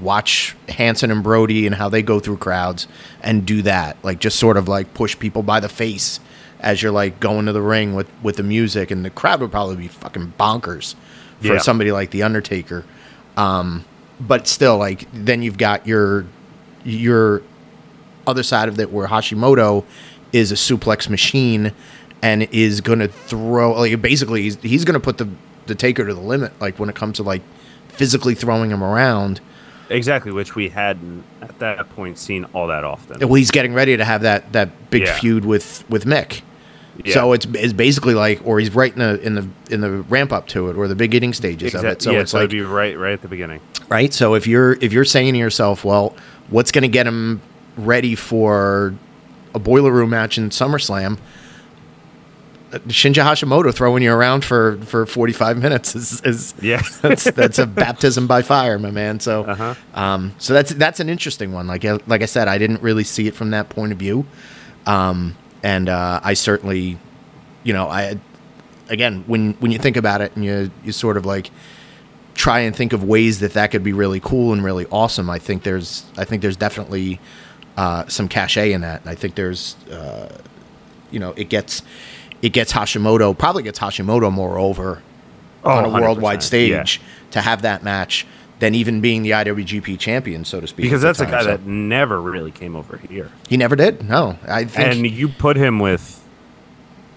watch 0.00 0.54
Hansen 0.68 1.10
and 1.10 1.22
Brody 1.22 1.66
and 1.66 1.74
how 1.74 1.88
they 1.88 2.02
go 2.02 2.20
through 2.20 2.36
crowds 2.38 2.86
and 3.22 3.44
do 3.46 3.62
that, 3.62 3.96
like 4.04 4.20
just 4.20 4.38
sort 4.38 4.56
of 4.56 4.68
like 4.68 4.94
push 4.94 5.18
people 5.18 5.42
by 5.42 5.60
the 5.60 5.68
face 5.68 6.20
as 6.60 6.82
you're 6.82 6.92
like 6.92 7.20
going 7.20 7.46
to 7.46 7.52
the 7.52 7.60
ring 7.62 7.94
with 7.94 8.08
with 8.22 8.36
the 8.36 8.42
music, 8.42 8.90
and 8.90 9.04
the 9.04 9.10
crowd 9.10 9.40
would 9.40 9.50
probably 9.50 9.76
be 9.76 9.88
fucking 9.88 10.32
bonkers 10.38 10.94
for 11.40 11.48
Yeah. 11.54 11.58
somebody 11.58 11.92
like 11.92 12.10
the 12.10 12.22
Undertaker. 12.22 12.84
Um, 13.36 13.84
but 14.18 14.46
still, 14.48 14.78
like 14.78 15.06
then 15.12 15.42
you've 15.42 15.58
got 15.58 15.86
your 15.86 16.24
your 16.86 17.42
other 18.26 18.42
side 18.42 18.68
of 18.68 18.78
it 18.80 18.90
where 18.92 19.06
Hashimoto 19.08 19.84
is 20.32 20.50
a 20.52 20.54
suplex 20.54 21.08
machine 21.08 21.72
and 22.22 22.42
is 22.44 22.80
going 22.80 22.98
to 22.98 23.08
throw 23.08 23.72
like 23.72 24.00
basically 24.00 24.42
he's, 24.42 24.56
he's 24.62 24.84
going 24.84 24.94
to 24.94 25.00
put 25.00 25.18
the 25.18 25.28
the 25.66 25.74
taker 25.74 26.06
to 26.06 26.14
the 26.14 26.20
limit 26.20 26.52
like 26.60 26.78
when 26.78 26.88
it 26.88 26.94
comes 26.94 27.16
to 27.16 27.22
like 27.22 27.42
physically 27.88 28.34
throwing 28.34 28.70
him 28.70 28.82
around 28.82 29.40
exactly, 29.88 30.32
which 30.32 30.54
we 30.56 30.68
hadn't 30.68 31.22
at 31.40 31.58
that 31.60 31.88
point 31.94 32.18
seen 32.18 32.44
all 32.52 32.66
that 32.68 32.82
often. 32.84 33.18
well 33.20 33.34
he's 33.34 33.50
getting 33.50 33.72
ready 33.74 33.96
to 33.96 34.04
have 34.04 34.22
that 34.22 34.52
that 34.52 34.90
big 34.90 35.02
Yeah. 35.02 35.14
feud 35.18 35.44
with 35.44 35.84
with 35.88 36.04
Mick 36.04 36.40
Yeah. 37.04 37.14
so 37.14 37.32
it's 37.32 37.46
it's 37.52 37.72
basically 37.72 38.14
like 38.14 38.40
or 38.44 38.58
he's 38.58 38.74
right 38.74 38.92
in 38.92 38.98
the 38.98 39.20
in 39.24 39.34
the 39.36 39.48
in 39.70 39.80
the 39.80 39.90
ramp 40.02 40.32
up 40.32 40.46
to 40.48 40.68
it 40.70 40.76
or 40.76 40.88
the 40.88 40.96
beginning 40.96 41.32
stages 41.32 41.74
of 41.74 41.84
it 41.84 42.02
so 42.02 42.10
yeah, 42.12 42.20
it's 42.20 42.32
so 42.32 42.38
like 42.38 42.44
it'd 42.46 42.50
be 42.52 42.62
right, 42.62 42.98
right 42.98 43.12
at 43.12 43.22
the 43.22 43.28
beginning. 43.28 43.60
right? 43.88 44.12
So 44.12 44.34
if 44.34 44.46
you're 44.46 44.72
if 44.80 44.92
you're 44.92 45.04
saying 45.04 45.34
to 45.34 45.38
yourself, 45.38 45.84
well, 45.84 46.14
what's 46.50 46.70
going 46.70 46.82
to 46.82 46.88
get 46.88 47.06
him 47.06 47.40
ready 47.76 48.14
for 48.14 48.94
a 49.54 49.58
boiler 49.58 49.90
room 49.92 50.10
match 50.10 50.38
in 50.38 50.50
SummerSlam? 50.50 51.18
uh, 52.72 52.78
Shinya 52.88 53.22
Hashimoto 53.24 53.72
throwing 53.72 54.02
you 54.02 54.12
around 54.12 54.44
for, 54.44 54.76
for 54.78 55.06
45 55.06 55.58
minutes 55.62 55.94
is, 55.94 56.20
is 56.22 56.54
Yeah. 56.60 56.82
that's 57.02 57.24
that's 57.30 57.58
a 57.60 57.66
baptism 57.66 58.26
by 58.26 58.42
fire, 58.42 58.78
my 58.78 58.90
man. 58.90 59.20
So 59.20 59.44
Uh-huh. 59.44 59.74
um, 59.94 60.34
so 60.38 60.52
that's 60.52 60.72
that's 60.74 60.98
an 61.00 61.08
interesting 61.08 61.52
one. 61.52 61.66
Like 61.68 61.84
I- 61.84 62.00
like 62.06 62.22
I 62.22 62.26
said, 62.26 62.48
I 62.48 62.58
didn't 62.58 62.82
really 62.82 63.04
see 63.04 63.28
it 63.28 63.34
from 63.34 63.50
that 63.50 63.68
point 63.68 63.92
of 63.92 63.98
view, 63.98 64.26
um, 64.86 65.36
and 65.62 65.88
uh, 65.88 66.20
I 66.24 66.34
certainly, 66.34 66.98
you 67.62 67.72
know, 67.72 67.88
I 67.88 68.18
again 68.88 69.22
when 69.26 69.52
when 69.54 69.70
you 69.72 69.78
think 69.78 69.96
about 69.96 70.20
it 70.20 70.34
and 70.34 70.44
you 70.44 70.70
you 70.84 70.90
sort 70.92 71.16
of 71.16 71.24
like 71.24 71.50
try 72.36 72.60
and 72.60 72.76
think 72.76 72.92
of 72.92 73.02
ways 73.02 73.40
that 73.40 73.54
that 73.54 73.70
could 73.70 73.82
be 73.82 73.92
really 73.92 74.20
cool 74.20 74.52
and 74.52 74.62
really 74.62 74.86
awesome. 74.92 75.28
I 75.28 75.38
think 75.38 75.62
there's 75.64 76.04
I 76.16 76.24
think 76.24 76.42
there's 76.42 76.56
definitely 76.56 77.18
uh, 77.76 78.06
some 78.06 78.28
cachet 78.28 78.72
in 78.72 78.82
that. 78.82 79.00
And 79.00 79.10
I 79.10 79.14
think 79.14 79.34
there's 79.34 79.74
uh, 79.90 80.36
you 81.10 81.18
know 81.18 81.32
it 81.36 81.48
gets 81.48 81.82
it 82.42 82.50
gets 82.50 82.72
Hashimoto 82.72 83.36
probably 83.36 83.62
gets 83.62 83.78
Hashimoto 83.78 84.30
more 84.32 84.58
over 84.58 85.02
on 85.64 85.84
a 85.84 85.88
100%, 85.88 86.02
worldwide 86.02 86.42
stage 86.42 87.00
yeah. 87.00 87.30
to 87.32 87.40
have 87.40 87.62
that 87.62 87.82
match 87.82 88.26
than 88.58 88.74
even 88.74 89.00
being 89.00 89.22
the 89.22 89.30
IWGP 89.30 89.98
champion, 89.98 90.44
so 90.44 90.60
to 90.60 90.66
speak. 90.66 90.84
Because 90.84 91.02
that's 91.02 91.20
a 91.20 91.26
guy 91.26 91.42
So- 91.42 91.48
that 91.48 91.66
never 91.66 92.20
really 92.20 92.50
came 92.52 92.76
over 92.76 92.98
here. 92.98 93.30
he 93.48 93.56
never 93.56 93.76
did. 93.76 94.08
No, 94.08 94.38
I 94.46 94.64
think 94.64 94.94
and 94.94 95.06
you 95.10 95.28
put 95.28 95.56
him 95.56 95.78
with 95.78 96.22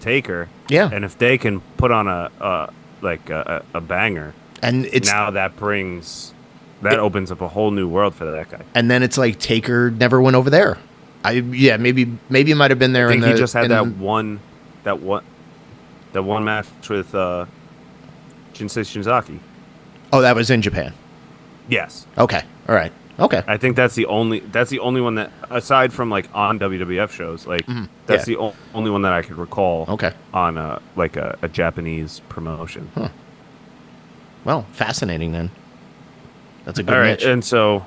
Taker. 0.00 0.48
Yeah. 0.68 0.88
And 0.90 1.04
if 1.04 1.18
they 1.18 1.36
can 1.38 1.60
put 1.76 1.90
on 1.90 2.08
a, 2.08 2.30
a 2.40 2.72
like 3.02 3.28
a 3.30 3.64
a 3.74 3.80
banger, 3.80 4.34
and 4.62 4.86
it's 4.86 5.08
now 5.10 5.30
that 5.30 5.56
brings 5.56 6.32
that 6.82 6.94
It- 6.94 6.98
opens 6.98 7.30
up 7.30 7.40
a 7.40 7.48
whole 7.48 7.70
new 7.70 7.86
world 7.88 8.14
for 8.14 8.24
that 8.30 8.50
guy. 8.50 8.62
and 8.74 8.90
then 8.90 9.02
it's 9.02 9.18
like 9.18 9.38
Taker 9.38 9.90
never 9.90 10.20
went 10.20 10.36
over 10.36 10.50
there. 10.50 10.78
I 11.24 11.32
yeah 11.32 11.76
maybe 11.76 12.16
maybe 12.30 12.50
it 12.50 12.54
might 12.54 12.70
have 12.70 12.78
been 12.78 12.92
there. 12.94 13.08
I 13.08 13.10
think 13.12 13.22
in 13.24 13.28
the, 13.30 13.34
he 13.36 13.40
just 13.40 13.52
had 13.52 13.68
that 13.70 13.84
the- 13.84 13.90
one, 13.90 14.40
that 14.84 15.00
one, 15.00 15.22
that 16.12 16.22
one 16.22 16.44
match 16.44 16.66
with 16.88 17.14
uh, 17.14 17.44
Jinsei 18.54 18.82
Shinzaki. 18.84 19.38
Oh, 20.12 20.22
that 20.22 20.34
was 20.34 20.50
in 20.50 20.62
Japan. 20.62 20.92
Yes, 21.68 22.06
Okay, 22.18 22.42
all 22.68 22.74
right, 22.74 22.90
okay. 23.20 23.44
I 23.46 23.56
think 23.56 23.76
that's 23.76 23.94
the 23.94 24.06
only 24.06 24.40
that's 24.40 24.70
the 24.70 24.80
only 24.80 25.00
one 25.00 25.14
that 25.16 25.30
aside 25.50 25.92
from 25.92 26.10
like 26.10 26.28
on 26.34 26.58
WWF 26.58 27.10
shows, 27.12 27.46
like 27.46 27.64
that's 27.66 27.78
Mm-hmm. 27.78 28.12
Yeah. 28.12 28.24
the 28.24 28.36
o- 28.38 28.54
only 28.74 28.90
one 28.90 29.02
that 29.02 29.12
I 29.12 29.22
could 29.22 29.36
recall. 29.38 29.84
Okay. 29.88 30.12
on 30.34 30.56
a 30.58 30.80
like 30.96 31.16
a, 31.16 31.38
a 31.42 31.48
Japanese 31.48 32.22
promotion. 32.28 32.90
Well, 34.44 34.62
fascinating 34.72 35.32
then. 35.32 35.50
That's 36.64 36.78
a 36.78 36.82
good 36.82 36.94
All 36.94 37.00
right, 37.00 37.10
niche. 37.18 37.24
and 37.24 37.44
so 37.44 37.84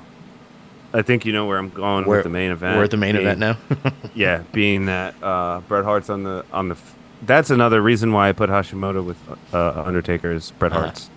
I 0.92 1.02
think 1.02 1.24
you 1.24 1.32
know 1.32 1.46
where 1.46 1.58
I'm 1.58 1.70
going 1.70 2.04
We're- 2.06 2.18
with 2.18 2.24
the 2.24 2.30
main 2.30 2.50
event. 2.50 2.76
We're 2.78 2.84
at 2.84 2.90
the 2.90 2.96
main 2.96 3.14
being- 3.16 3.26
event 3.26 3.38
now. 3.40 3.92
yeah, 4.14 4.42
being 4.52 4.86
that 4.86 5.14
uh, 5.22 5.60
Bret 5.68 5.84
Hart's 5.84 6.10
on 6.10 6.22
the 6.24 6.44
on 6.52 6.68
the. 6.68 6.74
F- 6.74 6.94
that's 7.22 7.50
another 7.50 7.80
reason 7.80 8.12
why 8.12 8.28
I 8.28 8.32
put 8.32 8.50
Hashimoto 8.50 9.04
with 9.04 9.16
uh, 9.54 9.82
Undertaker 9.84 10.30
is 10.32 10.50
Bret 10.52 10.72
Uh-huh. 10.72 10.82
Hart's 10.82 11.10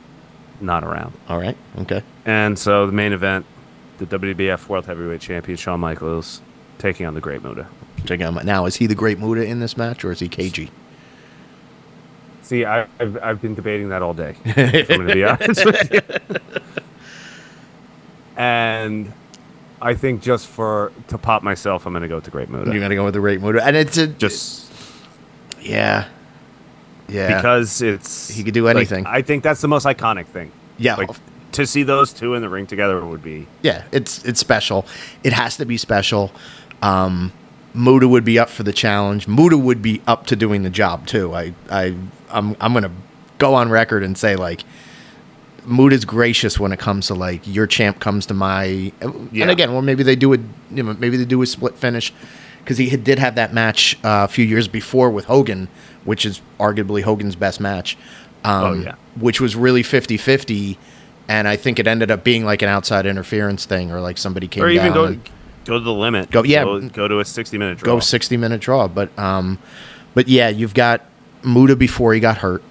not 0.61 0.83
around, 0.83 1.13
all 1.29 1.39
right, 1.39 1.55
okay. 1.81 2.01
and 2.25 2.57
so 2.57 2.87
the 2.87 2.91
main 2.91 3.13
event, 3.13 3.45
the 3.99 4.05
WWF 4.07 4.67
World 4.69 4.85
Heavyweight 4.87 5.21
Champion 5.21 5.55
Shawn 5.57 5.79
Michaels 5.79 6.41
taking 6.79 7.05
on 7.05 7.13
the 7.13 7.21
Great 7.21 7.43
Muta. 7.43 7.67
Check 8.05 8.21
out 8.21 8.33
my, 8.33 8.41
now. 8.43 8.65
Is 8.65 8.75
he 8.77 8.87
the 8.87 8.95
Great 8.95 9.19
Muta 9.19 9.43
in 9.45 9.59
this 9.59 9.77
match, 9.77 10.03
or 10.05 10.11
is 10.11 10.19
he 10.19 10.27
Keiji? 10.29 10.69
See, 12.47 12.63
I, 12.63 12.87
I've 12.97 13.21
I've 13.21 13.41
been 13.41 13.55
debating 13.55 13.89
that 13.89 14.01
all 14.01 14.13
day. 14.13 14.37
I'm 14.45 14.85
going 14.87 15.07
to 15.07 15.13
be 15.13 15.23
honest 15.25 15.65
with 15.65 15.93
you. 15.93 16.01
And 18.37 19.11
I 19.81 19.95
think 19.95 20.21
just 20.21 20.47
for 20.47 20.93
to 21.09 21.17
pop 21.17 21.43
myself, 21.43 21.85
I'm 21.85 21.91
going 21.91 22.03
to 22.03 22.07
go 22.07 22.15
with 22.15 22.23
the 22.23 22.31
Great 22.31 22.49
Muta. 22.49 22.71
You're 22.71 22.79
gonna 22.79 22.95
go 22.95 23.03
with 23.03 23.15
the 23.15 23.19
Great 23.19 23.41
Muta, 23.41 23.61
and 23.65 23.75
it's 23.75 23.97
a 23.97 24.07
just 24.07 24.71
yeah, 25.59 26.07
yeah. 27.09 27.35
because 27.35 27.81
it's 27.81 28.29
He 28.29 28.45
could 28.45 28.53
do 28.53 28.63
like, 28.63 28.77
anything. 28.77 29.05
I 29.05 29.23
think 29.23 29.43
that's 29.43 29.59
the 29.59 29.67
most 29.67 29.85
iconic 29.85 30.27
thing. 30.27 30.53
Yeah. 30.77 30.95
like 30.95 31.09
to 31.51 31.67
see 31.67 31.83
those 31.83 32.13
two 32.13 32.33
in 32.33 32.41
the 32.41 32.49
ring 32.49 32.65
together 32.65 33.03
would 33.03 33.23
be 33.23 33.45
yeah, 33.61 33.83
it's 33.91 34.23
it's 34.23 34.39
special. 34.39 34.85
It 35.21 35.33
has 35.33 35.57
to 35.57 35.65
be 35.65 35.75
special. 35.75 36.31
Um, 36.81 37.33
Muta 37.77 38.07
would 38.07 38.25
be 38.25 38.37
up 38.39 38.49
for 38.49 38.63
the 38.63 38.73
challenge. 38.73 39.27
Muta 39.27 39.57
would 39.57 39.81
be 39.81 40.01
up 40.07 40.25
to 40.27 40.35
doing 40.35 40.63
the 40.63 40.69
job 40.69 41.05
too. 41.07 41.33
I 41.35 41.53
I 41.69 41.95
I'm 42.29 42.55
I'm 42.59 42.73
gonna 42.73 42.91
go 43.37 43.53
on 43.55 43.69
record 43.69 44.03
and 44.03 44.17
say 44.17 44.35
like. 44.35 44.63
Muta's 45.65 46.05
gracious 46.05 46.57
when 46.57 46.71
it 46.71 46.79
comes 46.79 47.07
to 47.07 47.13
like 47.13 47.45
your 47.45 47.67
champ 47.67 47.99
comes 47.99 48.25
to 48.27 48.33
my 48.33 48.63
Yeah. 49.33 49.41
and 49.41 49.51
again 49.51 49.73
well 49.73 49.81
maybe 49.81 50.01
they 50.01 50.15
do 50.15 50.33
a 50.33 50.37
you 50.71 50.81
know 50.81 50.93
maybe 50.93 51.17
they 51.17 51.25
do 51.25 51.41
a 51.41 51.45
split 51.45 51.75
finish 51.75 52.13
because 52.63 52.77
he 52.77 52.87
had, 52.87 53.03
did 53.03 53.19
have 53.19 53.35
that 53.35 53.53
match 53.53 53.97
uh, 54.01 54.23
a 54.23 54.27
few 54.29 54.45
years 54.45 54.69
before 54.69 55.09
with 55.09 55.25
Hogan 55.25 55.67
which 56.05 56.25
is 56.25 56.41
arguably 56.57 57.01
Hogan's 57.03 57.35
best 57.35 57.59
match 57.59 57.97
um, 58.45 58.63
Oh, 58.63 58.73
yeah. 58.75 58.95
which 59.19 59.41
was 59.41 59.57
really 59.57 59.83
50-50 59.83 60.77
and 61.27 61.49
I 61.49 61.57
think 61.57 61.79
it 61.79 61.87
ended 61.87 62.11
up 62.11 62.23
being 62.23 62.45
like 62.45 62.61
an 62.61 62.69
outside 62.69 63.05
interference 63.05 63.65
thing 63.65 63.91
or 63.91 63.99
like 63.99 64.17
somebody 64.17 64.47
came 64.47 64.63
or 64.63 64.69
even 64.69 64.85
down 64.85 64.93
go 64.93 65.03
and- 65.05 65.29
Go 65.67 65.77
to 65.77 65.83
the 65.83 65.93
limit. 65.93 66.31
Go- 66.31 66.43
yeah. 66.43 66.63
Go, 66.63 66.87
go 66.89 67.07
to 67.07 67.19
a 67.19 67.25
sixty-minute 67.25 67.77
draw. 67.79 67.95
go 67.95 67.99
60 67.99 68.37
minute 68.37 68.61
draw. 68.61 68.87
But 68.87 69.17
um, 69.19 69.59
but 70.13 70.27
yeah, 70.27 70.49
you've 70.49 70.73
got 70.73 71.01
Muta 71.43 71.75
before 71.75 72.13
he 72.13 72.19
got 72.19 72.37
hurt, 72.39 72.63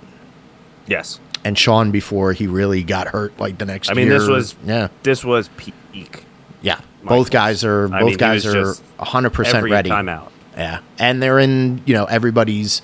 Yes. 0.87 1.21
and 1.45 1.59
Shawn 1.59 1.91
before 1.91 2.33
he 2.33 2.47
really 2.47 2.83
got 2.83 3.09
hurt. 3.09 3.39
Like 3.39 3.59
the 3.59 3.65
next. 3.67 3.91
I 3.91 3.95
mean, 3.95 4.07
year. 4.09 4.19
this 4.19 4.29
was 4.29 4.55
yeah, 4.65 4.89
This 5.03 5.25
was 5.25 5.49
peak. 5.57 6.25
yeah. 6.63 6.81
Both 7.05 7.31
guys 7.31 7.63
are 7.65 7.85
I 7.95 8.01
both 8.01 8.09
mean, 8.11 8.17
guys 8.17 8.45
are 8.47 8.73
100 8.97 9.31
percent 9.31 9.71
ready. 9.71 9.91
time 9.91 10.09
out. 10.09 10.33
Yeah, 10.57 10.81
and 10.99 11.23
they're 11.23 11.39
in 11.39 11.83
you 11.87 11.95
know 11.95 12.07
everybody's 12.07 12.83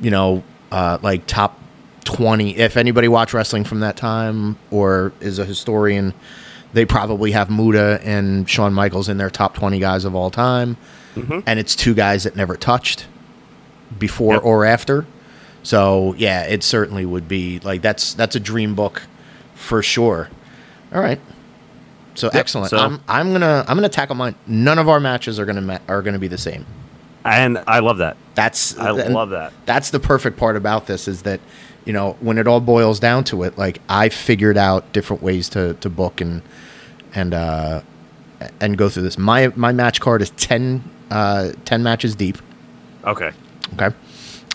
you 0.00 0.10
know 0.10 0.44
uh, 0.70 0.98
like 1.02 1.26
top 1.26 1.58
20. 2.04 2.56
If 2.56 2.76
anybody 2.76 3.08
watched 3.08 3.32
wrestling 3.34 3.64
from 3.64 3.80
that 3.80 3.96
time 3.96 4.58
or 4.70 5.12
is 5.20 5.38
a 5.40 5.44
historian, 5.44 6.14
they 6.72 6.84
probably 6.84 7.32
have 7.32 7.50
Muta 7.50 8.00
and 8.04 8.48
Shawn 8.48 8.72
Michaels 8.74 9.08
in 9.08 9.16
their 9.18 9.30
top 9.30 9.54
20 9.54 9.78
guys 9.78 10.04
of 10.04 10.14
all 10.14 10.30
time. 10.30 10.76
Mm-hmm. 11.14 11.40
And 11.46 11.58
it's 11.58 11.74
two 11.74 11.94
guys 11.94 12.24
that 12.24 12.36
never 12.36 12.56
touched 12.56 13.06
before 13.98 14.34
Yep. 14.34 14.44
or 14.44 14.64
after. 14.64 15.06
So 15.62 16.14
yeah, 16.18 16.42
it 16.44 16.62
certainly 16.62 17.04
would 17.04 17.26
be 17.28 17.58
like 17.60 17.82
that's 17.82 18.14
that's 18.14 18.36
a 18.36 18.40
dream 18.40 18.74
book 18.74 19.02
for 19.54 19.82
sure. 19.82 20.28
All 20.94 21.00
right. 21.00 21.20
So 22.14 22.28
excellent. 22.32 22.70
so- 22.70 22.78
I'm 22.78 23.00
I'm 23.08 23.32
gonna 23.32 23.64
I'm 23.66 23.76
gonna 23.76 23.88
tackle 23.88 24.14
mine. 24.16 24.34
None 24.46 24.78
of 24.78 24.88
our 24.88 25.00
matches 25.00 25.38
are 25.38 25.46
gonna 25.46 25.60
ma- 25.62 25.78
are 25.88 26.02
gonna 26.02 26.18
be 26.18 26.28
the 26.28 26.38
same. 26.38 26.66
And 27.24 27.58
I 27.66 27.80
love 27.80 27.98
that. 27.98 28.16
That's 28.34 28.78
I 28.78 28.90
love 28.90 29.30
that. 29.30 29.52
That's 29.66 29.90
the 29.90 30.00
perfect 30.00 30.36
part 30.38 30.56
about 30.56 30.86
this 30.86 31.08
is 31.08 31.22
that 31.22 31.40
you 31.88 31.92
know 31.94 32.16
when 32.20 32.36
it 32.38 32.46
all 32.46 32.60
boils 32.60 33.00
down 33.00 33.24
to 33.24 33.42
it, 33.42 33.56
like 33.58 33.80
I 33.88 34.10
figured 34.10 34.56
out 34.58 34.92
different 34.92 35.22
ways 35.22 35.48
to 35.50 35.74
to 35.80 35.88
book 35.88 36.20
and 36.20 36.42
and 37.14 37.32
uh 37.34 37.80
and 38.60 38.76
go 38.78 38.88
through 38.88 39.02
this. 39.04 39.16
My 39.18 39.48
my 39.56 39.72
match 39.72 40.00
card 40.00 40.22
is 40.22 40.30
10, 40.30 40.84
uh, 41.10 41.50
10 41.64 41.82
matches 41.82 42.14
deep. 42.14 42.38
Okay. 43.04 43.32
Okay. 43.74 43.96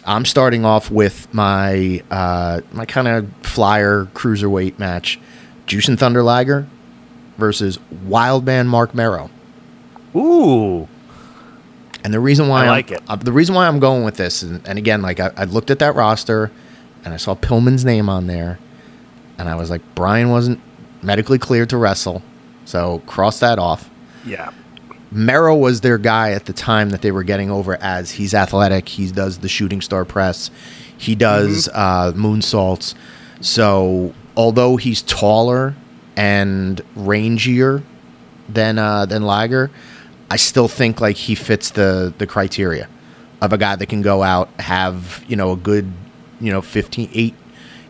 I'm 0.05 0.23
starting 0.25 0.63
off 0.63 0.89
with 0.91 1.33
my 1.33 2.01
uh, 2.11 2.61
my 2.71 2.85
kind 2.85 3.07
of 3.09 3.29
flyer 3.45 4.05
cruiserweight 4.13 4.77
match, 4.79 5.19
Jushin 5.67 5.97
Thunder 5.97 6.23
Liger 6.23 6.67
versus 7.37 7.79
Wildman 8.05 8.67
Marc 8.67 8.93
Mero. 8.93 9.29
Ooh. 10.15 10.87
And 12.03 12.13
the 12.13 12.19
reason 12.19 12.47
why 12.47 12.59
I 12.61 12.63
I'm- 12.65 12.69
like 12.71 12.91
it. 12.91 13.01
uh, 13.07 13.15
the 13.15 13.31
reason 13.33 13.55
why 13.55 13.67
I'm 13.67 13.79
going 13.79 14.03
with 14.03 14.17
this, 14.17 14.43
and, 14.43 14.65
and 14.67 14.77
again, 14.77 15.01
like 15.01 15.19
I, 15.19 15.31
I 15.35 15.43
looked 15.45 15.71
at 15.71 15.79
that 15.79 15.95
roster, 15.95 16.51
and 17.03 17.13
I 17.13 17.17
saw 17.17 17.35
Pillman's 17.35 17.85
name 17.85 18.09
on 18.09 18.27
there, 18.27 18.59
and 19.37 19.49
I 19.49 19.55
was 19.55 19.69
like, 19.69 19.81
Brian 19.95 20.29
wasn't 20.29 20.59
medically 21.01 21.39
cleared 21.39 21.69
to 21.69 21.77
wrestle, 21.77 22.21
so 22.65 23.01
cross 23.05 23.39
that 23.39 23.59
off. 23.59 23.89
Yeah. 24.25 24.51
Mero 25.11 25.55
was 25.55 25.81
their 25.81 25.97
guy 25.97 26.31
at 26.31 26.45
the 26.45 26.53
time 26.53 26.89
that 26.89 27.01
they 27.01 27.11
were 27.11 27.23
getting 27.23 27.51
over 27.51 27.75
as 27.75 28.11
he's 28.11 28.33
athletic. 28.33 28.89
He 28.89 29.11
does 29.11 29.39
the 29.39 29.49
shooting 29.49 29.79
star 29.79 30.05
press. 30.05 30.49
He 30.97 31.13
does 31.13 31.69
uh, 31.73 32.13
moonsaults. 32.15 32.95
So 33.39 34.13
although 34.35 34.77
he's 34.77 35.03
taller 35.03 35.75
and 36.15 36.81
rangier 36.95 37.83
than 38.49 38.79
uh, 38.79 39.05
than 39.05 39.23
Liger, 39.23 39.69
I 40.31 40.37
still 40.37 40.67
think 40.67 40.99
like 40.99 41.15
he 41.15 41.35
fits 41.35 41.71
the 41.71 42.13
the 42.17 42.25
criteria 42.25 42.89
of 43.41 43.53
a 43.53 43.57
guy 43.57 43.75
that 43.75 43.87
can 43.87 44.01
go 44.01 44.23
out 44.23 44.49
have 44.59 45.23
you 45.27 45.35
know 45.35 45.51
a 45.51 45.57
good 45.57 45.91
you 46.43 46.51
know 46.51 46.61
15 46.61 47.09
8 47.13 47.33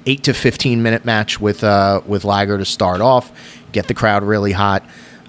8 0.06 0.24
to 0.24 0.34
15 0.34 0.84
minute 0.84 1.06
match 1.06 1.40
with 1.40 1.64
uh 1.64 2.02
with 2.06 2.24
Liger 2.26 2.58
to 2.58 2.66
start 2.66 3.02
off 3.02 3.32
get 3.72 3.88
the 3.88 3.94
crowd 3.94 4.24
really 4.24 4.52
hot. 4.52 4.84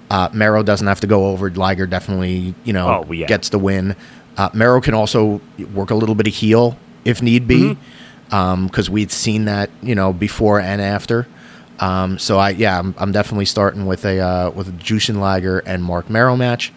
Uh 0.09 0.29
Mero 0.33 0.61
doesn't 0.63 0.87
have 0.87 0.99
to 1.01 1.07
go 1.07 1.27
over. 1.27 1.49
Liger 1.49 1.87
definitely 1.87 2.53
you 2.63 2.73
know 2.73 3.05
Oh, 3.07 3.11
yeah. 3.11 3.25
gets 3.27 3.49
the 3.49 3.59
win. 3.59 3.95
Uh 4.37 4.49
Mero 4.53 4.79
can 4.81 4.93
also 4.93 5.41
work 5.73 5.89
a 5.91 5.95
little 5.95 6.15
bit 6.15 6.27
of 6.27 6.33
heel 6.33 6.77
if 7.03 7.21
need 7.21 7.47
be 7.47 7.77
Mm-hmm. 8.29 8.65
because 8.67 8.89
we'd 8.89 9.11
seen 9.11 9.45
that 9.45 9.69
you 9.81 9.95
know 9.95 10.11
before 10.13 10.59
and 10.59 10.81
after. 10.81 11.27
Um, 11.79 12.17
so 12.19 12.37
I 12.37 12.51
yeah 12.51 12.79
I'm, 12.79 12.95
I'm 12.97 13.11
definitely 13.11 13.45
starting 13.45 13.85
with 13.85 14.05
a 14.05 14.19
uh, 14.19 14.49
with 14.51 14.67
a 14.69 14.71
Jushin 14.71 15.17
Liger 15.19 15.59
and 15.59 15.83
Marc 15.83 16.09
Mero 16.09 16.35
match. 16.37 16.71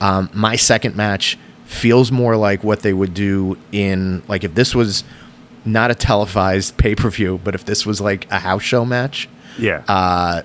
Um, 0.00 0.30
my 0.34 0.56
second 0.56 0.96
match 0.96 1.38
feels 1.64 2.10
more 2.10 2.36
like 2.36 2.64
what 2.64 2.80
they 2.80 2.92
would 2.92 3.14
do 3.14 3.56
in 3.72 4.22
like 4.28 4.42
if 4.44 4.54
this 4.54 4.74
was 4.74 5.04
not 5.64 5.90
a 5.90 5.94
televised 5.94 6.76
pay 6.76 6.94
per 6.94 7.10
view, 7.10 7.40
but 7.44 7.54
if 7.54 7.64
this 7.64 7.84
was 7.86 8.00
like 8.00 8.30
a 8.30 8.38
house 8.38 8.62
show 8.62 8.84
match. 8.84 9.28
Yeah. 9.58 9.82
Uh, 9.86 10.42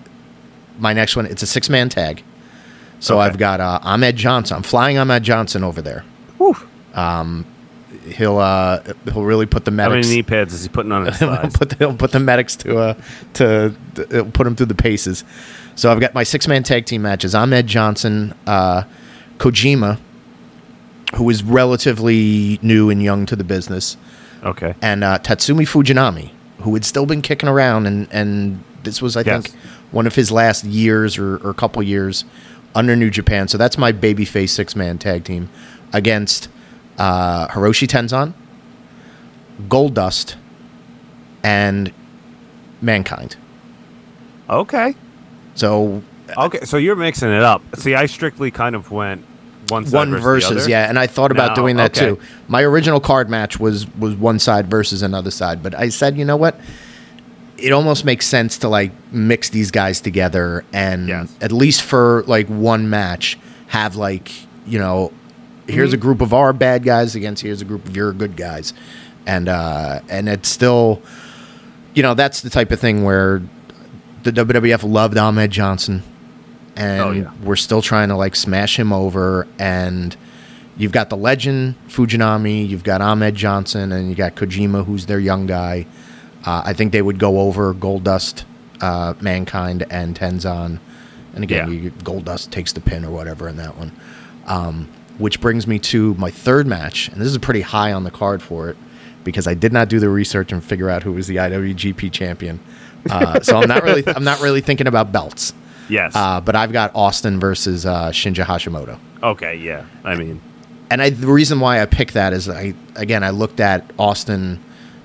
my 0.79 0.93
next 0.93 1.15
one, 1.15 1.25
it's 1.25 1.41
a 1.41 1.47
six 1.47 1.69
man 1.69 1.89
tag. 1.89 2.23
So 2.99 3.19
Okay. 3.19 3.25
I've 3.27 3.37
got 3.37 3.59
uh, 3.59 3.79
Ahmed 3.83 4.15
Johnson. 4.15 4.57
I'm 4.57 4.63
flying 4.63 4.97
Ahmed 4.97 5.23
Johnson 5.23 5.63
over 5.63 5.81
there. 5.81 6.03
Whew. 6.37 6.55
He'll 8.05 8.37
uh, 8.37 8.81
he'll 9.11 9.23
really 9.23 9.45
put 9.45 9.65
the 9.65 9.71
medics. 9.71 10.07
How 10.07 10.09
many 10.09 10.15
knee 10.21 10.23
pads 10.23 10.53
is 10.53 10.63
he 10.63 10.69
putting 10.69 10.91
on 10.93 11.05
his 11.07 11.19
he'll 11.19 11.35
put 11.51 11.69
the, 11.69 11.75
he'll 11.77 11.95
put 11.95 12.11
the 12.11 12.19
medics 12.21 12.55
to 12.57 12.77
uh 12.77 12.93
to 13.33 13.75
he'll 14.09 14.31
put 14.31 14.45
them 14.45 14.55
through 14.55 14.67
the 14.67 14.75
paces. 14.75 15.23
So 15.75 15.91
I've 15.91 15.99
got 15.99 16.13
my 16.13 16.23
six 16.23 16.47
man 16.47 16.63
tag 16.63 16.85
team 16.85 17.01
matches. 17.01 17.35
Ahmed 17.35 17.67
Johnson, 17.67 18.33
uh, 18.47 18.83
Kojima, 19.39 19.99
who 21.15 21.29
is 21.29 21.43
relatively 21.43 22.59
new 22.61 22.89
and 22.89 23.03
young 23.03 23.25
to 23.25 23.35
the 23.35 23.43
business, 23.43 23.97
okay. 24.47 24.73
and 24.81 25.03
uh, 25.03 25.19
Tatsumi 25.19 25.67
Fujinami, 25.67 26.31
who 26.61 26.73
had 26.73 26.83
still 26.85 27.05
been 27.05 27.21
kicking 27.21 27.49
around, 27.49 27.85
and 27.85 28.07
and 28.11 28.63
this 28.83 29.01
was 29.01 29.15
I 29.17 29.21
Yes. 29.21 29.47
think 29.47 29.55
one 29.91 30.07
of 30.07 30.15
his 30.15 30.31
last 30.31 30.63
years 30.63 31.17
or, 31.17 31.37
or 31.37 31.53
couple 31.53 31.81
years 31.83 32.25
under 32.75 32.95
New 32.95 33.09
Japan. 33.09 33.47
So 33.47 33.57
that's 33.57 33.77
my 33.77 33.91
babyface 33.91 34.49
six 34.49 34.75
man 34.75 34.97
tag 34.97 35.23
team 35.23 35.49
against 35.93 36.49
uh, 36.97 37.47
Hiroshi 37.47 37.87
Tenzan, 37.87 38.33
Goldust, 39.67 40.35
and 41.43 41.91
Mankind. 42.81 43.35
Okay. 44.49 44.95
So 45.55 46.03
Okay. 46.37 46.59
So 46.65 46.77
you're 46.77 46.95
mixing 46.95 47.29
it 47.31 47.41
up. 47.43 47.61
See, 47.75 47.95
I 47.95 48.05
strictly 48.05 48.51
kind 48.51 48.75
of 48.75 48.91
went 48.91 49.25
one 49.69 49.85
one 49.91 50.11
versus, 50.11 50.49
versus, 50.51 50.67
yeah, 50.67 50.89
and 50.89 50.97
I 50.99 51.07
thought 51.07 51.31
about 51.31 51.49
No, 51.49 51.63
doing 51.63 51.77
that 51.77 51.97
okay. 51.97 52.15
too. 52.15 52.19
My 52.47 52.61
original 52.63 52.99
card 52.99 53.29
match 53.29 53.59
was 53.59 53.87
was 53.95 54.15
one 54.15 54.39
side 54.39 54.67
versus 54.69 55.01
another 55.01 55.31
side, 55.31 55.61
but 55.63 55.73
I 55.75 55.89
said, 55.89 56.17
you 56.17 56.25
know 56.25 56.37
what? 56.37 56.59
It 57.57 57.71
almost 57.71 58.05
makes 58.05 58.27
sense 58.27 58.59
to 58.59 58.69
like 58.69 58.91
mix 59.11 59.49
these 59.49 59.71
guys 59.71 59.99
together 59.99 60.63
and 60.73 61.07
Yes. 61.07 61.35
at 61.41 61.51
least 61.51 61.81
for 61.81 62.23
like 62.27 62.47
one 62.47 62.89
match 62.89 63.37
have 63.67 63.95
like, 63.95 64.31
you 64.67 64.77
know, 64.79 65.11
here's 65.67 65.89
Mm-hmm. 65.89 65.95
a 65.95 65.97
group 65.97 66.21
of 66.21 66.33
our 66.33 66.53
bad 66.53 66.83
guys 66.83 67.15
against 67.15 67.41
here's 67.41 67.61
a 67.61 67.65
group 67.65 67.85
of 67.85 67.95
your 67.95 68.13
good 68.13 68.35
guys. 68.37 68.73
And 69.25 69.49
uh 69.49 70.01
and 70.07 70.29
it's 70.29 70.49
still 70.49 71.01
you 71.95 72.03
know, 72.03 72.13
that's 72.13 72.41
the 72.41 72.49
type 72.51 72.71
of 72.71 72.79
thing 72.79 73.03
where 73.03 73.41
the 74.21 74.31
WWF 74.31 74.83
loved 74.87 75.17
Ahmed 75.17 75.49
Johnson 75.49 76.03
and 76.77 77.01
Oh, 77.01 77.11
yeah. 77.11 77.31
we're 77.43 77.55
still 77.55 77.81
trying 77.81 78.09
to 78.09 78.15
like 78.15 78.35
smash 78.35 78.77
him 78.79 78.93
over 78.93 79.47
and 79.59 80.15
you've 80.77 80.91
got 80.91 81.09
the 81.09 81.17
legend 81.17 81.75
Fujinami, 81.89 82.67
you've 82.67 82.83
got 82.83 83.01
Ahmed 83.01 83.35
Johnson, 83.35 83.91
and 83.91 84.09
you 84.09 84.15
got 84.15 84.35
Kojima, 84.35 84.85
who's 84.85 85.07
their 85.07 85.19
young 85.19 85.47
guy. 85.47 85.85
Uh, 86.45 86.61
I 86.65 86.73
think 86.73 86.91
they 86.91 87.01
would 87.01 87.17
go 87.19 87.39
over 87.41 87.73
Goldust, 87.73 88.43
uh, 88.79 89.13
Mankind, 89.19 89.85
and 89.89 90.17
Tenzan. 90.17 90.79
And 91.33 91.43
again, 91.43 91.71
Yeah. 91.71 91.79
you, 91.81 91.91
Goldust 92.03 92.51
takes 92.51 92.73
the 92.73 92.79
pin 92.79 93.03
or 93.03 93.11
whatever 93.11 93.49
in 93.49 93.57
that 93.57 93.75
one. 93.77 93.91
Um, 94.45 94.87
which 95.17 95.41
brings 95.41 95.65
me 95.65 95.79
to 95.79 96.13
my 96.15 96.29
third 96.29 96.67
match, 96.67 97.09
and 97.09 97.19
this 97.19 97.27
is 97.27 97.37
pretty 97.39 97.61
high 97.61 97.91
on 97.91 98.03
the 98.03 98.11
card 98.11 98.41
for 98.41 98.69
it 98.69 98.77
because 99.23 99.47
I 99.47 99.55
did 99.55 99.73
not 99.73 99.89
do 99.89 99.99
the 99.99 100.09
research 100.09 100.51
and 100.51 100.63
figure 100.63 100.89
out 100.91 101.01
who 101.03 101.11
was 101.13 101.25
the 101.27 101.37
IWGP 101.37 102.11
champion. 102.11 102.59
Uh, 103.09 103.39
so 103.41 103.57
I'm 103.57 103.67
not 103.67 103.83
really 103.83 104.03
I'm 104.07 104.23
not 104.23 104.41
really 104.41 104.61
thinking 104.61 104.85
about 104.85 105.11
belts. 105.11 105.53
Yes. 105.89 106.13
Uh, 106.15 106.41
but 106.41 106.55
I've 106.55 106.71
got 106.71 106.91
Austin 106.95 107.39
versus 107.39 107.85
uh, 107.85 108.09
Shinya 108.09 108.43
Hashimoto. 108.45 108.99
okay. 109.23 109.55
Yeah. 109.55 109.85
I 110.03 110.15
mean, 110.15 110.41
And 110.89 111.01
I, 111.01 111.09
the 111.09 111.27
reason 111.27 111.59
why 111.59 111.81
I 111.81 111.85
picked 111.85 112.13
that 112.13 112.33
is 112.33 112.47
I 112.49 112.73
again 112.95 113.23
I 113.23 113.29
looked 113.31 113.59
at 113.59 113.89
Austin 113.97 114.59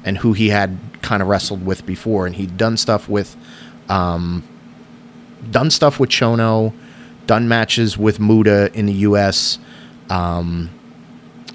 and 0.04 0.18
who 0.18 0.32
he 0.32 0.48
had 0.48 0.78
kind 1.02 1.22
of 1.22 1.28
wrestled 1.28 1.64
with 1.64 1.84
before, 1.86 2.26
and 2.26 2.34
he'd 2.36 2.56
done 2.56 2.76
stuff 2.76 3.08
with, 3.08 3.36
um, 3.88 4.42
done 5.50 5.70
stuff 5.70 6.00
with 6.00 6.10
Chono, 6.10 6.72
done 7.26 7.46
matches 7.48 7.96
with 7.96 8.18
Muta 8.18 8.70
in 8.74 8.86
the 8.86 8.92
U.S. 9.10 9.58
Um, 10.10 10.70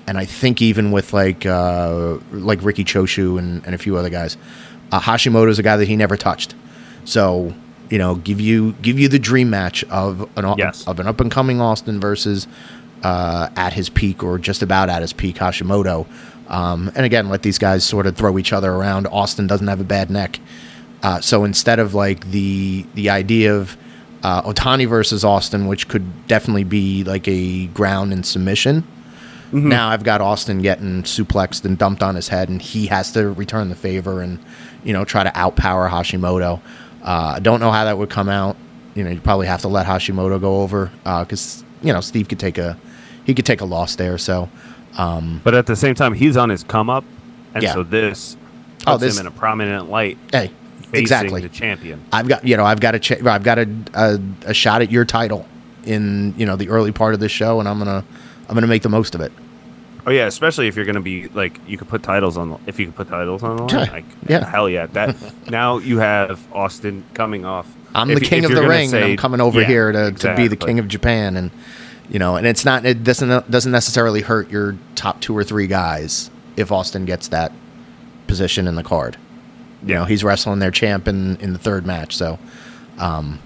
and 0.07 0.17
I 0.17 0.23
think 0.25 0.61
even 0.61 0.91
with 0.91 1.11
like 1.11 1.45
uh, 1.45 2.17
like 2.31 2.63
Riki 2.63 2.83
Choshu 2.85 3.37
and, 3.37 3.65
and 3.65 3.75
a 3.75 3.77
few 3.77 3.97
other 3.97 4.09
guys. 4.09 4.37
Uh, 4.89 5.01
Hashimoto's 5.01 5.59
a 5.59 5.63
guy 5.63 5.75
that 5.75 5.87
he 5.89 5.97
never 5.97 6.15
touched. 6.15 6.55
So 7.03 7.53
you 7.89 7.97
know, 7.97 8.15
give 8.15 8.39
you 8.41 8.73
give 8.81 8.99
you 8.99 9.07
the 9.07 9.19
dream 9.19 9.49
match 9.49 9.83
of 9.85 10.27
an 10.37 10.45
Yes. 10.57 10.85
of 10.87 10.99
an 10.99 11.07
up 11.07 11.19
and 11.21 11.31
coming 11.31 11.61
Austin 11.61 11.99
versus 11.99 12.47
uh, 13.03 13.49
at 13.55 13.73
his 13.73 13.89
peak 13.89 14.23
or 14.23 14.37
just 14.39 14.61
about 14.61 14.89
at 14.89 15.01
his 15.01 15.13
peak 15.13 15.35
Hashimoto. 15.37 16.05
Um, 16.49 16.91
and 16.95 17.05
again, 17.05 17.29
let 17.29 17.43
these 17.43 17.57
guys 17.57 17.83
sort 17.83 18.07
of 18.07 18.15
throw 18.15 18.37
each 18.37 18.53
other 18.53 18.71
around. 18.71 19.07
Austin 19.07 19.47
doesn't 19.47 19.67
have 19.67 19.79
a 19.81 19.85
bad 19.85 20.09
neck. 20.09 20.39
Uh, 21.03 21.21
so 21.21 21.43
instead 21.43 21.79
of 21.79 21.93
like 21.93 22.31
the 22.31 22.85
the 22.95 23.09
idea 23.09 23.55
of 23.55 23.77
uh, 24.23 24.41
Otani 24.41 24.87
versus 24.87 25.23
Austin, 25.23 25.67
which 25.67 25.87
could 25.87 26.27
definitely 26.27 26.63
be 26.63 27.03
like 27.03 27.27
a 27.27 27.67
ground 27.67 28.11
and 28.13 28.25
submission. 28.25 28.83
Now 29.53 29.89
I've 29.89 30.03
got 30.03 30.19
Austin 30.19 30.61
getting 30.61 31.03
suplexed 31.03 31.63
and 31.63 31.77
dumped 31.77 32.03
on 32.03 32.15
his 32.15 32.27
head, 32.27 32.49
and 32.49 32.61
he 32.61 32.87
has 32.87 33.11
to 33.13 33.29
return 33.31 33.69
the 33.69 33.75
favor 33.75 34.21
and 34.21 34.39
you 34.83 34.91
know 34.91 35.05
try 35.05 35.23
to 35.23 35.29
outpower 35.29 35.89
Hashimoto. 35.89 36.59
Uh, 37.07 37.33
I 37.37 37.39
don't 37.39 37.59
know 37.61 37.71
how 37.71 37.85
that 37.85 37.97
would 37.97 38.09
come 38.09 38.27
out. 38.29 38.57
You 38.93 39.03
know, 39.05 39.09
you 39.11 39.21
probably 39.21 39.47
have 39.47 39.61
to 39.61 39.67
let 39.69 39.85
Hashimoto 39.87 40.39
go 40.41 40.61
over 40.61 40.91
because 41.03 41.63
you 41.81 41.93
know 41.93 42.01
Steve 42.01 42.27
could 42.27 42.39
take 42.39 42.57
a 42.57 42.77
he 43.23 43.33
could 43.33 43.45
take 43.45 43.61
a 43.61 43.65
loss 43.65 43.95
there. 43.95 44.17
So 44.17 44.49
But 44.97 45.53
at 45.55 45.65
the 45.67 45.75
same 45.75 45.95
time, 45.95 46.13
he's 46.13 46.35
on 46.37 46.49
his 46.49 46.63
come 46.63 46.89
up, 46.89 47.05
and 47.53 47.63
Yeah. 47.63 47.73
so 47.73 47.83
this 47.83 48.35
puts 48.79 48.85
Oh, 48.87 48.97
this- 48.97 49.15
him 49.17 49.21
in 49.21 49.27
a 49.27 49.31
prominent 49.31 49.89
light, 49.89 50.17
hey, 50.31 50.51
exactly. 50.93 51.41
the 51.41 51.49
champion. 51.49 52.01
I've 52.11 52.27
got 52.27 52.45
you 52.45 52.57
know 52.57 52.65
I've 52.65 52.79
got 52.79 52.95
a 52.95 52.99
ch- 52.99 53.23
I've 53.23 53.43
got 53.43 53.57
a, 53.59 53.67
a 53.93 54.19
a 54.47 54.53
shot 54.53 54.81
at 54.81 54.91
your 54.91 55.05
title 55.05 55.45
in 55.85 56.33
you 56.37 56.45
know 56.45 56.55
the 56.57 56.67
early 56.69 56.91
part 56.91 57.13
of 57.13 57.19
this 57.21 57.31
show, 57.31 57.59
and 57.61 57.69
I'm 57.69 57.77
gonna 57.77 58.03
I'm 58.49 58.53
gonna 58.55 58.67
make 58.67 58.81
the 58.83 58.89
most 58.89 59.15
of 59.15 59.21
it. 59.21 59.31
Oh 60.07 60.11
yeah, 60.11 60.25
especially 60.25 60.67
if 60.69 60.75
you're 60.77 60.85
going 60.85 60.95
to 60.95 61.01
be 61.01 61.27
like 61.27 61.59
you 61.67 61.77
could 61.77 61.89
put 61.89 62.01
titles 62.01 62.37
on. 62.37 62.49
the- 62.51 62.57
If 62.65 62.79
you 62.79 62.85
could 62.85 62.95
put 62.95 63.09
titles 63.09 63.43
on 63.43 63.57
the 63.57 63.63
line, 63.63 63.85
Yeah. 63.87 63.91
like, 63.91 64.05
Yeah. 64.27 64.49
hell 64.49 64.69
yeah. 64.69 64.85
That 64.87 65.15
now 65.51 65.79
you 65.79 65.99
have 65.99 66.39
Austin 66.53 67.03
coming 67.13 67.43
off. 67.45 67.67
I'm 67.93 68.09
If- 68.09 68.19
the 68.19 68.25
king 68.25 68.45
of 68.45 68.51
the 68.51 68.65
ring, 68.67 68.93
and 68.93 69.03
I'm 69.03 69.17
coming 69.17 69.41
over 69.41 69.59
Yeah, 69.61 69.67
here 69.67 69.91
to, 69.91 70.11
to 70.13 70.35
be 70.35 70.47
the 70.47 70.55
king 70.55 70.79
of 70.79 70.87
Japan, 70.87 71.35
and 71.35 71.51
you 72.09 72.19
know, 72.19 72.37
and 72.37 72.47
it's 72.47 72.63
not 72.63 72.85
it 72.85 73.03
doesn't 73.03 73.51
doesn't 73.51 73.71
necessarily 73.71 74.21
hurt 74.21 74.49
your 74.49 74.77
top 74.95 75.19
two 75.19 75.35
or 75.37 75.43
three 75.43 75.67
guys 75.67 76.31
if 76.55 76.71
Austin 76.71 77.03
gets 77.03 77.27
that 77.27 77.51
position 78.27 78.65
in 78.65 78.75
the 78.75 78.83
card. 78.83 79.17
You 79.85 79.93
know, 79.93 80.05
he's 80.05 80.23
wrestling 80.23 80.59
their 80.59 80.71
champ 80.71 81.07
in, 81.07 81.35
in 81.37 81.53
the 81.53 81.59
third 81.59 81.85
match, 81.85 82.15
so 82.15 82.39
um, 82.97 83.39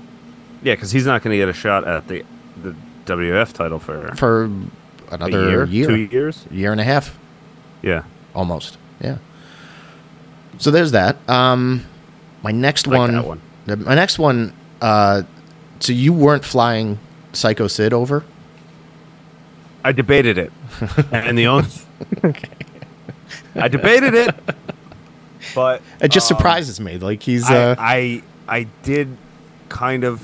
Yeah, 0.61 0.75
because 0.75 0.91
he's 0.91 1.05
not 1.05 1.23
going 1.23 1.33
to 1.33 1.37
get 1.37 1.49
a 1.49 1.53
shot 1.53 1.87
at 1.87 2.07
the 2.07 2.23
the 2.61 2.75
WF 3.05 3.51
title 3.53 3.79
for 3.79 4.13
for 4.15 4.49
another 5.11 5.49
year, 5.49 5.65
year, 5.65 5.87
two 5.87 5.95
years. 5.97 6.45
year 6.49 6.71
and 6.71 6.81
a 6.81 6.83
half. 6.83 7.17
Yeah, 7.81 8.03
almost. 8.33 8.77
Yeah. 8.99 9.17
So 10.57 10.71
there's 10.71 10.91
that. 10.91 11.17
Um, 11.29 11.85
my 12.43 12.51
next 12.51 12.87
Like 12.87 12.97
one, 12.97 13.23
one. 13.23 13.41
My 13.83 13.95
next 13.95 14.19
one. 14.19 14.53
Uh, 14.81 15.23
so 15.79 15.93
you 15.93 16.13
weren't 16.13 16.45
flying 16.45 16.99
Psycho 17.33 17.67
Sid 17.67 17.93
over? 17.93 18.23
I 19.83 19.91
debated 19.91 20.37
it, 20.37 20.51
and 21.11 21.37
the 21.37 21.47
only 21.47 21.69
I 23.55 23.67
debated 23.67 24.13
it, 24.13 24.35
but 25.55 25.81
It 25.99 26.09
just 26.09 26.31
um, 26.31 26.37
surprises 26.37 26.79
me. 26.79 26.97
Like 26.97 27.23
he's. 27.23 27.49
I, 27.49 27.55
Uh, 27.55 27.75
I 27.79 28.23
I 28.47 28.67
did 28.83 29.17
kind 29.69 30.03
of 30.03 30.23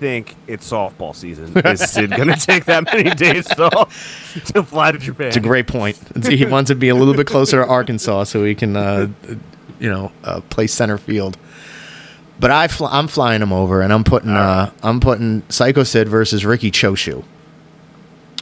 think 0.00 0.34
it's 0.46 0.68
softball 0.68 1.14
season. 1.14 1.56
Is 1.58 1.90
Sid 1.90 2.10
going 2.10 2.28
to 2.28 2.34
take 2.34 2.64
that 2.64 2.84
many 2.84 3.10
days 3.14 3.46
off 3.58 4.42
to 4.46 4.64
fly 4.64 4.90
to 4.90 4.98
Japan? 4.98 5.28
it's 5.28 5.36
a 5.36 5.40
great 5.40 5.66
point. 5.66 5.96
he 6.26 6.46
wants 6.46 6.68
to 6.68 6.74
be 6.74 6.88
a 6.88 6.94
little 6.94 7.14
bit 7.14 7.26
closer 7.26 7.62
to 7.62 7.66
Arkansas 7.68 8.24
so 8.24 8.42
he 8.44 8.54
can, 8.54 8.76
uh, 8.76 9.08
you 9.78 9.90
know, 9.90 10.10
uh, 10.24 10.40
play 10.48 10.66
center 10.66 10.98
field. 10.98 11.36
But 12.40 12.50
I 12.50 12.68
fl- 12.68 12.86
I'm 12.86 13.06
flying 13.06 13.42
him 13.42 13.52
over, 13.52 13.82
and 13.82 13.92
I'm 13.92 14.02
putting 14.02 14.30
uh, 14.30 14.72
I'm 14.82 14.98
putting 14.98 15.42
Psycho 15.50 15.84
Sid 15.84 16.08
versus 16.08 16.46
Riki 16.46 16.70
Choshu. 16.70 17.22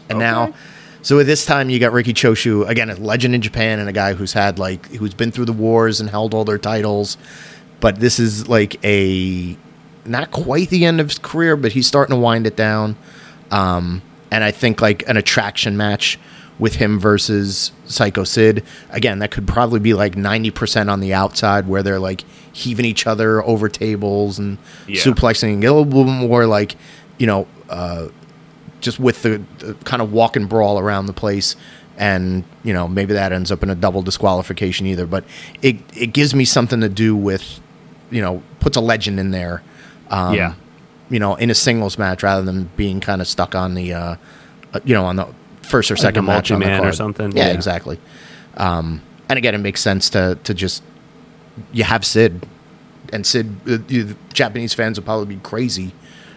And 0.08 0.20
now, 0.20 0.54
so 1.02 1.18
at 1.18 1.26
this 1.26 1.44
time, 1.44 1.68
you 1.68 1.80
got 1.80 1.92
Riki 1.92 2.14
Choshu 2.14 2.66
again, 2.68 2.88
a 2.90 2.94
legend 2.94 3.34
in 3.34 3.42
Japan, 3.42 3.80
and 3.80 3.88
a 3.88 3.92
guy 3.92 4.14
who's 4.14 4.32
had 4.32 4.60
like 4.60 4.86
who's 4.92 5.14
been 5.14 5.32
through 5.32 5.46
the 5.46 5.52
wars 5.52 6.00
and 6.00 6.08
held 6.08 6.32
all 6.32 6.44
their 6.44 6.58
titles. 6.58 7.18
But 7.80 7.98
this 7.98 8.20
is 8.20 8.48
like 8.48 8.82
a 8.84 9.56
not 10.08 10.30
quite 10.30 10.70
the 10.70 10.84
end 10.84 11.00
of 11.00 11.08
his 11.08 11.18
career, 11.18 11.56
but 11.56 11.72
he's 11.72 11.86
starting 11.86 12.14
to 12.16 12.20
wind 12.20 12.46
it 12.46 12.56
down. 12.56 12.96
Um, 13.50 14.02
and 14.30 14.44
I 14.44 14.50
think 14.50 14.80
like 14.80 15.08
an 15.08 15.16
attraction 15.16 15.76
match 15.76 16.18
with 16.58 16.74
him 16.76 16.98
versus 16.98 17.70
Psycho 17.86 18.24
Sid. 18.24 18.64
Again, 18.90 19.20
that 19.20 19.30
could 19.30 19.46
probably 19.46 19.80
be 19.80 19.94
like 19.94 20.16
ninety 20.16 20.50
percent 20.50 20.90
on 20.90 21.00
the 21.00 21.14
outside, 21.14 21.68
where 21.68 21.82
they're 21.82 22.00
like 22.00 22.24
heaving 22.52 22.84
each 22.84 23.06
other 23.06 23.42
over 23.44 23.68
tables 23.68 24.38
and 24.38 24.58
Yeah. 24.86 25.00
suplexing. 25.00 25.58
A 25.58 25.70
little 25.72 25.84
bit 25.84 26.04
more 26.06 26.46
like, 26.46 26.74
you 27.18 27.26
know, 27.26 27.46
uh, 27.70 28.08
just 28.80 28.98
with 28.98 29.22
the, 29.22 29.40
the 29.58 29.74
kind 29.84 30.02
of 30.02 30.12
walk 30.12 30.34
and 30.36 30.48
brawl 30.48 30.78
around 30.78 31.06
the 31.06 31.12
place. 31.12 31.54
And 31.96 32.44
you 32.62 32.72
know 32.72 32.86
maybe 32.86 33.14
that 33.14 33.32
ends 33.32 33.50
up 33.50 33.64
in 33.64 33.70
a 33.70 33.74
double 33.74 34.02
disqualification 34.02 34.86
either, 34.86 35.04
but 35.06 35.24
it 35.62 35.76
it 35.96 36.12
gives 36.12 36.32
me 36.34 36.44
something 36.44 36.80
to 36.80 36.88
do 36.88 37.16
with, 37.16 37.58
you 38.10 38.20
know, 38.20 38.40
puts 38.60 38.76
a 38.76 38.80
legend 38.80 39.18
in 39.18 39.32
there, 39.32 39.62
um, 40.10 40.34
Yeah. 40.34 40.54
you 41.10 41.18
know, 41.18 41.34
in 41.36 41.50
a 41.50 41.54
singles 41.54 41.98
match 41.98 42.22
rather 42.22 42.42
than 42.42 42.68
being 42.76 43.00
kind 43.00 43.20
of 43.20 43.28
stuck 43.28 43.54
on 43.54 43.74
the, 43.74 43.92
uh, 43.94 44.16
uh, 44.74 44.80
you 44.84 44.94
know, 44.94 45.04
on 45.04 45.16
the 45.16 45.26
first 45.62 45.90
or 45.90 45.94
Like 45.94 46.02
second 46.02 46.24
match 46.24 46.50
on 46.50 46.60
the 46.60 46.66
multi-man 46.66 46.88
or 46.88 46.92
something? 46.92 47.36
Yeah, 47.36 47.48
Yeah. 47.48 47.52
exactly. 47.54 47.98
Um, 48.56 49.02
and 49.28 49.36
again, 49.38 49.54
it 49.54 49.58
makes 49.58 49.80
sense 49.80 50.08
to 50.10 50.38
to 50.44 50.54
just 50.54 50.82
you 51.72 51.84
have 51.84 52.04
Sid, 52.04 52.46
and 53.12 53.26
Sid. 53.26 53.54
Uh, 53.66 53.78
the 53.86 54.14
Japanese 54.32 54.74
fans 54.74 54.98
would 54.98 55.04
probably 55.04 55.26
be 55.34 55.40
crazy 55.42 55.92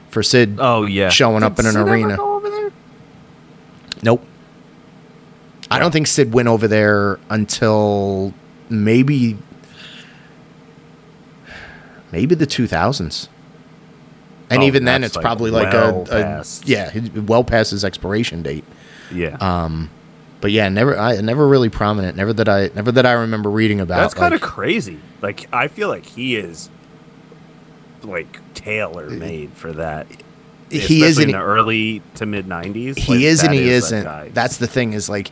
for 0.10 0.22
Sid 0.24 0.58
Oh 0.60 0.86
yeah, 0.86 1.10
showing 1.10 1.44
up 1.44 1.58
in 1.60 1.66
an 1.66 1.72
Sid 1.74 1.82
arena. 1.88 2.18
go 2.18 2.36
over 2.36 2.50
there? 2.50 2.72
Nope. 4.04 4.26
I 5.70 5.80
don't 5.80 5.92
think 5.92 6.08
Sid 6.08 6.34
went 6.34 6.50
over 6.50 6.68
there 6.68 7.18
until 7.30 8.34
maybe 8.70 9.38
maybe 12.12 12.36
the 12.36 12.48
2000s. 12.48 13.28
And 14.52 14.62
Oh, 14.62 14.66
even 14.66 14.86
then, 14.86 15.04
it's 15.04 15.16
like, 15.16 15.24
probably 15.24 15.50
like 15.50 15.72
well 15.74 16.00
a, 16.00 16.02
a 16.04 16.06
past. 16.06 16.68
yeah, 16.68 16.92
well 17.26 17.44
past 17.44 17.72
his 17.72 17.84
expiration 17.86 18.44
date. 18.44 18.64
Yeah, 19.14 19.38
Um, 19.42 19.90
but 20.42 20.52
yeah, 20.52 20.70
never, 20.70 20.98
I 20.98 21.20
never 21.22 21.48
really 21.48 21.70
prominent. 21.70 22.16
Never 22.18 22.34
that 22.34 22.48
I, 22.50 22.70
never 22.76 22.92
that 22.92 23.06
I 23.06 23.14
remember 23.14 23.50
reading 23.50 23.80
about. 23.80 24.00
that's 24.02 24.14
kind 24.14 24.34
of 24.34 24.42
like- 24.42 24.50
crazy. 24.52 25.00
Like 25.22 25.48
I 25.54 25.68
feel 25.68 25.88
like 25.88 26.06
he 26.06 26.36
is 26.36 26.70
like 28.04 28.40
tailor 28.54 29.10
made 29.10 29.52
for 29.54 29.72
that. 29.74 30.08
he 30.70 31.04
is 31.04 31.20
in 31.20 31.32
the 31.32 31.42
early 31.42 32.02
to 32.16 32.26
mid 32.26 32.48
'90s. 32.48 32.98
he 32.98 33.26
is 33.26 33.44
and 33.44 33.54
he 33.54 33.70
isn't. 33.70 34.34
That's 34.34 34.58
the 34.58 34.68
thing 34.68 34.94
is 34.94 35.10
like 35.10 35.32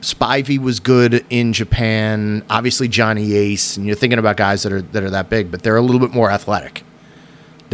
Spivey 0.00 0.58
was 0.58 0.80
good 0.80 1.24
in 1.30 1.52
Japan. 1.52 2.44
Obviously 2.50 2.88
Johnny 2.88 3.32
Ace, 3.34 3.76
and 3.76 3.86
you're 3.86 3.96
thinking 3.96 4.18
about 4.18 4.36
guys 4.36 4.62
that 4.64 4.72
are 4.72 4.82
that 4.82 5.02
are 5.02 5.10
that 5.10 5.30
big, 5.30 5.50
but 5.50 5.62
they're 5.62 5.76
a 5.76 5.82
little 5.82 6.00
bit 6.00 6.10
more 6.10 6.30
athletic 6.30 6.82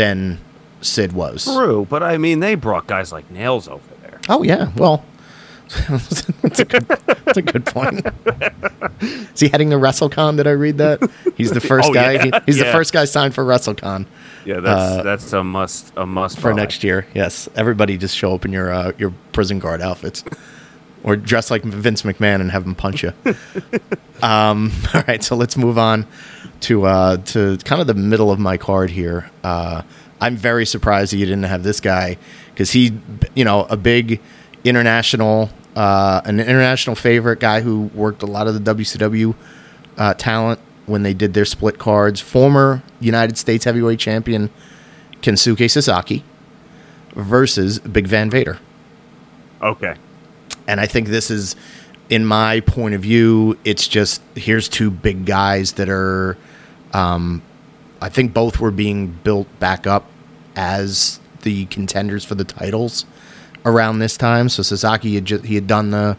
than 0.01 0.39
Sid 0.81 1.13
was. 1.13 1.45
true, 1.45 1.87
but 1.91 2.03
I 2.03 2.17
mean, 2.17 2.41
they 2.41 2.55
brought 2.55 2.87
guys 2.87 3.13
like 3.13 3.31
Nails 3.31 3.69
over 3.69 3.83
there. 4.03 4.19
Oh 4.31 4.43
yeah, 4.43 4.71
well. 4.77 5.05
that's, 5.89 6.59
a 6.59 6.65
good, 6.65 6.85
that's 6.89 7.37
a 7.39 7.43
good 7.43 7.65
point. 7.65 8.05
Is 9.01 9.39
he 9.39 9.47
heading 9.49 9.71
to 9.71 9.77
WrestleCon? 9.77 10.37
Did 10.37 10.49
I 10.49 10.51
read 10.51 10.79
that? 10.79 10.99
He's 11.37 11.53
the 11.53 11.61
first 11.73 11.91
Oh, 11.91 11.95
guy. 11.95 12.13
yeah, 12.15 12.25
he- 12.25 12.33
he's 12.47 12.59
the 12.59 12.65
first 12.65 12.93
guy 12.93 13.05
signed 13.05 13.35
for 13.37 13.45
WrestleCon. 13.45 14.07
Yeah, 14.45 14.59
that's 14.59 14.99
Uh, 14.99 15.03
that's 15.05 15.33
a 15.33 15.45
must 15.45 15.93
a 15.97 16.07
must 16.07 16.41
for 16.41 16.51
buy. 16.51 16.57
next 16.57 16.83
year. 16.83 17.07
Yes, 17.15 17.49
everybody 17.55 17.97
just 17.99 18.17
show 18.17 18.35
up 18.35 18.45
in 18.45 18.53
your 18.53 18.73
uh, 18.73 18.93
your 18.99 19.13
prison 19.33 19.61
guard 19.61 19.81
outfits, 19.81 20.25
or 21.05 21.15
dress 21.15 21.53
like 21.53 21.63
Vince 21.63 22.03
McMahon 22.03 22.41
and 22.41 22.51
have 22.51 22.65
him 22.67 22.75
punch 22.75 23.05
you. 23.05 23.13
um, 24.23 24.73
all 24.93 25.05
right, 25.07 25.23
so 25.23 25.37
let's 25.37 25.57
move 25.57 25.79
on 25.79 26.05
to 26.61 26.87
uh, 26.87 27.17
to 27.19 27.59
kind 27.65 27.81
of 27.81 27.87
the 27.87 27.95
middle 27.95 28.31
of 28.31 28.39
my 28.39 28.57
card 28.57 28.91
here. 28.91 29.31
Uh, 29.43 29.83
I'm 30.21 30.37
very 30.37 30.67
surprised 30.67 31.13
that 31.13 31.17
you 31.17 31.27
didn't 31.27 31.45
have 31.45 31.63
this 31.63 31.81
guy 31.81 32.19
because 32.51 32.73
he, 32.73 32.93
you 33.35 33.45
know, 33.45 33.65
a 33.65 33.77
big 33.77 34.21
international, 34.65 35.51
uh, 35.75 36.21
an 36.25 36.41
international 36.41 36.95
favorite 36.95 37.41
guy 37.41 37.63
who 37.63 37.85
worked 37.95 38.23
a 38.23 38.27
lot 38.27 38.47
of 38.47 38.63
the 38.63 38.75
WCW 38.75 39.35
uh, 39.97 40.15
talent 40.15 40.61
when 40.87 41.03
they 41.03 41.15
did 41.15 41.33
their 41.33 41.47
split 41.47 41.79
cards. 41.79 42.21
Former 42.21 42.83
United 43.01 43.39
States 43.39 43.65
Heavyweight 43.65 43.99
Champion 43.99 44.51
Kensuke 45.23 45.71
Sasaki 45.71 46.25
versus 47.15 47.79
Big 47.79 48.07
Van 48.07 48.29
Vader. 48.29 48.59
Okay. 49.63 49.95
And 50.67 50.81
I 50.81 50.87
think 50.87 51.09
this 51.09 51.31
is, 51.31 51.57
in 52.11 52.27
my 52.27 52.59
point 52.61 52.95
of 52.95 53.03
view, 53.03 53.57
it's 53.65 53.87
just 53.87 54.21
here's 54.35 54.69
two 54.69 54.91
big 54.91 55.25
guys 55.25 55.75
that 55.75 55.89
are, 55.89 56.37
um, 56.93 57.41
I 58.03 58.09
think 58.09 58.35
both 58.35 58.59
were 58.59 58.73
being 58.73 59.07
built 59.07 59.47
back 59.61 59.87
up 59.87 60.07
as 60.57 61.21
the 61.43 61.67
contenders 61.67 62.25
for 62.25 62.35
the 62.35 62.45
titles 62.45 63.07
around 63.65 64.01
this 64.01 64.17
time. 64.17 64.49
So 64.49 64.65
Sasaki 64.65 65.15
had 65.15 65.25
just, 65.25 65.45
he 65.45 65.55
had 65.55 65.69
done 65.69 65.93
the, 65.93 66.17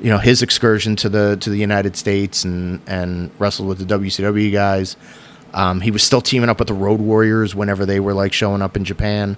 you 0.00 0.08
know, 0.08 0.16
his 0.16 0.40
excursion 0.40 0.96
to 0.96 1.10
the 1.10 1.36
to 1.40 1.50
the 1.50 1.58
United 1.58 1.96
States 1.96 2.44
and 2.44 2.80
and 2.86 3.30
wrestled 3.38 3.68
with 3.68 3.86
the 3.86 3.98
WCW 3.98 4.50
guys. 4.50 4.96
Um, 5.52 5.82
he 5.82 5.90
was 5.90 6.02
still 6.02 6.20
teaming 6.20 6.48
up 6.48 6.58
with 6.58 6.68
the 6.68 6.74
Road 6.74 7.00
Warriors 7.00 7.54
whenever 7.54 7.84
they 7.84 8.00
were 8.00 8.14
like 8.14 8.32
showing 8.32 8.62
up 8.62 8.76
in 8.76 8.84
Japan. 8.84 9.36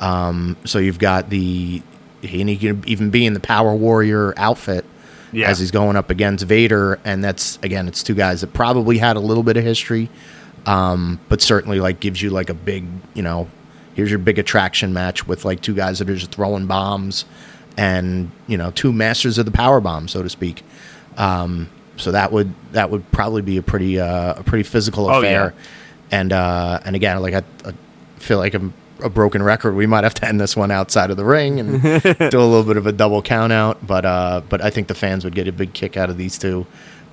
Um, 0.00 0.56
so 0.64 0.78
you've 0.78 0.98
got 0.98 1.30
the 1.30 1.82
and 2.22 2.48
he 2.48 2.56
can 2.56 2.82
even 2.86 3.10
be 3.10 3.24
in 3.24 3.32
the 3.32 3.40
Power 3.40 3.74
Warrior 3.74 4.34
outfit 4.36 4.84
Yeah. 5.32 5.48
as 5.48 5.58
he's 5.58 5.70
going 5.70 5.96
up 5.96 6.10
against 6.10 6.44
Vader, 6.44 6.98
and 7.04 7.24
that's 7.24 7.58
again, 7.62 7.88
it's 7.88 8.02
two 8.02 8.14
guys 8.14 8.42
that 8.42 8.52
probably 8.52 8.98
had 8.98 9.16
a 9.16 9.20
little 9.20 9.42
bit 9.42 9.56
of 9.56 9.64
history 9.64 10.08
um, 10.64 11.18
but 11.28 11.40
certainly 11.42 11.80
like 11.80 11.98
gives 11.98 12.22
you 12.22 12.30
like 12.30 12.48
a 12.48 12.54
big, 12.54 12.84
you 13.14 13.22
know, 13.22 13.48
here's 13.94 14.10
your 14.10 14.20
big 14.20 14.38
attraction 14.38 14.92
match 14.92 15.26
with 15.26 15.44
like 15.44 15.60
two 15.60 15.74
guys 15.74 15.98
that 15.98 16.08
are 16.08 16.14
just 16.14 16.30
throwing 16.30 16.66
bombs, 16.66 17.24
and 17.76 18.30
you 18.46 18.56
know, 18.56 18.70
two 18.70 18.92
masters 18.92 19.38
of 19.38 19.44
the 19.44 19.50
power 19.50 19.80
bomb, 19.80 20.06
so 20.06 20.22
to 20.22 20.28
speak. 20.28 20.62
Um, 21.16 21.68
so 21.96 22.12
that 22.12 22.30
would 22.30 22.54
that 22.72 22.90
would 22.90 23.10
probably 23.10 23.42
be 23.42 23.56
a 23.56 23.62
pretty 23.62 23.98
uh, 23.98 24.34
a 24.34 24.42
pretty 24.44 24.62
physical 24.62 25.08
Oh, 25.10 25.18
affair. 25.18 25.52
yeah. 25.56 25.62
And 26.20 26.32
uh, 26.32 26.78
and 26.84 26.94
again, 26.94 27.20
like 27.20 27.34
I, 27.34 27.42
I 27.64 27.72
feel 28.18 28.38
like 28.38 28.54
I'm 28.54 28.72
a 29.02 29.10
broken 29.10 29.42
record. 29.42 29.74
We 29.74 29.86
might 29.86 30.04
have 30.04 30.14
to 30.14 30.26
end 30.26 30.40
this 30.40 30.56
one 30.56 30.70
outside 30.70 31.10
of 31.10 31.16
the 31.16 31.24
ring 31.24 31.60
and 31.60 31.82
do 32.02 32.40
a 32.40 32.44
little 32.44 32.64
bit 32.64 32.76
of 32.76 32.86
a 32.86 32.92
double 32.92 33.22
count 33.22 33.52
out. 33.52 33.86
But 33.86 34.04
uh, 34.04 34.42
but 34.48 34.62
I 34.62 34.70
think 34.70 34.88
the 34.88 34.94
fans 34.94 35.24
would 35.24 35.34
get 35.34 35.48
a 35.48 35.52
big 35.52 35.72
kick 35.72 35.96
out 35.96 36.10
of 36.10 36.16
these 36.16 36.38
two 36.38 36.66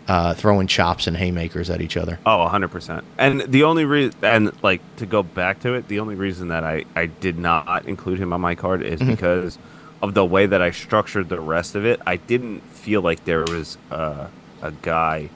uh, 0.09 0.33
throwing 0.33 0.65
chops 0.65 1.05
and 1.05 1.15
haymakers 1.15 1.69
at 1.69 1.81
each 1.81 1.95
other. 1.95 2.19
Oh, 2.25 2.49
100%. 2.51 3.03
And 3.19 3.41
the 3.41 3.63
only 3.63 3.85
reason, 3.85 4.17
and 4.23 4.63
like 4.63 4.81
to 4.97 5.05
go 5.05 5.21
back 5.21 5.59
to 5.61 5.75
it, 5.75 5.87
the 5.87 5.99
only 5.99 6.15
reason 6.15 6.47
that 6.47 6.63
I, 6.63 6.85
I 6.95 7.05
did 7.05 7.37
not 7.37 7.85
include 7.85 8.17
him 8.17 8.33
on 8.33 8.41
my 8.41 8.55
card 8.55 8.81
is 8.81 8.99
because 8.99 9.59
of 10.01 10.15
the 10.15 10.25
way 10.25 10.47
that 10.47 10.63
I 10.63 10.71
structured 10.71 11.29
the 11.29 11.39
rest 11.39 11.75
of 11.75 11.85
it. 11.85 12.01
I 12.07 12.15
didn't 12.15 12.61
feel 12.61 13.01
like 13.01 13.25
there 13.25 13.41
was 13.41 13.77
uh, 13.91 14.29
a 14.63 14.71
guy 14.71 15.29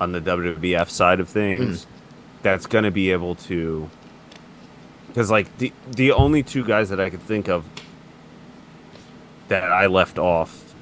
on 0.00 0.12
the 0.12 0.20
WWF 0.22 0.88
side 0.88 1.20
of 1.20 1.28
things 1.28 1.86
that's 2.42 2.66
going 2.66 2.84
to 2.84 2.90
be 2.90 3.10
able 3.12 3.34
to. 3.34 3.90
Because, 5.16 5.30
like, 5.30 5.56
the, 5.56 5.72
the 5.90 6.12
only 6.12 6.42
two 6.42 6.62
guys 6.62 6.90
that 6.90 7.00
I 7.00 7.08
could 7.08 7.22
think 7.22 7.48
of 7.48 7.64
that 9.48 9.72
I 9.72 9.86
left 9.86 10.18
off 10.18 10.74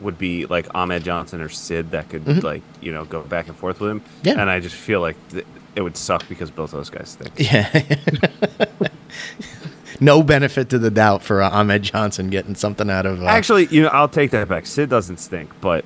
would 0.00 0.16
be 0.16 0.46
like 0.46 0.72
Ahmed 0.76 1.02
Johnson 1.02 1.40
or 1.40 1.48
Sid 1.48 1.90
that 1.90 2.08
could 2.08 2.44
like 2.44 2.62
you 2.80 2.92
know 2.92 3.04
go 3.04 3.22
back 3.22 3.48
and 3.48 3.56
forth 3.56 3.80
with 3.80 3.90
him. 3.90 4.02
Yeah. 4.22 4.34
And 4.38 4.48
I 4.48 4.60
just 4.60 4.76
feel 4.76 5.00
like 5.00 5.16
th- 5.30 5.44
it 5.74 5.80
would 5.80 5.96
suck 5.96 6.28
because 6.28 6.52
both 6.52 6.70
those 6.70 6.88
guys 6.88 7.16
think. 7.16 7.32
Yeah. 7.52 8.78
no 9.98 10.22
benefit 10.22 10.68
to 10.68 10.78
the 10.78 10.92
doubt 10.92 11.24
for 11.24 11.42
uh, 11.42 11.50
Ahmed 11.50 11.82
Johnson 11.82 12.30
getting 12.30 12.54
something 12.54 12.88
out 12.88 13.06
of. 13.06 13.24
Uh, 13.24 13.26
Actually, 13.26 13.66
you 13.72 13.82
know, 13.82 13.88
I'll 13.88 14.08
take 14.08 14.30
that 14.30 14.46
back. 14.46 14.66
Sid 14.66 14.88
doesn't 14.88 15.16
stink, 15.18 15.50
but 15.60 15.84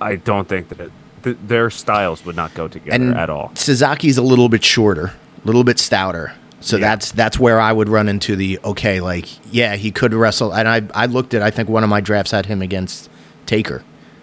I 0.00 0.16
don't 0.16 0.48
think 0.48 0.68
that 0.70 0.90
th- 1.22 1.36
their 1.46 1.70
styles 1.70 2.24
would 2.24 2.34
not 2.34 2.54
go 2.54 2.66
together 2.66 3.14
at 3.14 3.30
all. 3.30 3.52
Suzuki's 3.54 4.18
a 4.18 4.22
little 4.22 4.48
bit 4.48 4.64
shorter, 4.64 5.12
a 5.42 5.46
little 5.46 5.62
bit 5.62 5.78
stouter. 5.78 6.32
So 6.64 6.76
Yeah. 6.78 6.88
that's 6.88 7.12
that's 7.12 7.38
where 7.38 7.60
I 7.60 7.70
would 7.72 7.90
run 7.90 8.08
into 8.08 8.36
the 8.36 8.58
okay, 8.64 9.00
like 9.00 9.26
yeah, 9.52 9.76
he 9.76 9.90
could 9.90 10.14
wrestle. 10.14 10.52
And 10.52 10.66
I 10.66 10.82
I 10.94 11.06
looked 11.06 11.34
at 11.34 11.42
I 11.42 11.50
think 11.50 11.68
one 11.68 11.84
of 11.84 11.90
my 11.90 12.00
drafts 12.00 12.30
had 12.30 12.46
him 12.46 12.62
against 12.62 13.10
Taker, 13.44 13.82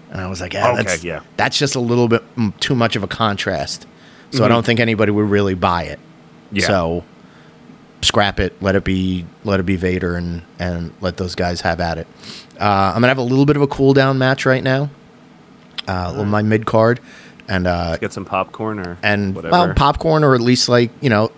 and 0.09 0.19
I 0.19 0.27
was 0.27 0.41
like, 0.41 0.53
yeah, 0.53 0.71
Okay, 0.71 0.83
that's 0.83 1.03
yeah. 1.03 1.21
that's 1.37 1.57
just 1.59 1.75
a 1.75 1.79
little 1.79 2.07
bit 2.07 2.23
mm, 2.35 2.57
too 2.59 2.73
much 2.73 2.95
of 2.95 3.03
a 3.03 3.07
contrast. 3.07 3.85
So 4.31 4.43
I 4.45 4.47
don't 4.47 4.65
think 4.65 4.79
anybody 4.79 5.11
would 5.11 5.29
really 5.29 5.53
buy 5.55 5.83
it. 5.83 5.99
Mm-hmm. 5.99 6.55
Yeah. 6.57 6.67
So 6.67 7.03
scrap 8.01 8.39
it, 8.39 8.59
let 8.61 8.75
it 8.75 8.83
be 8.83 9.25
let 9.43 9.59
it 9.59 9.63
be 9.67 9.75
Vader, 9.75 10.15
and 10.15 10.41
and 10.57 10.93
let 11.01 11.17
those 11.17 11.35
guys 11.35 11.61
have 11.61 11.79
at 11.79 11.97
it. 11.99 12.07
Uh, 12.59 12.63
I'm 12.89 12.95
gonna 12.95 13.07
have 13.09 13.17
a 13.19 13.21
little 13.23 13.45
bit 13.45 13.55
of 13.55 13.61
a 13.61 13.67
cool 13.67 13.93
down 13.93 14.17
match 14.17 14.45
right 14.47 14.63
now, 14.63 14.89
uh, 15.87 16.13
on 16.17 16.27
my 16.29 16.41
mid 16.41 16.65
card, 16.65 16.99
and 17.47 17.67
uh, 17.67 17.97
Get 17.97 18.13
some 18.13 18.25
popcorn 18.25 18.79
or 18.79 18.97
and 19.03 19.35
whatever. 19.35 19.51
well 19.51 19.73
popcorn 19.75 20.23
or 20.23 20.33
at 20.33 20.41
least 20.41 20.69
like 20.69 20.89
you 21.01 21.09
know 21.09 21.31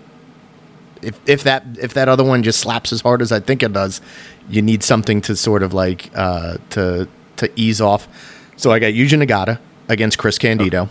if 1.04 1.28
if 1.28 1.42
that 1.44 1.64
if 1.80 1.94
that 1.94 2.08
other 2.08 2.24
one 2.24 2.42
just 2.42 2.60
slaps 2.60 2.92
as 2.92 3.00
hard 3.00 3.22
as 3.22 3.32
I 3.32 3.40
think 3.40 3.62
it 3.62 3.72
does, 3.72 4.00
you 4.48 4.62
need 4.62 4.82
something 4.82 5.20
to 5.22 5.36
sort 5.36 5.62
of 5.62 5.72
like 5.72 6.10
uh, 6.14 6.58
to 6.70 7.08
to 7.36 7.50
ease 7.56 7.80
off. 7.80 8.08
So 8.56 8.72
I 8.72 8.78
got 8.78 8.92
Yuji 8.92 9.22
Nagata 9.22 9.58
against 9.88 10.18
Chris 10.18 10.38
Candido. 10.38 10.88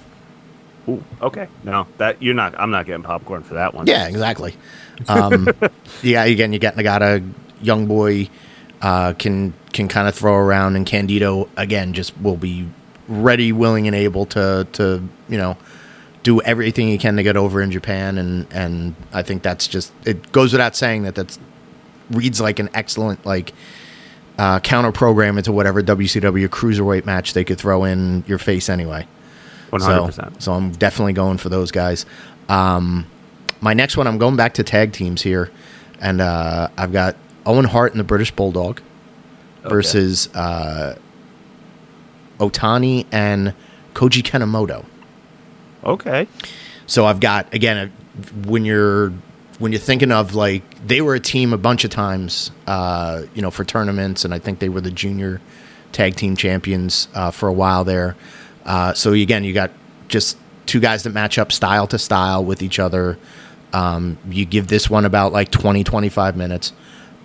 Ooh, 0.88 1.04
okay, 1.22 1.48
no, 1.64 1.88
that 1.98 2.22
you're 2.22 2.34
not. 2.34 2.60
I'm 2.60 2.72
not 2.72 2.86
getting 2.86 3.04
popcorn 3.04 3.44
for 3.44 3.54
that 3.54 3.74
one. 3.74 3.88
Yeah, 3.88 4.08
exactly. 4.08 4.56
Um, 5.08 5.48
yeah, 6.02 6.24
again, 6.26 6.52
you 6.52 6.60
get 6.60 6.76
Nagata, 6.76 7.28
young 7.62 7.88
boy, 7.88 8.30
uh, 8.82 9.14
can 9.14 9.54
can 9.72 9.88
kind 9.88 10.08
of 10.08 10.16
throw 10.16 10.36
around, 10.36 10.76
and 10.76 10.86
Candido 10.86 11.48
again 11.56 11.94
just 11.94 12.18
will 12.20 12.36
be 12.36 12.68
ready, 13.08 13.52
willing, 13.52 13.88
and 13.88 13.96
able 13.96 14.26
to 14.28 14.68
to 14.74 15.02
you 15.30 15.38
know 15.38 15.58
do 16.24 16.42
everything 16.42 16.88
he 16.88 16.98
can 16.98 17.16
to 17.18 17.24
get 17.24 17.36
over 17.38 17.62
in 17.62 17.70
Japan, 17.72 18.18
and 18.18 18.48
and 18.52 18.96
I 19.14 19.22
think 19.24 19.44
that's 19.44 19.68
just 19.68 19.92
it 20.06 20.32
goes 20.32 20.52
without 20.54 20.76
saying 20.76 21.04
that 21.04 21.16
that's 21.16 21.38
reads 22.10 22.40
like 22.42 22.60
an 22.60 22.70
excellent 22.74 23.26
like 23.26 23.54
uh, 24.38 24.60
counter 24.62 24.92
program 24.92 25.38
into 25.38 25.52
whatever 25.52 25.82
WCW 25.84 26.48
cruiserweight 26.48 27.06
match 27.06 27.34
they 27.34 27.44
could 27.44 27.58
throw 27.58 27.84
in 27.84 28.24
your 28.28 28.38
face 28.40 28.68
anyway. 28.70 29.06
one 29.70 29.82
hundred 29.82 29.98
So, 29.98 30.06
percent. 30.08 30.44
so 30.44 30.54
I'm 30.54 30.72
definitely 30.72 31.14
going 31.14 31.38
for 31.38 31.50
those 31.50 31.72
guys. 31.72 32.06
Um, 32.50 33.06
my 33.62 33.74
next 33.74 33.96
one, 33.96 34.08
I'm 34.08 34.18
going 34.18 34.36
back 34.36 34.56
to 34.56 34.64
tag 34.64 34.92
teams 34.92 35.22
here, 35.22 35.50
and 36.02 36.20
uh, 36.20 36.68
I've 36.78 36.92
got 36.92 37.16
Owen 37.46 37.66
Hart 37.66 37.92
and 37.92 38.00
the 38.00 38.04
British 38.06 38.32
Bulldog 38.32 38.82
versus 39.64 40.28
uh, 40.36 40.98
Otani 42.40 43.06
and 43.12 43.54
Koji 43.94 44.24
Kanemoto. 44.24 44.86
Okay, 45.84 46.28
So 46.86 47.06
I've 47.06 47.20
got 47.20 47.54
again 47.54 47.92
when 48.46 48.66
you're 48.66 49.12
when 49.60 49.72
you're 49.72 49.82
thinking 49.82 50.12
of 50.12 50.36
like 50.36 50.64
they 50.86 51.02
were 51.02 51.16
a 51.16 51.20
team 51.20 51.54
a 51.54 51.58
bunch 51.58 51.84
of 51.84 51.92
times, 51.92 52.52
uh, 52.68 53.24
you 53.34 53.42
know, 53.42 53.52
for 53.52 53.64
tournaments, 53.64 54.26
and 54.26 54.34
I 54.34 54.40
think 54.40 54.60
they 54.60 54.70
were 54.70 54.82
the 54.82 54.92
junior 54.92 55.42
tag 55.92 56.16
team 56.16 56.36
champions 56.36 57.08
uh, 57.14 57.32
for 57.32 57.48
a 57.48 57.54
while 57.54 57.84
there. 57.84 58.16
Uh, 58.66 58.94
so 58.94 59.14
again, 59.14 59.44
you 59.44 59.54
got 59.54 59.72
just 60.08 60.38
two 60.66 60.80
guys 60.80 61.04
that 61.04 61.12
match 61.12 61.38
up 61.38 61.52
style 61.52 61.88
to 61.88 62.00
style 62.00 62.44
with 62.44 62.62
each 62.62 62.80
other. 62.80 63.18
Um, 63.74 64.18
you 64.30 64.46
give 64.46 64.68
this 64.68 64.90
one 64.90 65.06
about 65.06 65.34
like 65.34 65.52
20, 65.52 65.84
25 65.84 66.38
minutes. 66.38 66.74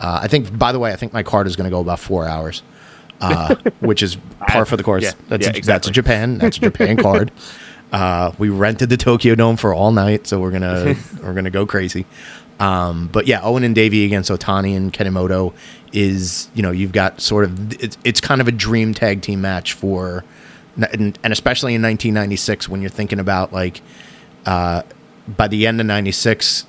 Uh, 0.01 0.21
I 0.23 0.29
think, 0.29 0.57
by 0.57 0.73
the 0.73 0.79
way, 0.79 0.93
I 0.93 0.97
think 0.97 1.13
my 1.13 1.23
card 1.23 1.47
is 1.47 1.57
going 1.57 1.65
to 1.65 1.71
go 1.71 1.81
about 1.81 1.99
four 1.99 2.27
hours, 2.27 2.63
uh, 3.21 3.55
which 3.81 4.03
is 4.03 4.17
par 4.47 4.65
for 4.65 4.77
the 4.77 4.83
course. 4.83 5.03
Yeah, 5.03 5.13
that's, 5.29 5.47
yeah, 5.47 5.53
a, 5.55 5.61
that's 5.61 5.89
a. 5.89 5.91
Japan. 5.91 6.39
That's 6.39 6.57
a 6.57 6.61
Japan 6.61 6.97
card. 6.97 7.33
Uh, 7.93 8.33
we 8.39 8.49
rented 8.51 8.91
the 8.91 8.97
Tokyo 8.97 9.35
Dome 9.35 9.57
for 9.57 9.73
all 9.73 9.93
night, 9.93 10.27
so 10.27 10.41
we're 10.41 10.51
gonna 10.51 10.95
we're 11.23 11.35
gonna 11.35 11.51
go 11.51 11.67
crazy. 11.67 12.05
Um, 12.61 13.09
but 13.13 13.27
yeah, 13.27 13.41
Owen 13.43 13.63
and 13.65 13.75
Davey 13.75 14.05
against 14.05 14.31
Otani 14.31 14.77
and 14.77 14.93
Kanemoto 14.93 15.55
is 15.93 16.49
you 16.55 16.63
know 16.63 16.71
you've 16.71 16.93
got 16.93 17.21
sort 17.21 17.45
of 17.45 17.83
it's, 17.83 17.97
it's 18.05 18.21
kind 18.21 18.41
of 18.41 18.49
a 18.49 18.53
dream 18.53 18.93
tag 18.95 19.23
team 19.23 19.41
match 19.41 19.73
for 19.73 20.25
and, 20.77 21.19
and 21.23 21.33
especially 21.33 21.75
in 21.75 21.83
1996 21.83 22.69
when 22.69 22.81
you're 22.83 22.91
thinking 22.91 23.19
about 23.21 23.53
like 23.53 23.81
uh, 24.45 24.83
by 25.27 25.49
the 25.49 25.67
end 25.67 25.81
of 25.81 25.87
96 25.87 26.67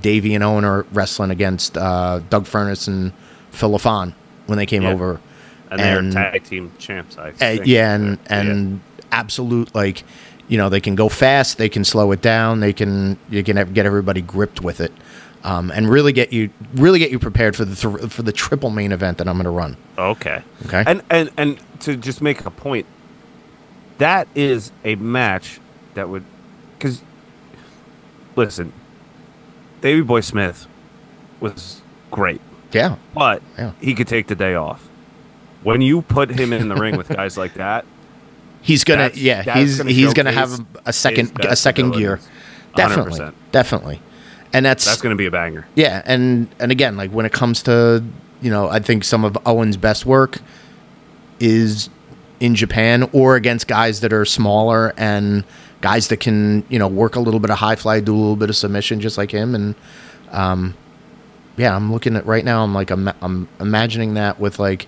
Davey 0.00 0.34
and 0.34 0.44
Owen 0.44 0.64
are 0.64 0.84
wrestling 0.92 1.30
against 1.30 1.76
uh, 1.76 2.20
Doug 2.30 2.46
Furnace 2.46 2.86
and 2.86 3.12
Phil 3.50 3.70
LaFon 3.70 4.14
when 4.46 4.56
they 4.56 4.66
came 4.66 4.82
Yeah. 4.82 4.92
over 4.92 5.20
and, 5.70 5.80
And- 5.80 6.12
they're 6.12 6.30
tag 6.32 6.44
team 6.44 6.72
champs. 6.78 7.18
I 7.18 7.30
uh, 7.30 7.32
think. 7.32 7.66
yeah, 7.66 7.94
and 7.94 8.18
Yeah. 8.30 8.40
and 8.40 8.80
absolute 9.12 9.74
like, 9.74 10.04
you 10.50 10.58
know, 10.58 10.68
they 10.68 10.80
can 10.80 10.94
go 10.96 11.08
fast, 11.08 11.56
they 11.56 11.68
can 11.70 11.84
slow 11.84 12.12
it 12.12 12.20
down, 12.20 12.60
they 12.60 12.72
can 12.74 13.18
you 13.30 13.42
can 13.42 13.72
get 13.72 13.86
everybody 13.86 14.20
gripped 14.20 14.60
with 14.60 14.80
it, 14.80 14.92
um, 15.44 15.70
and 15.70 15.88
really 15.88 16.12
get 16.12 16.32
you 16.32 16.50
really 16.74 16.98
get 16.98 17.10
you 17.10 17.18
prepared 17.18 17.54
for 17.56 17.64
the 17.64 17.74
th- 17.76 18.10
for 18.12 18.22
the 18.22 18.32
triple 18.32 18.68
main 18.70 18.92
event 18.92 19.16
that 19.18 19.28
I'm 19.28 19.36
going 19.36 19.44
to 19.44 19.50
run. 19.50 19.76
Okay. 19.96 20.42
Okay. 20.66 20.84
And 20.86 21.02
and 21.08 21.30
and 21.38 21.58
to 21.80 21.96
just 21.96 22.20
make 22.20 22.44
a 22.44 22.50
point, 22.50 22.84
that 23.98 24.28
is 24.34 24.72
a 24.84 24.96
match 24.96 25.60
that 25.94 26.08
would, 26.08 26.24
because, 26.78 27.00
listen, 28.36 28.72
Davey 29.80 30.02
Boy 30.02 30.20
Smith 30.20 30.66
was 31.40 31.80
great, 32.10 32.40
Yeah, 32.72 32.96
but 33.14 33.42
Yeah. 33.58 33.72
he 33.80 33.94
could 33.94 34.08
take 34.08 34.26
the 34.26 34.34
day 34.34 34.54
off. 34.54 34.88
When 35.62 35.80
you 35.80 36.02
put 36.02 36.30
him 36.30 36.52
in 36.52 36.68
the 36.68 36.74
ring 36.76 36.96
with 36.96 37.08
guys 37.20 37.36
like 37.38 37.54
that, 37.54 37.84
he's 38.62 38.84
gonna 38.84 39.02
That's- 39.04 39.20
yeah 39.20 39.42
that's 39.42 39.58
he's 39.58 39.78
gonna 39.78 39.90
he's 39.90 40.14
gonna 40.14 40.32
have 40.32 40.64
a 40.86 40.92
second 40.92 41.32
a 41.44 41.56
second 41.56 41.92
gear, 41.92 42.20
definitely 42.76 43.18
100%. 43.20 43.32
definitely, 43.52 44.00
and 44.52 44.64
that's 44.66 44.84
that's 44.84 45.00
going 45.00 45.10
to 45.14 45.16
be 45.18 45.26
a 45.26 45.30
banger. 45.30 45.66
Yeah, 45.74 46.02
and 46.04 46.48
and 46.58 46.70
again, 46.72 46.96
like 46.96 47.10
when 47.10 47.26
it 47.26 47.32
comes 47.32 47.62
to 47.64 48.04
you 48.42 48.50
know, 48.50 48.68
I 48.68 48.80
think 48.80 49.04
some 49.04 49.24
of 49.24 49.36
Owen's 49.46 49.76
best 49.76 50.06
work 50.06 50.38
is 51.38 51.90
in 52.40 52.54
Japan 52.54 53.08
or 53.12 53.36
against 53.36 53.68
guys 53.68 54.00
that 54.00 54.12
are 54.12 54.24
smaller 54.24 54.94
and 54.96 55.44
guys 55.82 56.08
that 56.08 56.18
can 56.18 56.64
you 56.68 56.78
know 56.78 56.88
work 56.88 57.16
a 57.16 57.20
little 57.20 57.40
bit 57.40 57.50
of 57.50 57.58
high 57.58 57.76
fly, 57.76 58.00
do 58.00 58.14
a 58.14 58.16
little 58.16 58.36
bit 58.36 58.48
of 58.50 58.56
submission, 58.56 59.00
just 59.00 59.18
like 59.18 59.30
him. 59.30 59.54
And 59.54 59.74
um, 60.30 60.74
yeah, 61.56 61.74
I'm 61.76 61.92
looking 61.92 62.16
at 62.16 62.24
right 62.26 62.44
now. 62.44 62.62
I'm 62.64 62.74
like 62.74 62.90
I'm, 62.90 63.08
I'm 63.20 63.48
imagining 63.58 64.14
that 64.14 64.40
with 64.40 64.58
like 64.58 64.86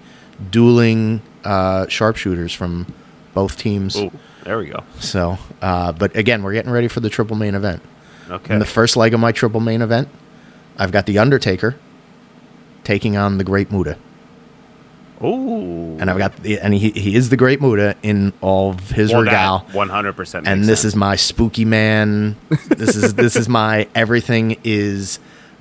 dueling 0.50 1.20
uh, 1.44 1.86
sharpshooters 1.88 2.52
from 2.54 2.86
both 3.34 3.56
teams. 3.56 3.96
Oh, 3.96 4.12
there 4.44 4.58
we 4.58 4.66
go. 4.66 4.82
So, 5.00 5.38
uh, 5.60 5.92
but 5.92 6.16
again, 6.16 6.42
we're 6.42 6.52
getting 6.52 6.72
ready 6.72 6.88
for 6.88 7.00
the 7.00 7.10
triple 7.10 7.36
main 7.36 7.54
event. 7.54 7.82
Okay. 8.30 8.54
In 8.54 8.60
the 8.60 8.66
first 8.66 8.96
leg 8.96 9.14
of 9.14 9.20
my 9.20 9.32
triple 9.32 9.60
main 9.60 9.82
event, 9.82 10.08
I've 10.78 10.92
got 10.92 11.06
The 11.06 11.18
Undertaker 11.18 11.76
taking 12.84 13.16
on 13.16 13.38
the 13.38 13.44
Great 13.44 13.70
Muta. 13.70 13.96
Ooh. 15.24 15.98
and 16.00 16.10
I've 16.10 16.18
got 16.18 16.36
the, 16.38 16.58
and 16.58 16.74
he 16.74 16.90
he 16.90 17.14
is 17.14 17.28
the 17.28 17.36
Great 17.36 17.60
Muta 17.60 17.94
in 18.02 18.32
all 18.40 18.70
of 18.70 18.90
his 18.90 19.14
regal. 19.14 19.60
One 19.72 19.88
hundred 19.88 20.14
percent. 20.14 20.48
and 20.48 20.64
this 20.64 20.84
is 20.84 20.96
my 20.96 21.14
spooky 21.14 21.64
man. 21.64 22.36
This 22.68 22.96
is 22.96 23.14
this 23.14 23.36
is 23.36 23.48
my 23.48 23.88
everything 23.94 24.58
is. 24.64 25.20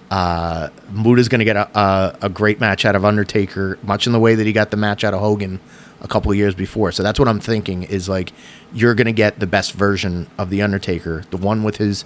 Uh, 0.09 0.69
Muta's 0.91 1.29
going 1.29 1.39
to 1.39 1.45
get 1.45 1.55
a, 1.55 1.79
a 1.79 2.17
a 2.23 2.29
great 2.29 2.59
match 2.59 2.85
out 2.85 2.95
of 2.95 3.05
Undertaker, 3.05 3.77
much 3.83 4.07
in 4.07 4.13
the 4.13 4.19
way 4.19 4.33
that 4.35 4.45
he 4.47 4.51
got 4.51 4.71
the 4.71 4.77
match 4.77 5.03
out 5.03 5.13
of 5.13 5.19
Hogan 5.19 5.59
a 6.01 6.07
couple 6.07 6.31
of 6.31 6.37
years 6.37 6.55
before. 6.55 6.91
So 6.91 7.03
that's 7.03 7.19
what 7.19 7.27
I'm 7.27 7.39
thinking 7.39 7.83
is 7.83 8.09
like 8.09 8.33
you're 8.73 8.95
going 8.95 9.05
to 9.05 9.11
get 9.13 9.39
the 9.39 9.47
best 9.47 9.73
version 9.73 10.27
of 10.37 10.49
the 10.49 10.61
Undertaker, 10.61 11.23
the 11.29 11.37
one 11.37 11.63
with 11.63 11.77
his, 11.77 12.03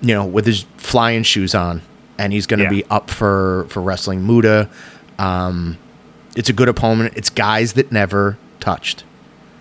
you 0.00 0.14
know, 0.14 0.24
with 0.24 0.46
his 0.46 0.64
flying 0.76 1.22
shoes 1.22 1.54
on, 1.54 1.82
and 2.18 2.32
he's 2.32 2.46
going 2.46 2.58
to 2.58 2.64
Yeah. 2.64 2.70
be 2.70 2.84
up 2.90 3.10
for 3.10 3.66
for 3.68 3.82
wrestling 3.82 4.26
Muta. 4.26 4.68
Um, 5.18 5.76
it's 6.36 6.48
a 6.48 6.52
good 6.52 6.68
opponent. 6.68 7.14
It's 7.16 7.30
guys 7.30 7.72
that 7.74 7.90
never 7.92 8.38
touched 8.60 9.04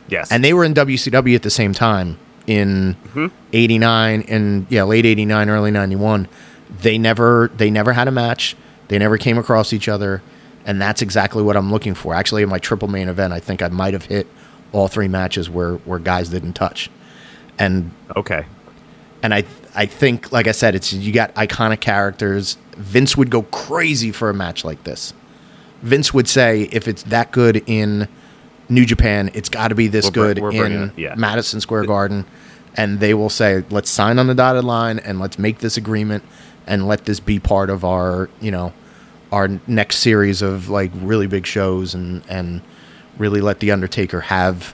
yes, 0.07 0.31
and 0.31 0.43
they 0.43 0.53
were 0.53 0.63
in 0.63 0.73
WCW 0.73 1.35
at 1.35 1.41
the 1.43 1.49
same 1.49 1.73
time 1.73 2.17
in 2.47 2.95
'89 3.53 4.23
and 4.27 4.65
yeah, 4.69 4.83
late 4.83 5.05
'89, 5.05 5.49
early 5.49 5.71
'91. 5.71 6.27
They 6.81 6.97
never 6.97 7.49
they 7.57 7.69
never 7.71 7.93
had 7.93 8.07
a 8.07 8.11
match. 8.11 8.55
They 8.89 8.97
never 8.99 9.17
came 9.17 9.37
across 9.37 9.73
each 9.73 9.87
other, 9.87 10.21
and 10.69 10.79
that's 10.79 11.01
exactly 11.01 11.41
what 11.41 11.57
I'm 11.57 11.71
looking 11.71 11.95
for. 11.95 12.13
Actually, 12.13 12.43
in 12.43 12.49
my 12.49 12.59
triple 12.59 12.87
main 12.87 13.09
event, 13.09 13.33
I 13.33 13.39
think 13.39 13.63
I 13.63 13.69
might 13.69 13.93
have 13.93 14.05
hit 14.05 14.27
all 14.71 14.87
three 14.87 15.07
matches 15.07 15.49
where 15.49 15.77
where 15.77 15.97
guys 15.97 16.29
didn't 16.29 16.53
touch, 16.53 16.91
and 17.57 17.89
okay. 18.15 18.45
and 19.23 19.33
I 19.33 19.45
I 19.73 19.87
think 19.87 20.31
like 20.31 20.45
I 20.45 20.51
said, 20.51 20.75
it's 20.75 20.93
you 20.93 21.11
got 21.11 21.33
iconic 21.33 21.79
characters. 21.79 22.59
Vince 22.77 23.17
would 23.17 23.31
go 23.31 23.41
crazy 23.41 24.11
for 24.11 24.29
a 24.29 24.33
match 24.35 24.63
like 24.63 24.83
this. 24.83 25.15
Vince 25.81 26.13
would 26.13 26.27
say 26.27 26.69
if 26.71 26.87
it's 26.87 27.01
that 27.03 27.31
good 27.31 27.63
in 27.65 28.07
New 28.69 28.85
Japan, 28.85 29.31
it's 29.33 29.49
got 29.49 29.69
to 29.69 29.75
be 29.75 29.87
this 29.87 30.05
We're 30.05 30.11
good 30.11 30.37
in 30.37 30.83
it, 30.83 30.99
yeah. 30.99 31.15
Madison 31.15 31.61
Square 31.61 31.85
Garden, 31.85 32.27
and 32.75 32.99
they 32.99 33.15
will 33.15 33.31
say 33.31 33.63
let's 33.71 33.89
sign 33.89 34.19
on 34.19 34.27
the 34.27 34.35
dotted 34.35 34.65
line 34.65 34.99
and 34.99 35.19
let's 35.19 35.39
make 35.39 35.59
this 35.59 35.77
agreement 35.77 36.23
and 36.67 36.87
let 36.87 37.05
this 37.05 37.19
be 37.19 37.39
part 37.39 37.71
of 37.71 37.83
our 37.83 38.29
you 38.39 38.51
know 38.51 38.71
our 39.31 39.47
next 39.67 39.97
series 39.97 40.41
of 40.41 40.69
like 40.69 40.91
really 40.95 41.27
big 41.27 41.45
shows 41.45 41.93
and 41.93 42.23
and 42.29 42.61
really 43.17 43.41
let 43.41 43.59
the 43.59 43.71
Undertaker 43.71 44.21
have 44.21 44.73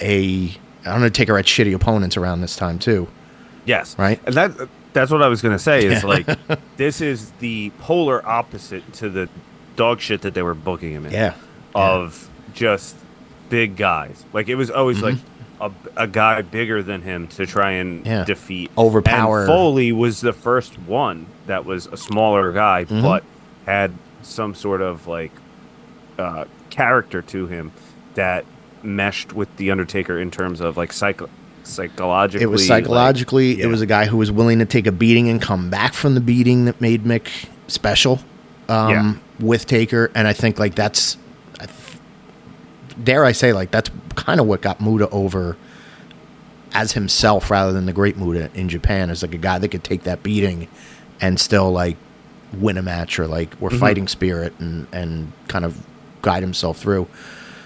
a 0.00 0.52
Undertaker 0.84 1.36
had 1.36 1.46
shitty 1.46 1.74
opponents 1.74 2.16
around 2.16 2.40
this 2.40 2.56
time 2.56 2.78
too. 2.78 3.08
Yes. 3.64 3.96
Right? 3.98 4.20
And 4.26 4.34
that 4.34 4.68
that's 4.92 5.10
what 5.10 5.22
I 5.22 5.28
was 5.28 5.40
gonna 5.42 5.58
say 5.58 5.86
is 5.86 6.04
like 6.04 6.26
this 6.76 7.00
is 7.00 7.30
the 7.38 7.70
polar 7.78 8.26
opposite 8.26 8.92
to 8.94 9.08
the 9.08 9.28
dog 9.76 10.00
shit 10.00 10.22
that 10.22 10.34
they 10.34 10.42
were 10.42 10.54
booking 10.54 10.92
him 10.92 11.06
in. 11.06 11.12
Yeah. 11.12 11.34
Of 11.74 12.28
just 12.52 12.96
big 13.48 13.76
guys. 13.76 14.24
Like 14.32 14.48
it 14.48 14.56
was 14.56 14.70
always 14.70 15.00
like 15.00 15.16
a, 15.60 15.70
a 15.96 16.06
guy 16.08 16.42
bigger 16.42 16.82
than 16.82 17.00
him 17.02 17.28
to 17.28 17.46
try 17.46 17.72
and 17.72 18.00
Mm-hmm. 18.00 18.06
Yeah. 18.08 18.24
defeat. 18.24 18.70
Overpower. 18.76 19.40
And 19.42 19.48
Foley 19.48 19.92
was 19.92 20.20
the 20.20 20.32
first 20.32 20.78
one 20.80 21.26
that 21.46 21.64
was 21.64 21.86
a 21.86 21.96
smaller 21.96 22.52
guy, 22.52 22.84
Mm-hmm. 22.84 23.02
but 23.02 23.22
had 23.72 23.92
some 24.22 24.54
sort 24.54 24.80
of 24.82 25.06
like 25.06 25.32
uh, 26.18 26.44
character 26.70 27.22
to 27.22 27.46
him 27.46 27.72
that 28.14 28.44
meshed 28.82 29.32
with 29.32 29.54
the 29.56 29.70
Undertaker 29.70 30.18
in 30.20 30.30
terms 30.30 30.60
of 30.60 30.76
like 30.76 30.92
psycho- 30.92 31.30
psychologically. 31.64 32.42
It 32.44 32.48
was 32.50 32.68
like- 32.68 32.84
psychologically. 32.84 33.54
yeah. 33.58 33.64
It 33.64 33.68
was 33.68 33.80
a 33.80 33.86
guy 33.86 34.04
who 34.06 34.16
was 34.16 34.30
willing 34.30 34.58
to 34.58 34.66
take 34.66 34.86
a 34.86 34.92
beating 34.92 35.28
and 35.28 35.40
come 35.40 35.70
back 35.70 35.94
from 35.94 36.14
the 36.14 36.20
beating 36.20 36.66
that 36.66 36.80
made 36.80 37.04
Mick 37.04 37.28
special 37.68 38.20
um, 38.68 39.20
with 39.40 39.66
Taker. 39.66 40.10
And 40.14 40.28
I 40.28 40.32
think 40.32 40.58
like 40.58 40.74
that's, 40.74 41.16
I 41.60 41.66
th- 41.66 41.98
dare 43.02 43.24
I 43.24 43.32
say, 43.32 43.52
like 43.52 43.70
that's 43.70 43.90
kind 44.14 44.40
of 44.40 44.46
what 44.46 44.60
got 44.60 44.80
Muta 44.80 45.08
over 45.10 45.56
as 46.74 46.92
himself 46.92 47.50
rather 47.50 47.72
than 47.72 47.86
the 47.86 47.92
Great 47.92 48.16
Muta 48.16 48.50
in 48.54 48.68
Japan. 48.68 49.10
Is 49.10 49.22
like 49.22 49.34
a 49.34 49.38
guy 49.38 49.58
that 49.58 49.68
could 49.68 49.84
take 49.84 50.02
that 50.04 50.22
beating 50.22 50.68
and 51.20 51.38
still 51.40 51.70
like 51.70 51.96
win 52.54 52.76
a 52.78 52.82
match 52.82 53.18
or 53.18 53.26
like 53.26 53.50
Mm-hmm. 53.56 53.64
or 53.64 53.70
fighting 53.70 54.08
spirit 54.08 54.52
and 54.58 54.86
and 54.92 55.32
kind 55.48 55.64
of 55.64 55.76
guide 56.22 56.42
himself 56.42 56.78
through. 56.78 57.08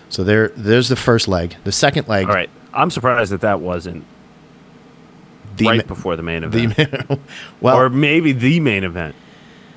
So 0.08 0.22
there, 0.24 0.48
there's 0.50 0.88
the 0.88 0.96
first 0.96 1.26
leg. 1.28 1.56
The 1.64 1.72
second 1.72 2.06
leg, 2.08 2.26
All 2.28 2.34
right. 2.34 2.48
I'm 2.72 2.90
surprised 2.90 3.32
that 3.32 3.40
that 3.40 3.60
wasn't 3.60 4.04
the 5.56 5.66
right 5.66 5.76
ma- 5.78 5.82
before 5.94 6.14
the 6.16 6.22
main 6.22 6.44
event. 6.44 6.76
the 6.76 7.18
well, 7.60 7.76
or 7.76 7.88
maybe 7.88 8.32
the 8.32 8.60
main 8.60 8.84
event. 8.84 9.14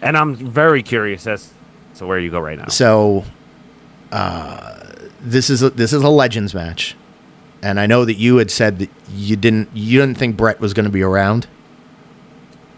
And 0.01 0.15
I'm 0.17 0.35
very 0.35 0.83
curious 0.83 1.25
as 1.27 1.51
to 1.95 2.05
where 2.05 2.19
you 2.19 2.29
go 2.31 2.39
right 2.39 2.57
now. 2.57 2.67
So, 2.67 3.25
uh, 4.11 4.79
this 5.21 5.49
is 5.49 5.61
a, 5.63 5.69
this 5.71 5.93
is 5.93 6.01
a 6.03 6.09
legends 6.09 6.53
match, 6.53 6.95
and 7.61 7.79
I 7.79 7.85
know 7.85 8.05
that 8.05 8.15
you 8.15 8.37
had 8.37 8.49
said 8.51 8.79
that 8.79 8.89
you 9.11 9.35
didn't 9.35 9.69
you 9.73 9.99
didn't 9.99 10.17
think 10.17 10.37
Bret 10.37 10.59
was 10.59 10.73
going 10.73 10.85
to 10.85 10.91
be 10.91 11.01
around. 11.01 11.47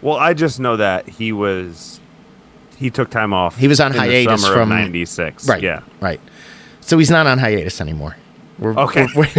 Well, 0.00 0.16
I 0.16 0.34
just 0.34 0.58
know 0.58 0.76
that 0.78 1.08
he 1.08 1.32
was 1.32 2.00
he 2.82 2.90
took 2.90 3.08
time 3.10 3.32
off. 3.32 3.56
He 3.56 3.68
was 3.68 3.80
on 3.80 3.92
hiatus 3.92 4.46
from- 4.46 4.68
'96. 4.68 5.48
Right. 5.48 5.62
Yeah. 5.62 5.80
Right. 6.00 6.20
So 6.80 6.98
he's 6.98 7.10
not 7.10 7.26
on 7.26 7.38
hiatus 7.38 7.80
anymore. 7.80 8.16
We're, 8.58 8.74
Okay. 8.78 9.06
we're- 9.16 9.32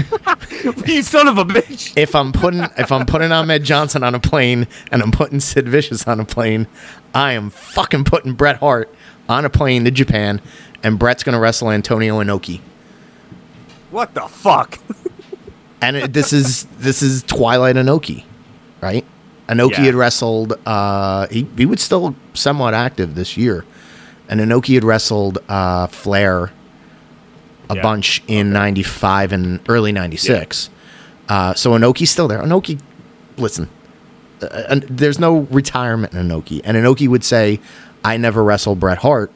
we're- 0.66 0.74
you 0.96 1.04
son 1.04 1.28
of 1.28 1.38
a 1.38 1.46
bitch. 1.46 1.94
if 1.96 2.16
I'm 2.16 2.32
putting 2.34 2.62
if 2.78 2.92
I'm 2.92 3.06
putting 3.06 3.32
Ahmed 3.32 3.64
Johnson 3.64 4.04
on 4.04 4.16
a 4.16 4.20
plane 4.20 4.68
and 4.92 5.02
I'm 5.04 5.12
putting 5.12 5.40
Sid 5.40 5.68
Vicious 5.70 6.08
on 6.08 6.20
a 6.20 6.26
plane, 6.26 6.68
I 7.14 7.34
am 7.34 7.50
fucking 7.52 8.06
putting 8.06 8.34
Bret 8.34 8.58
Hart 8.58 8.94
on 9.30 9.46
a 9.46 9.50
plane 9.50 9.84
to 9.86 9.92
Japan, 9.92 10.42
and 10.84 10.98
Bret's 11.00 11.24
going 11.24 11.34
to 11.34 11.40
wrestle 11.40 11.70
Antonio 11.72 12.22
Inoki. 12.22 12.60
What 13.92 14.14
the 14.14 14.22
fuck? 14.28 14.80
and 15.82 15.96
it, 15.96 16.14
this 16.14 16.34
is 16.34 16.66
this 16.80 17.02
is 17.02 17.24
Twilight 17.24 17.76
Inoki, 17.76 18.24
right? 18.82 19.06
Inoki 19.50 19.72
Yeah. 19.72 19.80
had 19.86 19.96
wrestled. 19.96 20.54
Uh, 20.66 21.28
he 21.28 21.48
he 21.58 21.66
was 21.66 21.82
still 21.82 22.16
somewhat 22.34 22.74
active 22.74 23.16
this 23.16 23.36
year, 23.38 23.66
and 24.30 24.40
Inoki 24.40 24.76
had 24.76 24.84
wrestled 24.84 25.40
uh, 25.50 25.88
Flair 25.88 26.52
a 27.70 27.76
Yeah. 27.76 27.82
bunch 27.82 28.24
in 28.28 28.54
'95 28.54 29.32
and 29.34 29.60
early 29.68 29.92
'96. 29.92 30.70
Uh, 31.30 31.54
so 31.54 31.72
Inoki's 31.72 32.10
still 32.10 32.28
there. 32.28 32.40
Inoki, 32.42 32.80
listen, 33.38 33.68
uh, 34.42 34.48
and 34.70 34.84
there's 34.84 35.20
no 35.20 35.40
retirement 35.52 36.14
in 36.14 36.28
Inoki, 36.28 36.62
and 36.64 36.78
Inoki 36.78 37.08
would 37.08 37.24
say, 37.24 37.60
"I 38.04 38.18
never 38.18 38.44
wrestled 38.44 38.80
Bret 38.80 39.00
Hart." 39.00 39.32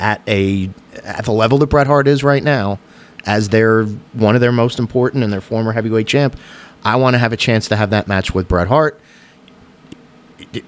At 0.00 0.20
a 0.26 0.68
at 1.04 1.24
the 1.26 1.32
level 1.32 1.58
that 1.58 1.66
Bret 1.68 1.86
Hart 1.86 2.08
is 2.08 2.24
right 2.24 2.42
now, 2.42 2.78
as 3.24 3.50
their 3.50 3.84
one 4.14 4.34
of 4.34 4.40
their 4.40 4.50
most 4.52 4.78
important 4.78 5.22
and 5.22 5.32
their 5.32 5.40
former 5.40 5.72
heavyweight 5.72 6.06
champ, 6.08 6.36
I 6.84 6.96
want 6.96 7.14
to 7.14 7.18
have 7.18 7.32
a 7.32 7.36
chance 7.36 7.68
to 7.68 7.76
have 7.76 7.90
that 7.90 8.08
match 8.08 8.34
with 8.34 8.48
Bret 8.48 8.68
Hart. 8.68 9.00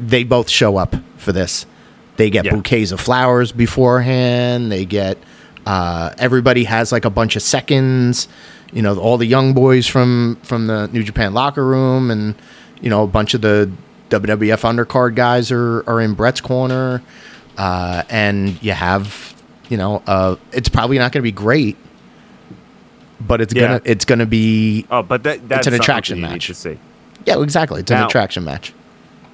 They 0.01 0.25
both 0.25 0.49
show 0.49 0.77
up 0.77 0.95
for 1.17 1.33
this. 1.33 1.67
They 2.17 2.31
get 2.31 2.45
Yeah. 2.45 2.53
bouquets 2.53 2.93
of 2.93 3.01
flowers 3.01 3.53
beforehand. 3.53 4.71
They 4.71 4.85
get 4.85 5.19
uh, 5.67 6.11
everybody 6.19 6.65
has 6.65 6.93
like 6.93 7.05
a 7.07 7.11
bunch 7.11 7.37
of 7.37 7.43
seconds. 7.43 8.29
You 8.73 8.83
know, 8.83 8.99
all 8.99 9.17
the 9.17 9.27
young 9.27 9.55
boys 9.55 9.87
from 9.87 10.37
from 10.43 10.67
the 10.67 10.89
New 10.93 11.03
Japan 11.03 11.33
locker 11.35 11.65
room, 11.65 12.11
and 12.11 12.35
you 12.81 12.91
know 12.91 13.03
a 13.03 13.07
bunch 13.07 13.35
of 13.35 13.41
the 13.41 13.71
WWF 14.11 14.61
undercard 14.63 15.15
guys 15.15 15.51
are 15.51 15.83
are 15.89 16.01
in 16.01 16.15
Bret's 16.15 16.41
corner. 16.41 17.03
Uh, 17.57 18.03
and 18.11 18.61
you 18.63 18.73
have, 18.73 19.33
you 19.69 19.77
know, 19.77 20.03
uh, 20.09 20.35
it's 20.53 20.69
probably 20.69 20.99
not 20.99 21.13
going 21.13 21.21
to 21.21 21.23
be 21.23 21.31
great, 21.33 21.77
but 23.27 23.41
it's 23.41 23.55
Yeah. 23.55 23.63
gonna 23.63 23.81
it's 23.85 24.05
gonna 24.05 24.27
be 24.27 24.87
Oh, 24.91 25.03
but 25.03 25.23
that 25.25 25.49
that's 25.49 25.67
an 25.67 25.75
attraction 25.75 26.21
match. 26.21 26.47
to 26.49 26.55
see. 26.55 26.79
yeah 27.27 27.41
exactly 27.43 27.81
it's 27.81 27.91
an 27.91 28.03
attraction 28.03 28.45
match. 28.45 28.73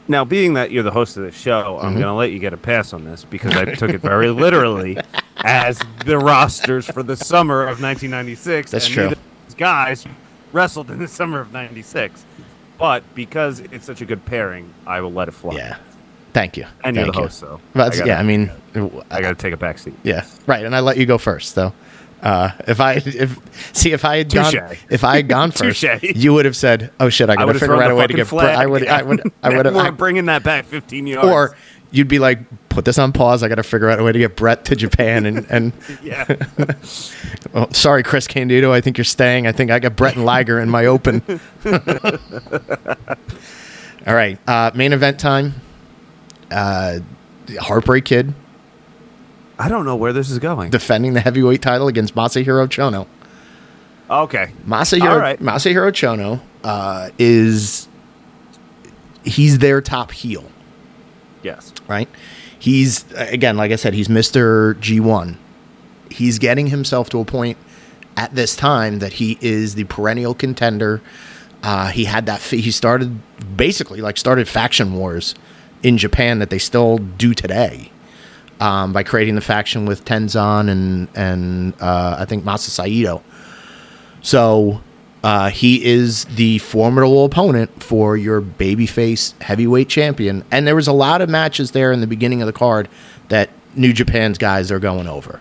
Now, 0.09 0.25
being 0.25 0.55
that 0.55 0.73
you're 0.73 0.83
the 0.83 0.91
host 0.91 1.17
of 1.19 1.23
the 1.23 1.31
show, 1.31 1.77
Mm-hmm. 1.77 1.87
I'm 1.87 1.93
going 1.93 2.07
to 2.07 2.15
let 2.15 2.33
you 2.33 2.41
get 2.41 2.53
a 2.53 2.57
pass 2.57 2.93
on 2.93 3.05
this 3.05 3.25
because 3.25 3.55
I 3.57 3.65
took 3.77 3.91
it 3.93 4.01
very 4.01 4.31
literally 4.31 4.99
as 5.45 5.81
the 6.05 6.19
rosters 6.19 6.85
for 6.85 7.05
the 7.05 7.17
summer 7.17 7.63
of 7.63 7.81
1996. 7.81 8.73
That's 8.73 8.87
and 8.87 8.95
true. 8.95 9.09
these 9.47 9.55
guys 9.57 10.05
wrestled 10.53 10.91
in 10.91 10.99
the 10.99 11.07
summer 11.07 11.39
of 11.39 11.53
96. 11.53 12.25
But 12.77 13.05
because 13.15 13.61
it's 13.61 13.87
such 13.87 14.01
a 14.01 14.05
good 14.05 14.25
pairing, 14.27 14.73
I 14.85 15.01
will 15.01 15.13
let 15.13 15.29
it 15.29 15.33
fly. 15.33 15.55
Yeah, 15.55 15.77
thank 16.33 16.57
you. 16.57 16.67
And 16.83 16.97
you're 16.97 17.07
the 17.07 17.13
you. 17.13 17.21
host, 17.23 17.39
so. 17.39 17.61
Well, 17.75 17.87
I 17.87 17.91
gotta- 17.95 18.07
yeah, 18.09 18.19
I 18.19 18.25
mean, 18.25 18.51
I 19.13 19.21
got 19.21 19.29
to 19.29 19.35
take 19.37 19.53
a 19.53 19.57
back 19.59 19.79
seat. 19.79 19.95
Yeah, 20.03 20.25
right. 20.49 20.65
And 20.65 20.75
I 20.75 20.81
let 20.81 20.97
you 20.97 21.07
go 21.07 21.19
first, 21.19 21.55
though. 21.55 21.73
Uh, 22.23 22.51
if 22.69 22.81
I 22.81 22.95
if 23.05 23.39
see 23.75 23.93
if 23.93 24.05
I 24.05 24.19
had 24.19 24.33
gone 24.33 24.53
Touche. 24.53 24.79
if 24.91 25.05
I 25.05 25.17
had 25.17 25.29
gone 25.29 25.51
first, 25.53 25.83
you 26.03 26.33
would 26.35 26.45
have 26.45 26.57
said, 26.57 26.93
"Oh 27.01 27.09
shit, 27.09 27.31
I 27.31 27.37
got 27.37 27.47
to 27.47 27.55
figure 27.55 27.83
out 27.83 27.91
a 27.91 27.95
way 27.95 28.07
to 28.07 28.13
get." 28.15 28.27
flag. 28.27 28.57
I 28.59 28.67
would 28.67 28.87
I 28.87 29.03
would 29.03 29.33
I 29.43 29.49
would 29.57 29.67
have. 29.67 29.97
bringing 29.97 30.27
that 30.27 30.43
back 30.43 30.67
15 30.67 31.07
yards. 31.07 31.27
Or 31.29 31.57
you'd 31.91 32.09
be 32.09 32.19
like, 32.19 32.39
"Put 32.69 32.85
this 32.85 32.99
on 32.99 33.13
pause. 33.13 33.43
I 33.43 33.49
got 33.49 33.55
to 33.55 33.63
figure 33.63 33.89
out 33.89 33.99
a 33.99 34.03
way 34.05 34.13
to 34.13 34.19
get 34.19 34.37
Bret 34.37 34.67
to 34.67 34.77
Japan." 34.77 35.25
And 35.25 35.47
and 35.49 35.73
yeah. 36.03 36.27
oh, 37.55 37.69
sorry, 37.73 38.03
Chris 38.03 38.27
Candido, 38.27 38.71
I 38.73 38.81
think 38.83 38.99
you're 38.99 39.05
staying. 39.07 39.47
I 39.47 39.53
think 39.53 39.71
I 39.71 39.79
got 39.79 39.97
Bret 39.97 40.17
and 40.17 40.27
Liger 40.27 40.61
in 40.61 40.69
my 40.69 40.87
open. 40.87 41.23
All 44.07 44.15
right, 44.15 44.39
uh, 44.47 44.71
main 44.75 44.93
event 44.93 45.19
time. 45.21 45.55
Uh, 46.51 46.99
Heartbreak 47.59 48.05
Kid. 48.05 48.35
I 49.61 49.69
don't 49.69 49.85
know 49.85 49.97
where 49.97 50.13
this 50.13 50.31
is 50.31 50.39
going. 50.39 50.71
defending 50.71 51.13
the 51.13 51.21
heavyweight 51.21 51.61
title 51.63 51.87
against 51.89 52.15
Masahiro 52.15 52.67
Chono. 52.67 53.07
okay. 54.11 54.53
Masahiro 54.67 55.11
All 55.11 55.19
right. 55.19 55.39
Masahiro 55.41 55.93
Chono 55.93 56.41
uh, 56.65 57.11
is 57.19 57.87
he's 59.25 59.59
their 59.59 59.81
top 59.81 60.13
heel, 60.13 60.51
Yes. 61.43 61.73
right? 61.89 62.09
He's 62.59 63.05
again, 63.13 63.57
like 63.57 63.71
I 63.73 63.77
said, 63.77 63.95
he's 63.95 64.09
Mister 64.09 64.75
G 64.75 64.99
one. 65.01 65.39
He's 66.11 66.39
getting 66.39 66.67
himself 66.69 67.09
to 67.11 67.21
a 67.21 67.25
point 67.25 67.57
at 68.17 68.35
this 68.35 68.57
time 68.57 68.99
that 68.99 69.15
he 69.15 69.39
is 69.41 69.75
the 69.77 69.85
perennial 69.85 70.35
contender. 70.35 71.01
Uh, 71.63 71.89
he 71.89 72.05
had 72.05 72.27
that. 72.27 72.41
He 72.43 72.71
started 72.71 73.21
basically 73.57 74.01
like 74.01 74.17
started 74.17 74.49
faction 74.49 74.95
wars 74.95 75.35
in 75.83 75.97
Japan 75.99 76.39
that 76.41 76.51
they 76.51 76.59
still 76.59 76.99
do 76.99 77.33
today 77.35 77.91
um, 78.61 78.93
by 78.93 79.03
creating 79.03 79.35
the 79.35 79.41
faction 79.41 79.87
with 79.87 80.05
Tenzan 80.05 80.69
and 80.69 81.09
and 81.15 81.75
uh, 81.81 82.17
I 82.19 82.25
think 82.27 82.45
Masa 82.45 82.69
Saito. 82.71 83.23
So 84.23 84.81
uh, 85.23 85.51
he 85.51 85.85
is 85.85 86.25
the 86.27 86.59
formidable 86.59 87.25
opponent 87.25 87.83
for 87.83 88.17
your 88.17 88.41
babyface 88.41 89.41
heavyweight 89.43 89.89
champion. 89.89 90.45
And 90.51 90.67
there 90.67 90.77
was 90.77 90.87
a 90.89 90.93
lot 90.93 91.21
of 91.21 91.29
matches 91.29 91.73
there 91.73 91.93
in 91.93 92.01
the 92.01 92.07
beginning 92.07 92.41
of 92.43 92.47
the 92.47 92.53
card 92.53 92.89
that 93.29 93.51
New 93.75 93.93
Japan's 93.93 94.39
guys 94.39 94.71
are 94.71 94.79
going 94.79 95.07
over. 95.09 95.41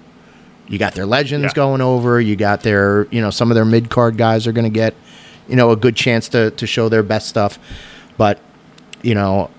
You 0.68 0.78
got 0.78 0.94
their 0.94 1.06
legends 1.06 1.46
Yeah. 1.46 1.54
going 1.54 1.82
over. 1.82 2.20
You 2.22 2.36
got 2.36 2.62
their, 2.62 3.08
you 3.10 3.22
know, 3.22 3.32
some 3.32 3.52
of 3.52 3.56
their 3.56 3.66
mid 3.66 3.90
card 3.90 4.18
guys 4.18 4.48
are 4.48 4.52
going 4.52 4.66
to 4.66 4.70
get, 4.70 4.94
you 5.48 5.56
know, 5.56 5.72
a 5.72 5.76
good 5.76 5.96
chance 5.96 6.28
to, 6.30 6.52
to 6.52 6.68
show 6.68 6.90
their 6.90 7.02
best 7.04 7.28
stuff. 7.28 7.58
But, 8.18 8.40
you 9.02 9.16
know, 9.16 9.50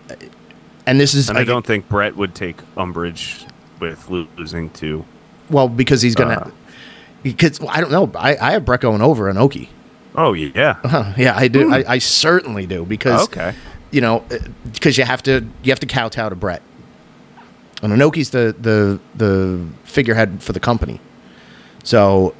and 0.86 1.00
this 1.00 1.14
is, 1.14 1.28
And 1.28 1.38
I 1.38 1.44
don't 1.44 1.66
think 1.66 1.88
Bret 1.88 2.16
would 2.16 2.34
take 2.34 2.56
umbrage 2.76 3.44
with 3.80 4.08
lo- 4.10 4.28
losing 4.36 4.70
to. 4.70 5.04
well, 5.48 5.68
because 5.68 6.02
he's 6.02 6.14
to, 6.16 6.26
Uh. 6.26 6.50
because 7.22 7.58
well, 7.60 7.70
I 7.72 7.80
don't 7.80 7.90
know. 7.90 8.10
I, 8.14 8.36
I 8.36 8.52
have 8.52 8.64
Bret 8.64 8.80
going 8.80 9.02
over 9.02 9.32
Inoki. 9.32 9.68
Oh 10.14 10.32
yeah. 10.32 11.14
Yeah, 11.16 11.34
I 11.36 11.48
do. 11.48 11.72
I, 11.72 11.84
I 11.94 11.98
certainly 11.98 12.66
do 12.66 12.84
because 12.84 13.24
Okay. 13.24 13.54
you 13.90 14.00
know 14.00 14.24
because 14.72 14.98
you 14.98 15.04
have 15.04 15.22
to 15.24 15.44
you 15.62 15.70
have 15.72 15.80
to 15.80 15.86
kowtow 15.86 16.28
to 16.28 16.34
Bret. 16.36 16.62
And 17.82 17.92
Inoki's 17.92 18.30
the 18.30 18.54
the 18.60 19.00
the 19.16 19.64
figurehead 19.84 20.42
for 20.42 20.52
the 20.52 20.60
company, 20.60 21.00
so 21.82 22.34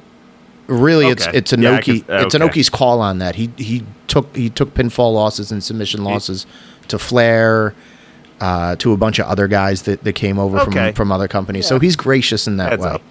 really 0.67 1.07
it's 1.07 1.27
Okay. 1.27 1.37
it's 1.37 1.51
Yeah, 1.53 1.57
I 1.71 1.79
Inoki 1.81 1.85
guess- 2.07 2.25
it's 2.25 2.35
okay. 2.35 2.45
Inoki's 2.47 2.69
call 2.69 3.01
on 3.01 3.17
that. 3.19 3.35
He 3.35 3.49
he 3.57 3.83
took 4.07 4.35
he 4.35 4.49
took 4.49 4.73
pinfall 4.73 5.13
losses 5.13 5.51
and 5.51 5.63
submission 5.63 6.03
losses 6.03 6.45
to 6.89 6.99
Flair. 6.99 7.73
Uh, 8.41 8.75
to 8.77 8.91
a 8.91 8.97
bunch 8.97 9.19
of 9.19 9.27
other 9.27 9.47
guys 9.47 9.83
that, 9.83 10.03
that 10.03 10.13
came 10.13 10.39
over 10.39 10.57
Okay. 10.61 10.87
from 10.87 10.93
from 10.95 11.11
other 11.11 11.27
companies, 11.27 11.67
so 11.67 11.77
he's 11.77 11.95
gracious 11.95 12.47
in 12.47 12.57
that 12.57 12.71
Heads 12.71 12.81
way 12.83 12.89
up. 12.89 13.01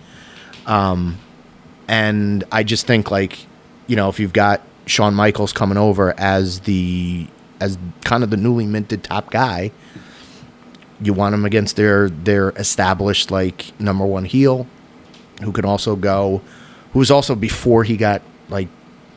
and 1.89 2.45
I 2.53 2.63
just 2.63 2.87
think 2.87 3.11
like, 3.11 3.39
you 3.87 3.97
know, 3.97 4.09
if 4.09 4.19
you've 4.21 4.33
got 4.33 4.61
Shawn 4.87 5.15
Michaels 5.15 5.53
coming 5.53 5.79
over 5.79 6.15
as 6.19 6.61
the 6.61 7.27
as 7.61 7.79
kind 8.05 8.25
of 8.25 8.31
the 8.31 8.37
newly 8.37 8.67
minted 8.67 9.05
top 9.05 9.31
guy, 9.31 9.71
you 11.01 11.13
want 11.13 11.35
him 11.35 11.45
against 11.45 11.77
their 11.77 12.09
their 12.11 12.51
established 12.51 13.31
like 13.31 13.73
number 13.81 14.05
one 14.07 14.25
heel, 14.25 14.67
who 15.43 15.53
can 15.53 15.65
also 15.65 15.97
go, 15.97 16.43
who 16.93 16.99
was 16.99 17.11
also 17.11 17.35
before 17.35 17.85
he 17.85 17.97
got 17.97 18.23
like 18.49 18.69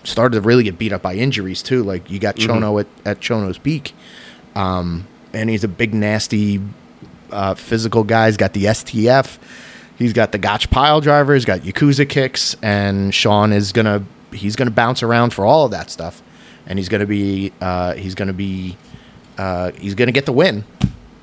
started 0.03 0.35
to 0.35 0.41
really 0.41 0.63
get 0.63 0.77
beat 0.77 0.91
up 0.93 1.01
by 1.01 1.15
injuries 1.15 1.61
too. 1.63 1.83
Like 1.83 2.09
you 2.11 2.19
got 2.19 2.35
Chono 2.35 2.79
at, 2.81 2.87
at 3.05 3.19
Chono's 3.19 3.57
peak, 3.57 3.93
um, 4.55 5.07
and 5.33 5.49
he's 5.49 5.63
a 5.63 5.67
big 5.67 5.93
nasty 5.93 6.61
uh, 7.31 7.55
physical 7.55 8.03
guy. 8.03 8.27
He's 8.27 8.37
got 8.37 8.53
the 8.53 8.65
STF. 8.65 9.37
He's 9.97 10.13
got 10.13 10.31
the 10.31 10.37
Gotch 10.37 10.69
pile 10.69 11.01
driver. 11.01 11.33
He's 11.33 11.45
got 11.45 11.61
Yakuza 11.61 12.07
kicks, 12.07 12.55
and 12.61 13.13
Shawn 13.13 13.51
is 13.53 13.71
gonna 13.71 14.03
he's 14.31 14.55
gonna 14.55 14.71
bounce 14.71 15.03
around 15.03 15.33
for 15.33 15.45
all 15.45 15.65
of 15.65 15.71
that 15.71 15.89
stuff, 15.89 16.21
and 16.65 16.79
he's 16.79 16.89
gonna 16.89 17.05
be 17.05 17.51
uh, 17.61 17.93
he's 17.93 18.15
gonna 18.15 18.33
be 18.33 18.77
uh, 19.37 19.71
he's 19.71 19.95
gonna 19.95 20.11
get 20.11 20.25
the 20.25 20.33
win. 20.33 20.63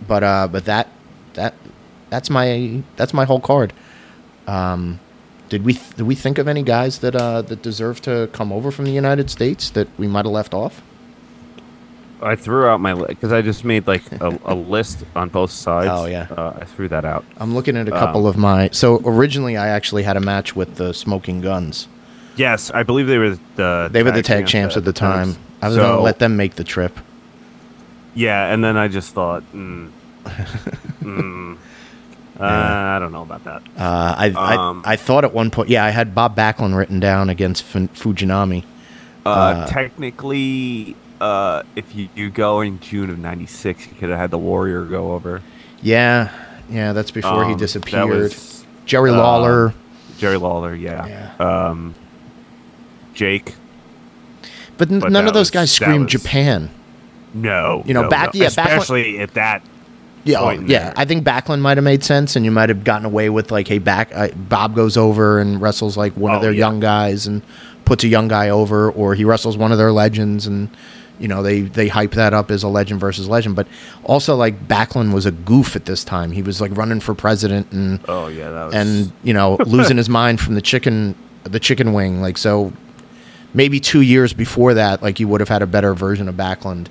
But 0.07 0.23
uh, 0.23 0.49
but 0.49 0.65
that 0.67 0.89
that 1.35 1.55
that's 2.11 2.31
my 2.31 2.83
that's 2.97 3.13
my 3.15 3.25
whole 3.25 3.41
card. 3.41 3.73
Um, 4.47 5.01
did 5.49 5.65
we 5.65 5.75
did 5.75 6.03
we 6.03 6.15
think 6.15 6.39
of 6.39 6.49
any 6.49 6.63
guys 6.63 7.01
that 7.01 7.15
uh, 7.15 7.43
that 7.43 7.63
deserve 7.63 8.01
to 8.03 8.29
come 8.33 8.53
over 8.53 8.71
from 8.71 8.85
the 8.85 8.93
United 8.93 9.31
States 9.31 9.71
that 9.71 9.89
we 9.99 10.07
might 10.07 10.25
have 10.25 10.33
left 10.33 10.55
off? 10.55 10.81
I 12.23 12.37
threw 12.37 12.66
out 12.66 12.81
my 12.81 12.95
because 12.95 13.33
I 13.33 13.43
just 13.43 13.64
made 13.64 13.87
like 13.87 14.11
a, 14.21 14.39
a 14.45 14.55
list 14.75 15.05
on 15.16 15.29
both 15.29 15.51
sides. 15.51 15.91
Oh, 15.93 16.07
yeah. 16.07 16.27
Uh, 16.31 16.59
I 16.61 16.64
threw 16.64 16.89
that 16.89 17.05
out. 17.05 17.25
I'm 17.39 17.55
looking 17.55 17.77
at 17.77 17.89
a 17.89 17.93
couple 17.93 18.27
of 18.27 18.37
my. 18.37 18.68
So 18.73 19.01
originally, 19.05 19.57
I 19.57 19.68
actually 19.68 20.03
had 20.03 20.16
a 20.16 20.21
match 20.21 20.55
with 20.55 20.77
the 20.77 20.93
Smoking 20.93 21.41
Gunns. 21.41 21.89
Yes, 22.37 22.71
I 22.71 22.83
believe 22.85 23.07
they 23.07 23.18
were 23.18 23.39
the 23.57 23.89
They 23.91 24.03
were 24.03 24.12
the 24.12 24.23
tag 24.23 24.47
champs 24.47 24.77
at 24.77 24.85
the 24.85 24.93
time. 24.93 25.37
I 25.62 25.68
was 25.68 25.77
going 25.77 25.97
to 25.97 26.01
let 26.03 26.18
them 26.18 26.37
make 26.37 26.55
the 26.55 26.64
trip. 26.64 26.99
Yeah, 28.14 28.53
and 28.53 28.64
then 28.64 28.77
I 28.77 28.89
just 28.89 29.14
thought, 29.14 29.45
mm, 29.53 29.91
mm, 30.25 31.57
uh, 32.41 32.43
I 32.45 32.99
don't 32.99 33.12
know 33.12 33.23
about 33.23 33.45
that. 33.45 33.62
Uh, 33.79 34.14
I, 34.18 34.31
Um, 34.57 34.83
I 34.85 34.93
I 34.93 34.97
thought 34.97 35.25
at 35.25 35.33
one 35.33 35.51
point, 35.51 35.68
yeah, 35.68 35.85
I 35.85 35.91
had 35.91 36.14
Bob 36.14 36.35
Backlund 36.35 36.77
written 36.77 36.99
down 36.99 37.31
against 37.31 37.64
Fujinami. 37.64 38.64
Uh, 39.25 39.66
technically, 39.66 40.97
uh, 41.21 41.62
if 41.77 41.95
you, 41.95 42.09
you 42.14 42.31
go 42.31 42.61
in 42.61 42.81
June 42.81 43.11
of 43.11 43.18
'96, 43.18 43.87
you 43.87 43.93
could 43.95 44.09
have 44.11 44.18
had 44.18 44.31
the 44.31 44.39
Warrior 44.39 44.85
go 44.85 45.12
over. 45.12 45.43
Yeah, 45.83 46.31
yeah, 46.71 46.93
that's 46.93 47.11
before 47.11 47.45
he 47.45 47.53
Um, 47.53 47.53
that 47.53 47.59
disappeared. 47.59 48.09
was, 48.09 48.64
Jerry 48.87 49.11
uh, 49.11 49.16
Lawler, 49.18 49.75
Jerry 50.18 50.37
Lawler, 50.37 50.75
yeah. 50.75 51.07
Yeah. 51.39 51.66
Um, 51.68 51.95
Jake, 53.14 53.55
but, 54.79 54.91
n 54.91 55.01
but 55.01 55.12
none 55.12 55.27
of 55.27 55.35
those 55.35 55.43
was- 55.47 55.51
guys 55.51 55.71
screamed 55.73 56.05
was- 56.05 56.12
Japan. 56.12 56.71
no, 57.35 57.83
You 57.87 57.95
know, 57.95 58.03
no, 58.03 58.09
back- 58.09 58.35
no. 58.35 58.41
yeah, 58.41 58.47
especially 58.49 59.18
at 59.21 59.35
that. 59.35 59.62
Yeah, 60.25 60.39
oh, 60.41 60.45
point 60.45 60.68
yeah. 60.68 60.79
there. 60.85 60.95
I 60.99 61.07
think 61.07 61.25
Backlund 61.25 61.61
might 61.61 61.79
have 61.79 61.85
made 61.85 62.05
sense, 62.05 62.37
and 62.37 62.45
you 62.45 62.51
might 62.51 62.68
have 62.68 62.85
gotten 62.85 63.07
away 63.07 63.31
with 63.31 63.51
like, 63.51 63.66
hey, 63.68 63.79
back 63.79 64.11
uh, 64.14 64.29
Bob 64.37 64.75
goes 64.77 64.99
over 64.99 65.39
and 65.39 65.61
wrestles 65.62 65.97
like 65.97 66.12
one 66.14 66.33
of 66.35 66.41
Oh, 66.41 66.43
their 66.43 66.53
yeah. 66.53 66.59
young 66.59 66.79
guys 66.79 67.27
and 67.27 67.41
puts 67.87 68.05
a 68.05 68.09
young 68.09 68.29
guy 68.29 68.51
over, 68.51 68.91
or 68.91 69.14
he 69.14 69.25
wrestles 69.25 69.57
one 69.57 69.73
of 69.73 69.79
their 69.79 69.93
legends, 69.93 70.47
and 70.47 70.68
you 71.21 71.29
know 71.29 71.43
they 71.43 71.61
they 71.61 71.87
hype 71.89 72.12
that 72.12 72.35
up 72.35 72.51
as 72.51 72.62
a 72.62 72.68
legend 72.68 72.99
versus 72.99 73.29
legend. 73.29 73.55
But 73.55 73.68
also 74.05 74.35
like 74.35 74.66
Backlund 74.66 75.12
was 75.12 75.27
a 75.27 75.31
goof 75.31 75.77
at 75.77 75.85
this 75.85 76.03
time. 76.03 76.33
He 76.33 76.43
was 76.43 76.61
like 76.61 76.77
running 76.77 76.99
for 77.01 77.14
president 77.14 77.71
and 77.73 78.01
Oh 78.09 78.27
yeah, 78.29 78.51
that 78.51 78.64
was 78.66 78.75
and 78.75 79.12
you 79.23 79.33
know 79.35 79.57
losing 79.66 79.97
his 79.97 80.09
mind 80.09 80.41
from 80.41 80.55
the 80.55 80.62
chicken 80.62 81.14
the 81.45 81.61
chicken 81.61 81.93
wing. 81.93 82.21
Like 82.21 82.39
so, 82.39 82.73
maybe 83.55 83.81
two 83.81 84.01
years 84.01 84.33
before 84.33 84.75
that, 84.75 85.03
like 85.03 85.21
you 85.21 85.29
would 85.29 85.41
have 85.41 85.49
had 85.49 85.62
a 85.62 85.66
better 85.66 85.95
version 85.95 86.29
of 86.29 86.35
Backlund 86.35 86.89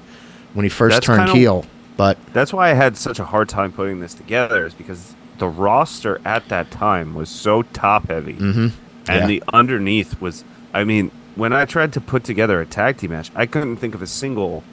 when 0.54 0.64
he 0.64 0.70
first 0.70 0.96
That's 0.96 1.06
turned 1.06 1.26
kinda- 1.26 1.34
heel. 1.36 1.66
But 1.98 2.18
That's 2.32 2.54
why 2.54 2.70
I 2.70 2.74
had 2.76 2.96
such 2.96 3.20
a 3.20 3.26
hard 3.26 3.50
time 3.50 3.74
putting 3.74 4.00
this 4.00 4.14
together, 4.14 4.66
is 4.66 4.74
because 4.74 5.16
the 5.38 5.50
roster 5.50 6.22
at 6.24 6.48
that 6.48 6.72
time 6.72 7.14
was 7.14 7.28
so 7.30 7.62
top 7.64 8.08
heavy, 8.08 8.36
mm-hmm. 8.36 8.68
Yeah. 9.08 9.14
and 9.22 9.30
the 9.30 9.44
underneath 9.52 10.22
was. 10.22 10.46
I 10.74 10.84
mean, 10.86 11.12
when 11.36 11.54
I 11.54 11.66
tried 11.66 11.94
to 11.94 12.02
put 12.02 12.24
together 12.24 12.62
a 12.62 12.66
tag 12.66 12.98
team 12.98 13.12
match, 13.12 13.32
I 13.36 13.46
couldn't 13.46 13.78
think 13.78 13.96
of 13.96 14.02
a 14.02 14.08
single 14.08 14.64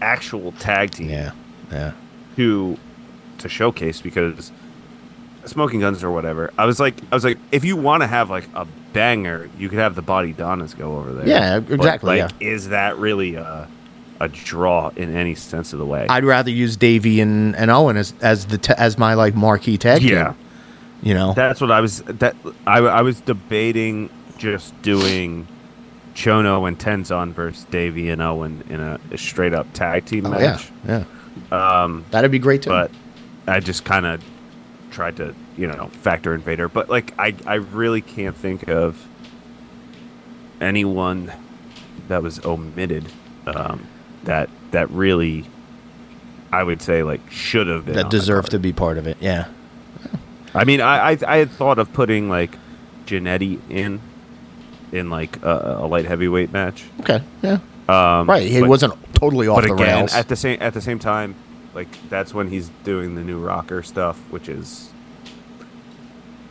actual 0.00 0.52
tag 0.52 0.92
team 0.92 1.10
yeah, 1.10 1.32
yeah. 1.70 1.92
to 2.36 2.78
to 3.38 3.48
showcase 3.48 4.00
because 4.00 4.52
smoking 5.44 5.80
Gunns 5.80 6.02
or 6.04 6.10
whatever. 6.10 6.52
I 6.58 6.66
was 6.66 6.78
like, 6.80 6.94
I 7.10 7.14
was 7.14 7.24
like, 7.24 7.38
if 7.52 7.64
you 7.64 7.76
want 7.76 8.02
to 8.02 8.06
have 8.06 8.30
like 8.30 8.48
a 8.54 8.66
banger, 8.92 9.48
you 9.58 9.68
could 9.68 9.78
have 9.78 9.94
the 9.94 10.02
Bodydonnas 10.02 10.76
go 10.76 10.96
over 10.98 11.12
there. 11.12 11.26
Yeah, 11.28 11.60
But, 11.60 11.74
exactly, 11.74 12.20
like, 12.20 12.32
is 12.40 12.68
that 12.68 12.96
really 12.98 13.34
a 13.36 13.68
a 14.20 14.28
draw 14.28 14.90
in 14.96 15.16
any 15.16 15.34
sense 15.34 15.72
of 15.72 15.78
the 15.78 15.86
way? 15.86 16.06
I'd 16.08 16.24
rather 16.24 16.50
use 16.50 16.76
Davey 16.76 17.20
and, 17.20 17.56
and 17.56 17.70
Owen 17.70 17.96
as 17.96 18.12
as 18.20 18.46
the 18.46 18.58
t- 18.58 18.74
as 18.76 18.98
my 18.98 19.14
like 19.14 19.34
marquee 19.34 19.78
tag 19.78 20.00
team. 20.00 20.10
yeah. 20.10 20.34
You 21.02 21.14
know, 21.14 21.32
That's 21.32 21.62
what 21.62 21.70
I 21.70 21.80
was. 21.80 22.02
That 22.02 22.36
I, 22.66 22.80
I 22.80 23.00
was 23.00 23.22
debating 23.22 24.10
just 24.36 24.80
doing 24.82 25.46
Chono 26.20 26.68
and 26.68 26.78
Tenzan 26.78 27.32
versus 27.32 27.64
Davey 27.64 28.10
and 28.10 28.20
Owen 28.20 28.62
in 28.68 28.78
a, 28.78 29.00
a 29.10 29.16
straight 29.16 29.54
up 29.54 29.72
tag 29.72 30.04
team 30.04 30.26
oh, 30.26 30.38
yeah, 30.38 30.58
match. 30.86 31.06
yeah. 31.50 31.82
Um, 31.82 32.04
That'd 32.10 32.30
be 32.30 32.38
great 32.38 32.62
too. 32.62 32.70
but 32.70 32.90
I 33.46 33.60
just 33.60 33.86
kind 33.86 34.04
of 34.04 34.22
tried 34.90 35.16
to 35.16 35.34
you 35.56 35.66
know 35.66 35.86
factor 35.88 36.34
in 36.34 36.42
Vader. 36.42 36.68
But 36.68 36.90
like 36.90 37.14
I 37.18 37.34
I 37.46 37.54
really 37.54 38.02
can't 38.02 38.36
think 38.36 38.68
of 38.68 39.06
anyone 40.60 41.32
that 42.08 42.22
was 42.22 42.44
omitted 42.44 43.06
um, 43.46 43.86
that 44.24 44.50
that 44.72 44.90
really 44.90 45.46
I 46.52 46.62
would 46.62 46.82
say 46.82 47.02
like 47.02 47.30
should 47.30 47.66
have 47.66 47.86
been 47.86 47.94
that 47.94 48.04
the 48.04 48.08
deserve 48.10 48.44
card. 48.44 48.50
to 48.50 48.58
be 48.58 48.74
part 48.74 48.98
of 48.98 49.06
it. 49.06 49.16
Yeah. 49.20 49.48
I 50.52 50.64
mean, 50.64 50.82
I, 50.82 51.12
I 51.12 51.18
I 51.26 51.36
had 51.38 51.50
thought 51.50 51.78
of 51.78 51.90
putting 51.94 52.28
like 52.28 52.58
Jannetty 53.06 53.58
in 53.70 54.00
in 54.92 55.10
like 55.10 55.42
a, 55.42 55.78
a 55.80 55.86
light 55.86 56.04
heavyweight 56.06 56.52
match. 56.52 56.84
Okay. 57.00 57.22
Yeah. 57.42 57.58
Um, 57.88 58.28
Right. 58.28 58.48
He 58.50 58.60
but- 58.60 58.68
wasn't 58.68 58.94
totally 59.14 59.48
off 59.48 59.56
But 59.62 59.68
the 59.68 59.74
again, 59.74 59.96
rails. 59.98 60.14
at 60.14 60.28
the 60.28 60.36
same 60.36 60.58
at 60.60 60.74
the 60.74 60.80
same 60.80 60.98
time, 60.98 61.34
like 61.74 61.88
that's 62.08 62.32
when 62.34 62.48
he's 62.48 62.70
doing 62.84 63.14
the 63.14 63.22
new 63.22 63.38
rocker 63.38 63.82
stuff, 63.82 64.16
which 64.30 64.48
is 64.48 64.90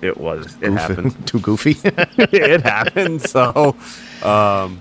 it 0.01 0.17
was 0.17 0.45
it 0.61 0.67
Goofy- 0.69 0.75
happened. 0.77 1.15
Too 1.27 1.39
goofy. 1.39 1.77
it 1.83 2.61
happened. 2.61 3.21
So, 3.21 3.75
um, 4.23 4.23
All 4.23 4.79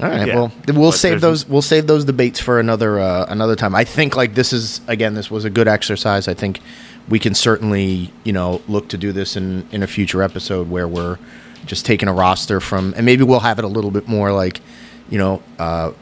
right. 0.00 0.26
Yeah. 0.26 0.34
Well, 0.34 0.52
we'll 0.68 0.90
But 0.90 0.96
save 0.96 1.20
those. 1.20 1.48
We'll 1.48 1.62
save 1.62 1.86
those 1.86 2.04
debates 2.04 2.40
for 2.40 2.58
another 2.58 2.98
uh, 2.98 3.26
another 3.28 3.54
time. 3.56 3.74
I 3.74 3.84
think 3.84 4.16
like 4.16 4.34
this 4.34 4.52
is 4.52 4.80
again. 4.88 5.14
This 5.14 5.30
was 5.30 5.44
a 5.44 5.50
good 5.50 5.68
exercise. 5.68 6.26
I 6.28 6.34
think 6.34 6.60
we 7.08 7.18
can 7.20 7.34
certainly 7.34 8.10
you 8.24 8.32
know 8.32 8.60
look 8.66 8.88
to 8.88 8.98
do 8.98 9.12
this 9.12 9.36
in 9.36 9.68
in 9.70 9.82
a 9.82 9.86
future 9.86 10.22
episode 10.22 10.68
where 10.68 10.88
we're 10.88 11.18
just 11.66 11.84
taking 11.84 12.08
a 12.08 12.12
roster 12.12 12.60
from 12.60 12.94
and 12.96 13.04
maybe 13.04 13.22
we'll 13.24 13.40
have 13.40 13.58
it 13.58 13.64
a 13.64 13.68
little 13.68 13.90
bit 13.90 14.06
more 14.08 14.32
like 14.32 14.60
you 15.10 15.18
know 15.18 15.42
uh, 15.58 15.92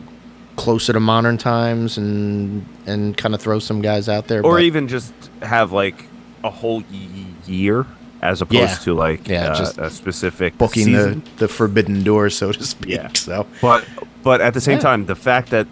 closer 0.57 0.93
to 0.93 1.01
modern 1.01 1.37
times 1.39 1.99
and 1.99 2.65
and 2.87 3.17
kind 3.17 3.35
of 3.35 3.41
throw 3.41 3.59
some 3.59 3.81
guys 3.83 4.09
out 4.09 4.29
there. 4.29 4.41
or 4.45 4.55
but- 4.57 4.62
even 4.62 4.87
just 4.89 5.12
have 5.43 5.73
like 5.73 6.05
a 6.45 6.51
whole 6.51 6.81
y- 6.93 7.27
year 7.47 7.87
as 8.23 8.41
opposed 8.41 8.61
Yeah. 8.61 8.75
to 8.85 8.95
like 8.95 9.29
Yeah, 9.29 9.49
uh, 9.49 9.55
just 9.59 9.79
a 9.79 9.91
specific 9.91 10.57
booking 10.59 10.85
season. 10.85 11.23
the 11.37 11.47
the 11.47 11.49
forbidden 11.49 12.03
door, 12.05 12.31
so 12.31 12.53
to 12.53 12.65
speak. 12.65 12.91
Yeah. 12.95 13.09
So 13.15 13.47
But 13.61 13.85
but 14.23 14.41
at 14.41 14.55
the 14.55 14.61
same 14.61 14.77
Yeah. 14.79 14.83
time, 14.91 15.07
the 15.07 15.17
fact 15.17 15.51
that 15.51 15.67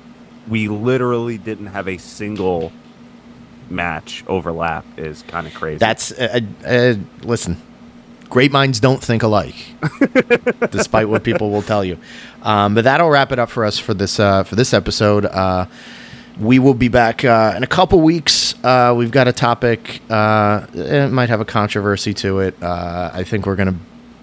we 0.48 0.68
literally 0.68 1.38
didn't 1.38 1.68
have 1.68 1.86
a 1.88 1.98
single 1.98 2.72
match 3.70 4.24
overlap 4.26 4.84
is 4.98 5.22
kind 5.28 5.46
of 5.46 5.54
crazy. 5.54 5.78
That's 5.78 6.12
uh, 6.12 6.40
uh, 6.66 6.94
listen. 7.22 7.56
Great 8.32 8.50
minds 8.50 8.80
don't 8.80 9.04
think 9.04 9.22
alike, 9.22 9.54
despite 10.70 11.06
what 11.06 11.22
people 11.22 11.50
will 11.50 11.60
tell 11.60 11.84
you. 11.84 11.98
Um, 12.42 12.74
but 12.74 12.84
that'll 12.84 13.10
wrap 13.10 13.30
it 13.30 13.38
up 13.38 13.50
for 13.50 13.62
us 13.62 13.78
for 13.78 13.92
this 13.92 14.18
uh, 14.18 14.42
for 14.44 14.54
this 14.54 14.72
episode. 14.72 15.26
Uh, 15.26 15.66
we 16.40 16.58
will 16.58 16.72
be 16.72 16.88
back 16.88 17.26
uh, 17.26 17.52
in 17.54 17.62
a 17.62 17.66
couple 17.66 18.00
weeks. 18.00 18.54
Uh, 18.64 18.94
we've 18.96 19.10
got 19.10 19.28
a 19.28 19.34
topic. 19.34 20.00
Uh, 20.08 20.66
it 20.72 21.12
might 21.12 21.28
have 21.28 21.42
a 21.42 21.44
controversy 21.44 22.14
to 22.14 22.38
it. 22.38 22.54
Uh, 22.62 23.10
I 23.12 23.22
think 23.22 23.44
we're 23.44 23.54
gonna 23.54 23.74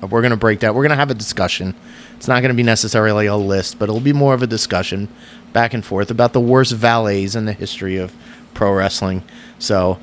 we're 0.01 0.23
gonna 0.23 0.37
break 0.37 0.61
that. 0.61 0.73
We're 0.73 0.85
gonna 0.85 0.95
have 0.95 1.11
a 1.11 1.13
discussion. 1.13 1.75
It's 2.17 2.27
not 2.27 2.41
gonna 2.41 2.55
be 2.55 2.63
necessarily 2.63 3.27
a 3.27 3.35
list, 3.35 3.77
but 3.77 3.89
it'll 3.89 4.01
be 4.01 4.11
more 4.11 4.33
of 4.33 4.41
a 4.41 4.47
discussion 4.47 5.07
back 5.53 5.75
and 5.75 5.85
forth 5.85 6.09
about 6.09 6.33
the 6.33 6.41
worst 6.41 6.71
valets 6.73 7.35
in 7.35 7.45
the 7.45 7.53
history 7.53 7.97
of 7.97 8.11
pro 8.55 8.73
wrestling. 8.73 9.21
So. 9.59 9.99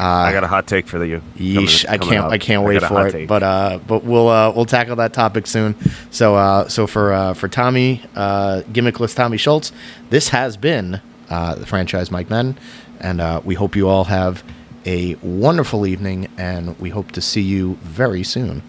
Uh, 0.00 0.02
I 0.28 0.32
got 0.32 0.44
a 0.44 0.48
hot 0.48 0.66
take 0.66 0.86
for 0.86 1.04
you. 1.04 1.20
Yeesh, 1.36 1.84
coming- 1.84 2.00
I 2.00 2.10
can't. 2.10 2.24
up. 2.24 2.32
I 2.32 2.38
can't 2.38 2.62
wait 2.64 2.82
a 2.82 2.88
for 2.88 3.06
it. 3.08 3.12
take. 3.12 3.28
But 3.28 3.42
uh, 3.42 3.78
but 3.86 4.02
we'll 4.02 4.28
uh, 4.28 4.50
we'll 4.52 4.64
tackle 4.64 4.96
that 4.96 5.12
topic 5.12 5.46
soon. 5.46 5.76
So 6.10 6.36
uh, 6.36 6.68
so 6.68 6.86
for 6.86 7.12
uh, 7.12 7.34
for 7.34 7.48
Tommy, 7.48 8.02
uh, 8.16 8.62
gimmickless 8.72 9.14
Tommy 9.14 9.36
Schultz, 9.36 9.72
this 10.08 10.30
has 10.30 10.56
been 10.56 11.02
uh, 11.28 11.54
the 11.56 11.66
franchise 11.66 12.10
Mike 12.10 12.30
Madden, 12.30 12.56
and 13.00 13.20
uh, 13.20 13.42
we 13.44 13.54
hope 13.54 13.76
you 13.76 13.88
all 13.90 14.04
have 14.04 14.42
a 14.86 15.16
wonderful 15.16 15.86
evening, 15.86 16.28
and 16.38 16.78
we 16.80 16.88
hope 16.88 17.12
to 17.12 17.20
see 17.20 17.42
you 17.42 17.74
very 17.82 18.22
soon. 18.22 18.62